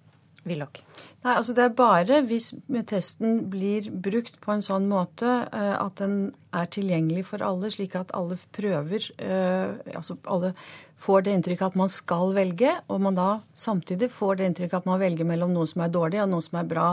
Willoch. 0.48 0.80
Nei, 1.24 1.34
altså 1.36 1.54
Det 1.54 1.64
er 1.66 1.74
bare 1.76 2.22
hvis 2.24 2.54
testen 2.88 3.50
blir 3.52 3.90
brukt 3.92 4.38
på 4.40 4.54
en 4.54 4.64
sånn 4.64 4.86
måte 4.88 5.28
uh, 5.52 5.76
at 5.82 6.00
den 6.00 6.32
er 6.56 6.70
tilgjengelig 6.72 7.26
for 7.28 7.44
alle, 7.46 7.70
slik 7.74 7.98
at 8.00 8.14
alle 8.16 8.38
prøver 8.56 9.04
uh, 9.20 9.76
Altså 9.94 10.16
alle 10.32 10.54
får 11.00 11.26
det 11.26 11.34
inntrykket 11.36 11.74
at 11.74 11.78
man 11.80 11.92
skal 11.92 12.34
velge, 12.36 12.72
og 12.92 13.02
man 13.04 13.16
da 13.16 13.28
samtidig 13.56 14.10
får 14.12 14.40
det 14.40 14.48
inntrykket 14.50 14.82
at 14.82 14.88
man 14.90 15.00
velger 15.00 15.28
mellom 15.28 15.54
noe 15.56 15.68
som 15.70 15.84
er 15.86 15.94
dårlig 15.94 16.20
og 16.24 16.32
noe 16.32 16.44
som 16.44 16.60
er 16.60 16.68
bra, 16.72 16.88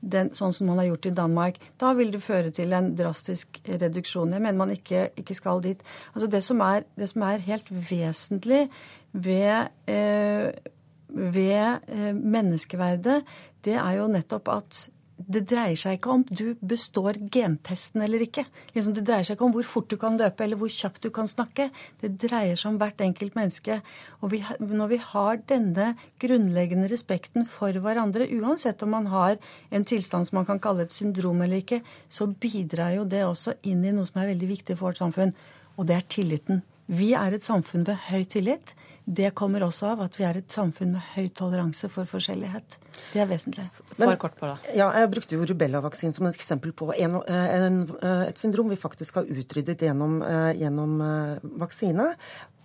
den, 0.00 0.30
sånn 0.36 0.54
som 0.56 0.70
man 0.70 0.80
har 0.80 0.88
gjort 0.88 1.10
i 1.10 1.14
Danmark, 1.18 1.60
da 1.80 1.92
vil 1.98 2.12
det 2.14 2.22
føre 2.24 2.52
til 2.56 2.72
en 2.76 2.94
drastisk 2.96 3.60
reduksjon. 3.68 4.32
Jeg 4.32 4.44
mener 4.46 4.60
man 4.62 4.72
ikke, 4.72 5.10
ikke 5.20 5.36
skal 5.36 5.60
dit. 5.64 5.84
Altså 6.14 6.30
det 6.32 6.40
som, 6.46 6.64
er, 6.64 6.88
det 6.96 7.10
som 7.12 7.26
er 7.28 7.44
helt 7.50 7.68
vesentlig 7.68 8.62
ved 9.12 9.68
uh, 9.92 10.72
ved 11.14 11.84
eh, 11.90 12.12
menneskeverdet, 12.14 13.20
det 13.64 13.76
er 13.76 13.98
jo 13.98 14.08
nettopp 14.10 14.50
at 14.52 14.86
det 15.20 15.42
dreier 15.50 15.76
seg 15.76 15.98
ikke 15.98 16.12
om 16.14 16.22
du 16.24 16.54
består 16.64 17.18
gentesten 17.32 18.02
eller 18.04 18.22
ikke. 18.24 18.44
Liksom, 18.74 18.94
det 18.96 19.04
dreier 19.08 19.26
seg 19.26 19.36
ikke 19.36 19.46
om 19.48 19.54
hvor 19.54 19.68
fort 19.68 19.90
du 19.92 19.96
kan 20.00 20.16
løpe 20.20 20.44
eller 20.44 20.58
hvor 20.60 20.72
kjapt 20.72 21.04
du 21.04 21.10
kan 21.14 21.28
snakke. 21.28 21.68
Det 22.00 22.14
dreier 22.22 22.56
seg 22.58 22.72
om 22.72 22.78
hvert 22.80 23.02
enkelt 23.04 23.36
menneske. 23.36 23.80
Og 24.20 24.32
vi, 24.32 24.40
når 24.58 24.92
vi 24.94 25.00
har 25.04 25.42
denne 25.50 25.90
grunnleggende 26.22 26.88
respekten 26.92 27.46
for 27.48 27.76
hverandre, 27.84 28.30
uansett 28.40 28.82
om 28.86 28.94
man 28.96 29.10
har 29.12 29.36
en 29.70 29.86
tilstand 29.86 30.30
som 30.30 30.40
man 30.40 30.48
kan 30.48 30.62
kalle 30.62 30.86
et 30.86 30.96
syndrom 30.96 31.42
eller 31.44 31.60
ikke, 31.60 31.82
så 32.08 32.28
bidrar 32.30 32.96
jo 32.96 33.06
det 33.08 33.24
også 33.26 33.58
inn 33.68 33.84
i 33.84 33.94
noe 33.94 34.08
som 34.08 34.22
er 34.22 34.32
veldig 34.32 34.52
viktig 34.56 34.78
for 34.78 34.90
vårt 34.90 35.02
samfunn, 35.02 35.34
og 35.76 35.88
det 35.88 35.98
er 35.98 36.08
tilliten. 36.12 36.64
Vi 36.90 37.12
er 37.14 37.36
et 37.36 37.46
samfunn 37.46 37.84
ved 37.86 38.08
høy 38.08 38.24
tillit. 38.28 38.74
Det 39.04 39.30
kommer 39.34 39.64
også 39.64 39.88
av 39.94 40.02
at 40.04 40.18
vi 40.18 40.24
er 40.28 40.38
et 40.38 40.52
samfunn 40.52 40.92
med 40.94 41.06
høy 41.14 41.30
toleranse 41.34 41.88
for 41.90 42.08
forskjellighet. 42.08 42.76
Det 43.14 43.22
er 43.22 43.28
vesentlig. 43.30 43.64
Svar 43.96 44.18
kort 44.20 44.36
på 44.38 44.50
det. 44.50 44.74
Ja, 44.76 44.90
Jeg 45.00 45.10
brukte 45.10 45.38
jo 45.38 45.46
rubellavaksinen 45.48 46.14
som 46.14 46.28
et 46.28 46.38
eksempel 46.38 46.72
på 46.76 46.92
en, 46.94 47.16
en, 47.26 47.80
et 48.28 48.38
syndrom 48.38 48.70
vi 48.70 48.78
faktisk 48.80 49.20
har 49.20 49.30
utryddet 49.30 49.82
gjennom, 49.86 50.20
eh, 50.22 50.52
gjennom 50.60 51.00
eh, 51.06 51.50
vaksine 51.64 52.12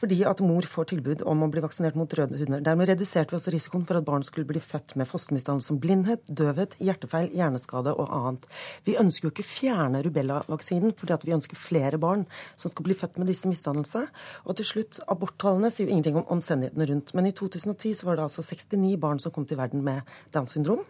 fordi 0.02 0.22
at 0.28 0.42
mor 0.44 0.66
får 0.68 0.90
tilbud 0.92 1.24
om 1.30 1.44
å 1.46 1.50
bli 1.52 1.64
vaksinert 1.64 1.98
mot 2.00 2.12
røde 2.18 2.38
hunder. 2.40 2.64
Dermed 2.66 2.90
reduserte 2.90 3.32
vi 3.32 3.40
også 3.40 3.54
risikoen 3.54 3.86
for 3.88 4.00
at 4.00 4.08
barn 4.08 4.26
skulle 4.28 4.48
bli 4.50 4.62
født 4.64 4.96
med 5.00 5.08
fostermisdannelse 5.10 5.72
som 5.72 5.80
blindhet, 5.82 6.24
døvhet, 6.28 6.76
hjertefeil, 6.84 7.30
hjerneskade 7.36 7.94
og 7.96 8.12
annet. 8.14 8.48
Vi 8.88 8.98
ønsker 9.00 9.28
jo 9.28 9.34
ikke 9.34 9.46
å 9.46 9.50
fjerne 9.50 10.02
rubellavaksinen 10.06 10.96
fordi 11.00 11.16
at 11.16 11.26
vi 11.28 11.36
ønsker 11.38 11.60
flere 11.60 12.00
barn 12.02 12.26
som 12.60 12.74
skal 12.74 12.88
bli 12.88 12.98
født 12.98 13.20
med 13.22 13.32
disse 13.32 13.50
misdannelsene. 13.50 14.10
Og 14.46 14.60
til 14.60 14.70
slutt, 14.72 15.00
aborttallene 15.12 15.72
sier 15.72 15.88
jo 15.88 15.96
ingenting 15.96 16.20
om 16.20 16.28
omstendighetene 16.36 16.90
rundt. 16.92 17.16
Men 17.16 17.30
i 17.30 17.34
2010 17.36 18.02
så 18.02 18.10
var 18.10 18.20
det 18.20 18.28
altså 18.28 18.44
69 18.44 19.00
barn 19.02 19.24
som 19.24 19.34
kom 19.36 19.48
til 19.48 19.60
verden 19.62 19.86
med 19.86 20.04
Downs 20.36 20.58
syndrom. 20.58 20.84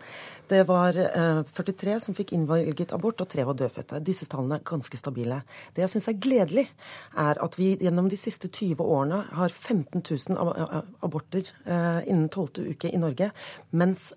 Det 0.50 0.64
var 0.70 0.98
eh, 0.98 1.42
43 1.58 2.00
som 2.08 2.18
fikk 2.18 2.36
innvalget 2.38 2.94
abort, 2.94 3.22
og 3.22 3.30
tre 3.30 3.46
var 3.46 3.58
dødfødte. 3.58 4.02
Disse 4.06 4.28
tallene 4.30 4.60
er 4.60 4.66
ganske 4.66 4.98
stabile. 4.98 5.42
Det 5.74 5.86
jeg 5.86 5.96
syns 5.96 6.10
er 6.12 6.20
gledelig, 6.22 6.68
er 7.22 7.42
at 7.42 7.58
vi 7.58 7.72
gjennom 7.82 8.10
de 8.12 8.20
siste 8.20 8.50
20 8.50 8.82
årene 8.82 8.95
årene 8.96 9.22
har 9.38 9.54
15 9.54 10.04
000 10.04 10.84
aborter 11.06 11.50
eh, 11.66 12.02
innen 12.10 12.30
12. 12.30 12.72
uke 12.76 12.92
i 12.92 13.02
Norge, 13.02 13.32
mens 13.76 14.08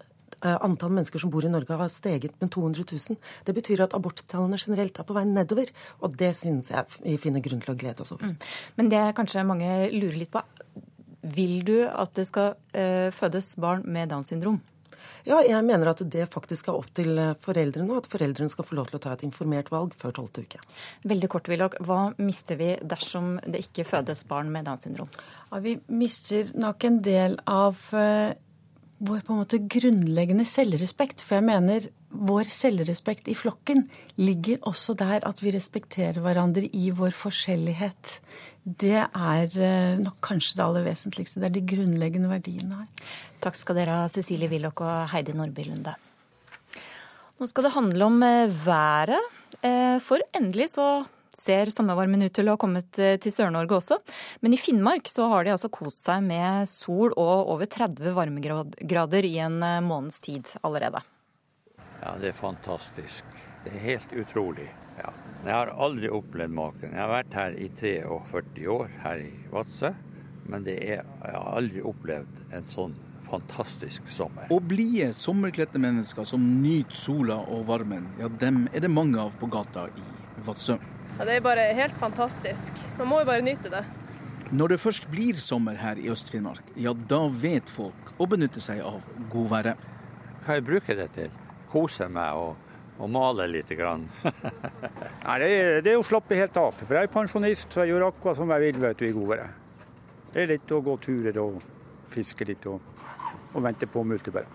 eh, 0.42 0.54
antall 0.54 0.94
mennesker 0.94 1.22
som 1.22 1.32
bor 1.34 1.46
i 1.46 1.52
Norge 1.52 1.78
har 1.80 1.92
steget 1.92 2.38
med 2.40 2.52
200 2.54 2.86
000. 2.92 3.18
Det 3.44 3.56
betyr 3.56 3.84
at 3.86 3.96
aborttallene 3.98 4.60
generelt 4.60 4.98
er 4.98 5.08
på 5.08 5.16
vei 5.16 5.26
nedover, 5.28 5.72
og 6.02 6.16
det 6.20 6.32
synes 6.38 6.72
jeg 6.74 6.98
vi 7.02 7.18
finner 7.20 7.44
grunn 7.44 7.62
til 7.64 7.74
å 7.74 7.78
glede 7.78 8.04
oss 8.04 8.14
over. 8.16 8.32
Mm. 8.32 8.50
Men 8.80 8.92
det 8.94 9.04
kanskje 9.18 9.46
mange 9.48 9.72
lurer 9.94 10.18
litt 10.22 10.34
på, 10.34 10.44
vil 11.34 11.60
du 11.66 11.76
at 11.84 12.14
det 12.16 12.28
skal 12.28 12.54
uh, 12.54 13.08
fødes 13.12 13.56
barn 13.60 13.82
med 13.90 14.12
Downs 14.12 14.30
syndrom? 14.30 14.60
Ja, 15.28 15.42
jeg 15.44 15.60
mener 15.66 15.90
at 15.92 16.02
det 16.08 16.28
faktisk 16.32 16.70
er 16.70 16.78
opp 16.78 16.88
til 16.96 17.18
eh, 17.20 17.34
foreldrene, 17.44 17.90
og 17.92 18.02
at 18.04 18.10
foreldrene 18.10 18.52
skal 18.52 18.66
få 18.68 18.78
lov 18.78 18.88
til 18.90 18.98
å 18.98 19.02
ta 19.04 19.14
et 19.14 19.24
informert 19.26 19.70
valg 19.74 19.94
før 19.98 20.14
tolvte 20.20 20.44
uke. 20.46 20.60
Veldig 21.08 21.30
kort, 21.32 21.50
Willoch. 21.52 21.76
Hva 21.84 22.00
mister 22.22 22.58
vi 22.60 22.74
dersom 22.80 23.36
det 23.44 23.66
ikke 23.66 23.86
fødes 23.88 24.24
barn 24.28 24.52
med 24.54 24.68
Downs 24.68 24.86
syndrom? 24.88 25.10
Ja, 25.50 25.62
vi 25.64 25.78
mister 25.92 26.52
nok 26.58 26.88
en 26.88 27.00
del 27.04 27.38
av 27.48 27.80
uh, 27.92 28.32
vår 28.98 29.22
på 29.26 29.34
en 29.34 29.42
måte 29.42 29.60
grunnleggende 29.70 30.46
selvrespekt. 30.48 31.22
For 31.24 31.38
jeg 31.38 31.48
mener 31.48 31.88
vår 32.08 32.48
selvrespekt 32.50 33.28
i 33.28 33.36
flokken 33.36 33.86
ligger 34.20 34.62
også 34.68 34.96
der 34.98 35.24
at 35.28 35.42
vi 35.44 35.52
respekterer 35.54 36.22
hverandre 36.24 36.68
i 36.72 36.88
vår 36.96 37.12
forskjellighet. 37.16 38.18
Det 38.68 38.98
er 39.00 39.54
uh, 39.56 40.00
nok 40.02 40.18
kanskje 40.24 40.58
det 40.58 40.64
aller 40.66 40.84
vesentligste. 40.90 41.40
Det 41.40 41.48
er 41.48 41.56
de 41.56 41.66
grunnleggende 41.72 42.28
verdiene 42.28 42.82
her. 42.82 43.08
Takk 43.44 43.56
skal 43.56 43.78
dere 43.80 44.00
ha, 44.02 44.10
Cecilie 44.12 44.50
Willoch 44.52 44.82
og 44.84 45.08
Heidi 45.12 45.32
Nordby 45.36 45.64
Lunde. 45.70 45.94
Nå 47.38 47.46
skal 47.46 47.68
det 47.68 47.76
handle 47.76 48.08
om 48.08 48.22
eh, 48.26 48.50
været. 48.64 49.36
Eh, 49.62 49.98
for 50.02 50.22
endelig 50.34 50.72
så 50.72 50.88
ser 51.38 51.70
sommervarmen 51.72 52.26
ut 52.26 52.34
til 52.34 52.48
å 52.48 52.56
ha 52.56 52.60
kommet 52.60 52.98
eh, 53.02 53.16
til 53.22 53.34
Sør-Norge 53.34 53.78
også. 53.78 54.00
Men 54.42 54.56
i 54.56 54.60
Finnmark 54.60 55.08
så 55.10 55.28
har 55.32 55.46
de 55.46 55.54
altså 55.54 55.70
kost 55.72 56.08
seg 56.08 56.24
med 56.26 56.68
sol 56.70 57.14
og 57.14 57.52
over 57.54 57.70
30 57.70 58.16
varmegrader 58.16 59.28
i 59.28 59.36
en 59.44 59.62
eh, 59.62 59.78
måneds 59.84 60.18
tid 60.24 60.50
allerede. 60.66 61.04
Ja, 62.02 62.14
det 62.18 62.32
er 62.32 62.38
fantastisk. 62.38 63.26
Det 63.64 63.74
er 63.74 63.86
helt 63.86 64.14
utrolig. 64.18 64.68
Ja. 64.98 65.14
Jeg 65.44 65.54
har 65.54 65.70
aldri 65.80 66.10
opplevd 66.10 66.54
maken. 66.54 66.92
Jeg 66.92 67.00
har 67.00 67.12
vært 67.12 67.36
her 67.38 67.54
i 67.54 67.68
43 67.78 68.68
år, 68.74 68.88
her 69.04 69.22
i 69.22 69.32
Vadsø. 69.52 69.92
Men 70.48 70.64
er, 70.68 71.04
jeg 71.04 71.34
har 71.34 71.52
aldri 71.58 71.84
opplevd 71.84 72.54
en 72.56 72.66
sånn 72.66 72.96
fantastisk 73.28 74.08
sommer. 74.12 74.48
Og 74.54 74.64
blide, 74.70 75.10
sommerkledte 75.16 75.80
mennesker 75.80 76.26
som 76.26 76.44
nyter 76.62 76.96
sola 76.96 77.38
og 77.52 77.66
varmen, 77.68 78.08
ja, 78.20 78.30
dem 78.40 78.66
er 78.72 78.84
det 78.84 78.90
mange 78.92 79.20
av 79.20 79.36
på 79.38 79.48
gata 79.52 79.86
i 79.92 80.06
Vadsø. 80.46 80.78
Ja, 81.18 81.26
det 81.26 81.36
er 81.36 81.44
bare 81.44 81.66
helt 81.76 81.96
fantastisk. 81.98 82.76
Man 82.98 83.10
må 83.10 83.20
jo 83.22 83.28
bare 83.28 83.44
nyte 83.44 83.72
det. 83.72 83.84
Når 84.48 84.72
det 84.72 84.80
først 84.80 85.08
blir 85.12 85.36
sommer 85.42 85.76
her 85.76 85.98
i 86.00 86.08
Øst-Finnmark, 86.08 86.70
ja 86.80 86.94
da 87.10 87.26
vet 87.28 87.68
folk 87.68 88.14
å 88.16 88.26
benytte 88.30 88.62
seg 88.64 88.80
av 88.80 89.04
godværet. 89.32 89.76
Hva 90.46 90.56
jeg 90.56 90.64
bruker 90.64 90.96
det 90.96 91.10
til? 91.18 91.34
Kose 91.68 92.08
meg 92.08 92.38
og, 92.38 92.67
og 92.98 93.10
male 93.12 93.46
litt. 93.50 93.70
Grann. 93.78 94.06
Nei, 95.26 95.38
det, 95.42 95.50
det 95.86 95.92
er 95.92 96.00
å 96.00 96.06
slappe 96.06 96.38
helt 96.38 96.56
av. 96.58 96.74
For 96.76 96.96
jeg 96.96 97.08
er 97.08 97.12
pensjonist, 97.12 97.70
så 97.72 97.84
jeg 97.84 97.94
gjør 97.94 98.08
akkurat 98.08 98.38
som 98.40 98.52
jeg 98.54 98.64
vil 98.66 98.80
vet 98.82 99.00
du, 99.00 99.06
i 99.08 99.14
gode. 99.16 99.40
Det 100.32 100.42
er 100.42 100.52
litt 100.52 100.74
å 100.74 100.82
gå 100.84 100.96
turer 101.02 101.40
og 101.42 101.58
fiske 102.08 102.46
litt 102.48 102.66
og, 102.70 102.80
og 103.52 103.64
vente 103.64 103.88
på 103.90 104.04
multebær. 104.06 104.48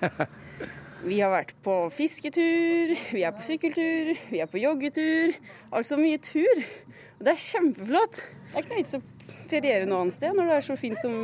vi 1.10 1.20
har 1.20 1.32
vært 1.32 1.56
på 1.64 1.76
fisketur, 1.94 2.94
vi 3.14 3.24
er 3.26 3.34
på 3.36 3.44
sykkeltur, 3.46 4.14
vi 4.30 4.42
er 4.42 4.50
på 4.50 4.62
joggetur. 4.62 5.36
Altså 5.74 5.98
mye 6.00 6.22
tur. 6.22 6.64
Og 7.16 7.26
det 7.26 7.34
er 7.34 7.44
kjempeflott. 7.44 8.22
Det 8.22 8.56
er 8.56 8.64
ikke 8.64 8.72
noe 8.72 8.80
vits 8.80 8.98
å 8.98 9.04
feriere 9.50 9.88
noe 9.88 10.06
annet 10.06 10.16
sted 10.16 10.34
når 10.36 10.50
det 10.50 10.56
er 10.56 10.66
så 10.66 10.78
fint 10.80 11.00
som 11.02 11.14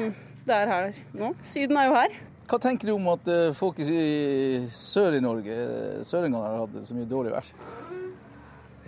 det 0.43 0.55
er 0.57 0.71
her 0.71 1.01
nå. 1.15 1.33
Syden 1.47 1.79
er 1.79 1.89
jo 1.89 1.97
her. 1.97 2.15
Hva 2.53 2.59
tenker 2.61 2.91
du 2.91 2.99
om 2.99 3.07
at 3.09 3.29
eh, 3.33 3.55
folk 3.57 3.79
i 3.81 4.67
sør 4.77 5.15
i 5.17 5.23
Norge, 5.25 5.55
søringene, 6.05 6.43
har 6.45 6.59
hatt 6.67 6.75
så 6.85 6.93
mye 6.93 7.09
dårlig 7.09 7.31
vær? 7.33 7.47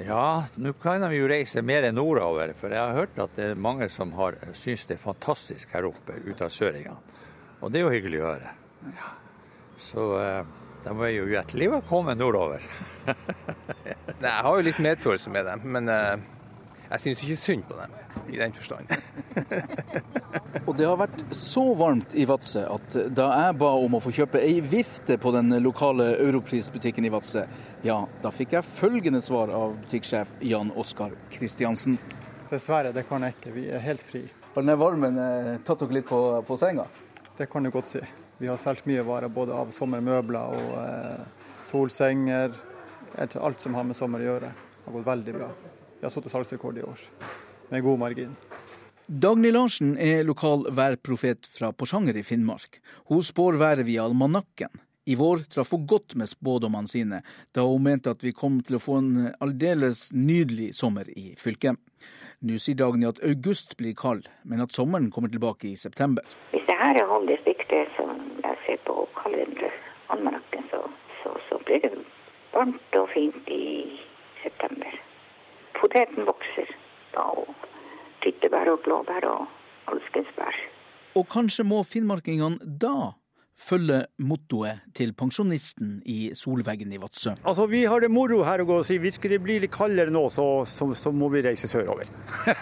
Ja, 0.05 0.27
nå 0.61 0.75
kan 0.83 1.07
vi 1.09 1.23
jo 1.23 1.31
reise 1.31 1.62
mer 1.65 1.87
nordover. 1.97 2.53
For 2.61 2.75
jeg 2.75 2.83
har 2.83 2.99
hørt 2.99 3.17
at 3.25 3.33
det 3.39 3.47
er 3.55 3.62
mange 3.65 3.89
som 3.89 4.12
har 4.19 4.37
syns 4.53 4.85
det 4.85 4.99
er 4.99 5.01
fantastisk 5.07 5.73
her 5.73 5.89
oppe 5.89 6.19
ut 6.27 6.45
av 6.45 6.53
søringene. 6.53 7.17
Og 7.65 7.73
det 7.73 7.81
er 7.81 7.87
jo 7.87 7.95
hyggelig 7.95 8.21
å 8.21 8.29
høre. 8.35 8.53
Ja. 8.99 9.15
Så 9.81 10.11
eh, 10.21 10.53
de 10.85 10.95
er 11.09 11.15
jo 11.15 11.27
hjertelig 11.33 11.71
velkommen 11.79 12.21
nordover. 12.21 12.69
Nei, 13.09 14.29
jeg 14.29 14.45
har 14.45 14.59
jo 14.59 14.69
litt 14.69 14.85
medfølelse 14.91 15.33
med 15.33 15.49
dem, 15.49 15.65
men 15.79 15.89
eh, 15.89 16.29
jeg 16.95 17.03
syns 17.03 17.22
ikke 17.24 17.40
synd 17.42 17.64
på 17.66 17.76
dem 17.78 17.95
i 18.30 18.38
den 18.38 18.53
forstand. 18.55 18.90
og 20.66 20.76
det 20.78 20.86
har 20.86 20.99
vært 20.99 21.24
så 21.34 21.64
varmt 21.78 22.14
i 22.14 22.26
Vadsø 22.28 22.62
at 22.70 22.97
da 23.14 23.28
jeg 23.32 23.57
ba 23.61 23.72
om 23.82 23.97
å 23.99 24.03
få 24.03 24.12
kjøpe 24.14 24.42
ei 24.42 24.61
vifte 24.62 25.16
på 25.20 25.32
den 25.34 25.51
lokale 25.64 26.12
Europris-butikken 26.22 27.07
i 27.09 27.12
Vadsø, 27.14 27.45
ja, 27.86 27.99
da 28.22 28.32
fikk 28.34 28.55
jeg 28.57 28.68
følgende 28.68 29.22
svar 29.24 29.53
av 29.55 29.74
butikksjef 29.82 30.36
Jan 30.47 30.70
Oskar 30.78 31.16
Kristiansen. 31.34 31.99
Dessverre, 32.51 32.95
det 32.95 33.07
kan 33.09 33.26
jeg 33.26 33.36
ikke. 33.36 33.55
Vi 33.57 33.68
er 33.74 33.82
helt 33.82 34.05
fri. 34.05 34.24
Har 34.55 34.62
denne 34.62 34.78
varmen 34.78 35.18
eh, 35.18 35.55
tatt 35.66 35.82
dere 35.82 35.99
litt 35.99 36.07
på, 36.07 36.20
på, 36.47 36.59
senga? 36.61 36.86
Det 37.34 37.49
kan 37.51 37.66
du 37.66 37.72
godt 37.74 37.90
si. 37.90 38.03
Vi 38.38 38.47
har 38.51 38.61
solgt 38.61 38.86
mye 38.86 39.03
varer 39.07 39.32
både 39.32 39.57
av 39.59 39.74
sommermøbler 39.74 40.59
og 40.59 40.76
eh, 40.78 41.49
solsenger. 41.70 42.55
Alt 43.18 43.62
som 43.62 43.74
har 43.74 43.86
med 43.86 43.99
sommer 43.99 44.22
å 44.22 44.30
gjøre. 44.34 44.53
Det 44.55 44.86
har 44.86 44.99
gått 45.01 45.11
veldig 45.11 45.40
bra. 45.40 45.49
Vi 46.05 46.07
har 46.07 46.13
satt 46.21 46.27
salgsrekord 46.29 46.77
i 46.77 46.83
år 46.85 46.99
med 47.71 47.83
god 47.83 47.99
margin. 47.99 48.33
Dagny 49.07 49.49
Larsen 49.55 49.95
er 49.97 50.19
lokal 50.29 50.67
værprofet 50.77 51.47
fra 51.49 51.71
Porsanger 51.73 52.19
i 52.21 52.23
Finnmark. 52.23 52.77
Hun 53.09 53.23
spår 53.25 53.57
været 53.57 53.87
via 53.89 54.05
almanakken. 54.05 54.69
I 55.09 55.17
vår 55.17 55.47
traff 55.55 55.73
hun 55.73 55.87
godt 55.89 56.13
med 56.21 56.29
spådommene 56.29 56.93
sine, 56.93 57.23
da 57.57 57.65
hun 57.65 57.87
mente 57.87 58.13
at 58.13 58.21
vi 58.21 58.35
kom 58.37 58.59
til 58.61 58.77
å 58.77 58.83
få 58.85 58.99
en 59.01 59.31
aldeles 59.47 60.11
nydelig 60.13 60.75
sommer 60.77 61.09
i 61.09 61.33
fylket. 61.41 61.81
Nå 62.45 62.61
sier 62.61 62.77
Dagny 62.83 63.09
at 63.09 63.25
august 63.25 63.73
blir 63.81 63.97
kald, 63.97 64.29
men 64.45 64.61
at 64.61 64.77
sommeren 64.77 65.09
kommer 65.09 65.33
tilbake 65.33 65.71
i 65.71 65.75
september. 65.87 66.29
Hvis 66.53 66.69
det 66.69 66.77
her 66.83 67.01
holder 67.15 67.41
sikte, 67.49 67.81
som 67.97 68.21
jeg 68.45 68.61
ser 68.67 68.85
på 68.85 69.09
kalenderalmanakken, 69.23 70.69
så, 70.69 70.85
så, 71.23 71.33
så 71.49 71.65
blir 71.65 71.81
det 71.89 71.97
varmt 72.53 73.01
og 73.01 73.09
fint 73.17 73.49
i 73.49 73.65
september. 74.45 75.01
Poteten 75.85 76.24
vokser 76.24 76.70
da, 77.12 77.26
og 77.28 77.51
tyttebær 78.24 78.70
og 78.72 78.80
blåbær 78.87 79.26
og 79.28 79.93
alskens 79.93 80.30
bær. 80.39 80.57
Og 81.14 81.28
kanskje 81.30 81.66
må 81.68 81.82
finnmarkingene 81.85 82.57
da 82.64 83.12
følge 83.55 84.01
mottoet 84.18 84.80
til 84.97 85.12
pensjonisten 85.14 85.99
i 86.11 86.32
Solveggen 86.35 86.93
i 86.93 86.99
Vadsø. 86.99 87.37
Altså, 87.45 87.66
Vi 87.70 87.85
har 87.85 88.01
det 88.01 88.11
moro 88.11 88.41
her 88.43 88.64
å 88.64 88.66
gå 88.66 88.80
og 88.80 88.87
si 88.89 88.97
hvis 88.99 89.20
det 89.22 89.39
blir 89.45 89.61
litt 89.62 89.74
kaldere 89.74 90.11
nå, 90.11 90.24
så, 90.32 90.64
så, 90.66 90.89
så 90.97 91.12
må 91.12 91.28
vi 91.30 91.45
reise 91.45 91.68
sørover. 91.70 92.09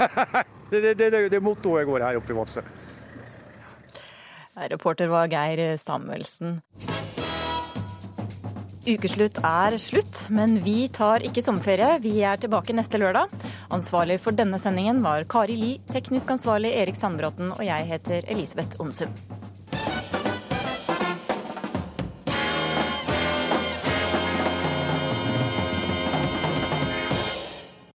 det 0.70 0.82
er 0.82 0.94
det, 0.98 1.12
det, 1.14 1.22
det 1.32 1.42
mottoet 1.42 1.86
går 1.88 2.04
her 2.08 2.18
oppe 2.20 2.34
i 2.34 2.36
Vadsø. 2.36 2.66
Reporter 4.68 5.08
var 5.08 5.30
Geir 5.32 5.78
Samuelsen. 5.80 6.60
Ukeslutt 8.82 9.38
er 9.46 9.76
slutt, 9.78 10.24
men 10.34 10.56
vi 10.64 10.88
tar 10.90 11.22
ikke 11.22 11.44
sommerferie. 11.44 12.00
Vi 12.02 12.16
er 12.26 12.40
tilbake 12.42 12.74
neste 12.74 12.98
lørdag. 12.98 13.30
Ansvarlig 13.70 14.18
for 14.24 14.34
denne 14.34 14.58
sendingen 14.58 15.04
var 15.06 15.22
Kari 15.30 15.54
Li, 15.60 15.70
teknisk 15.92 16.34
ansvarlig 16.34 16.74
Erik 16.82 16.98
Sandbråten, 16.98 17.54
og 17.54 17.62
jeg 17.62 17.86
heter 17.92 18.26
Elisabeth 18.34 18.82
Onsum. 18.82 19.14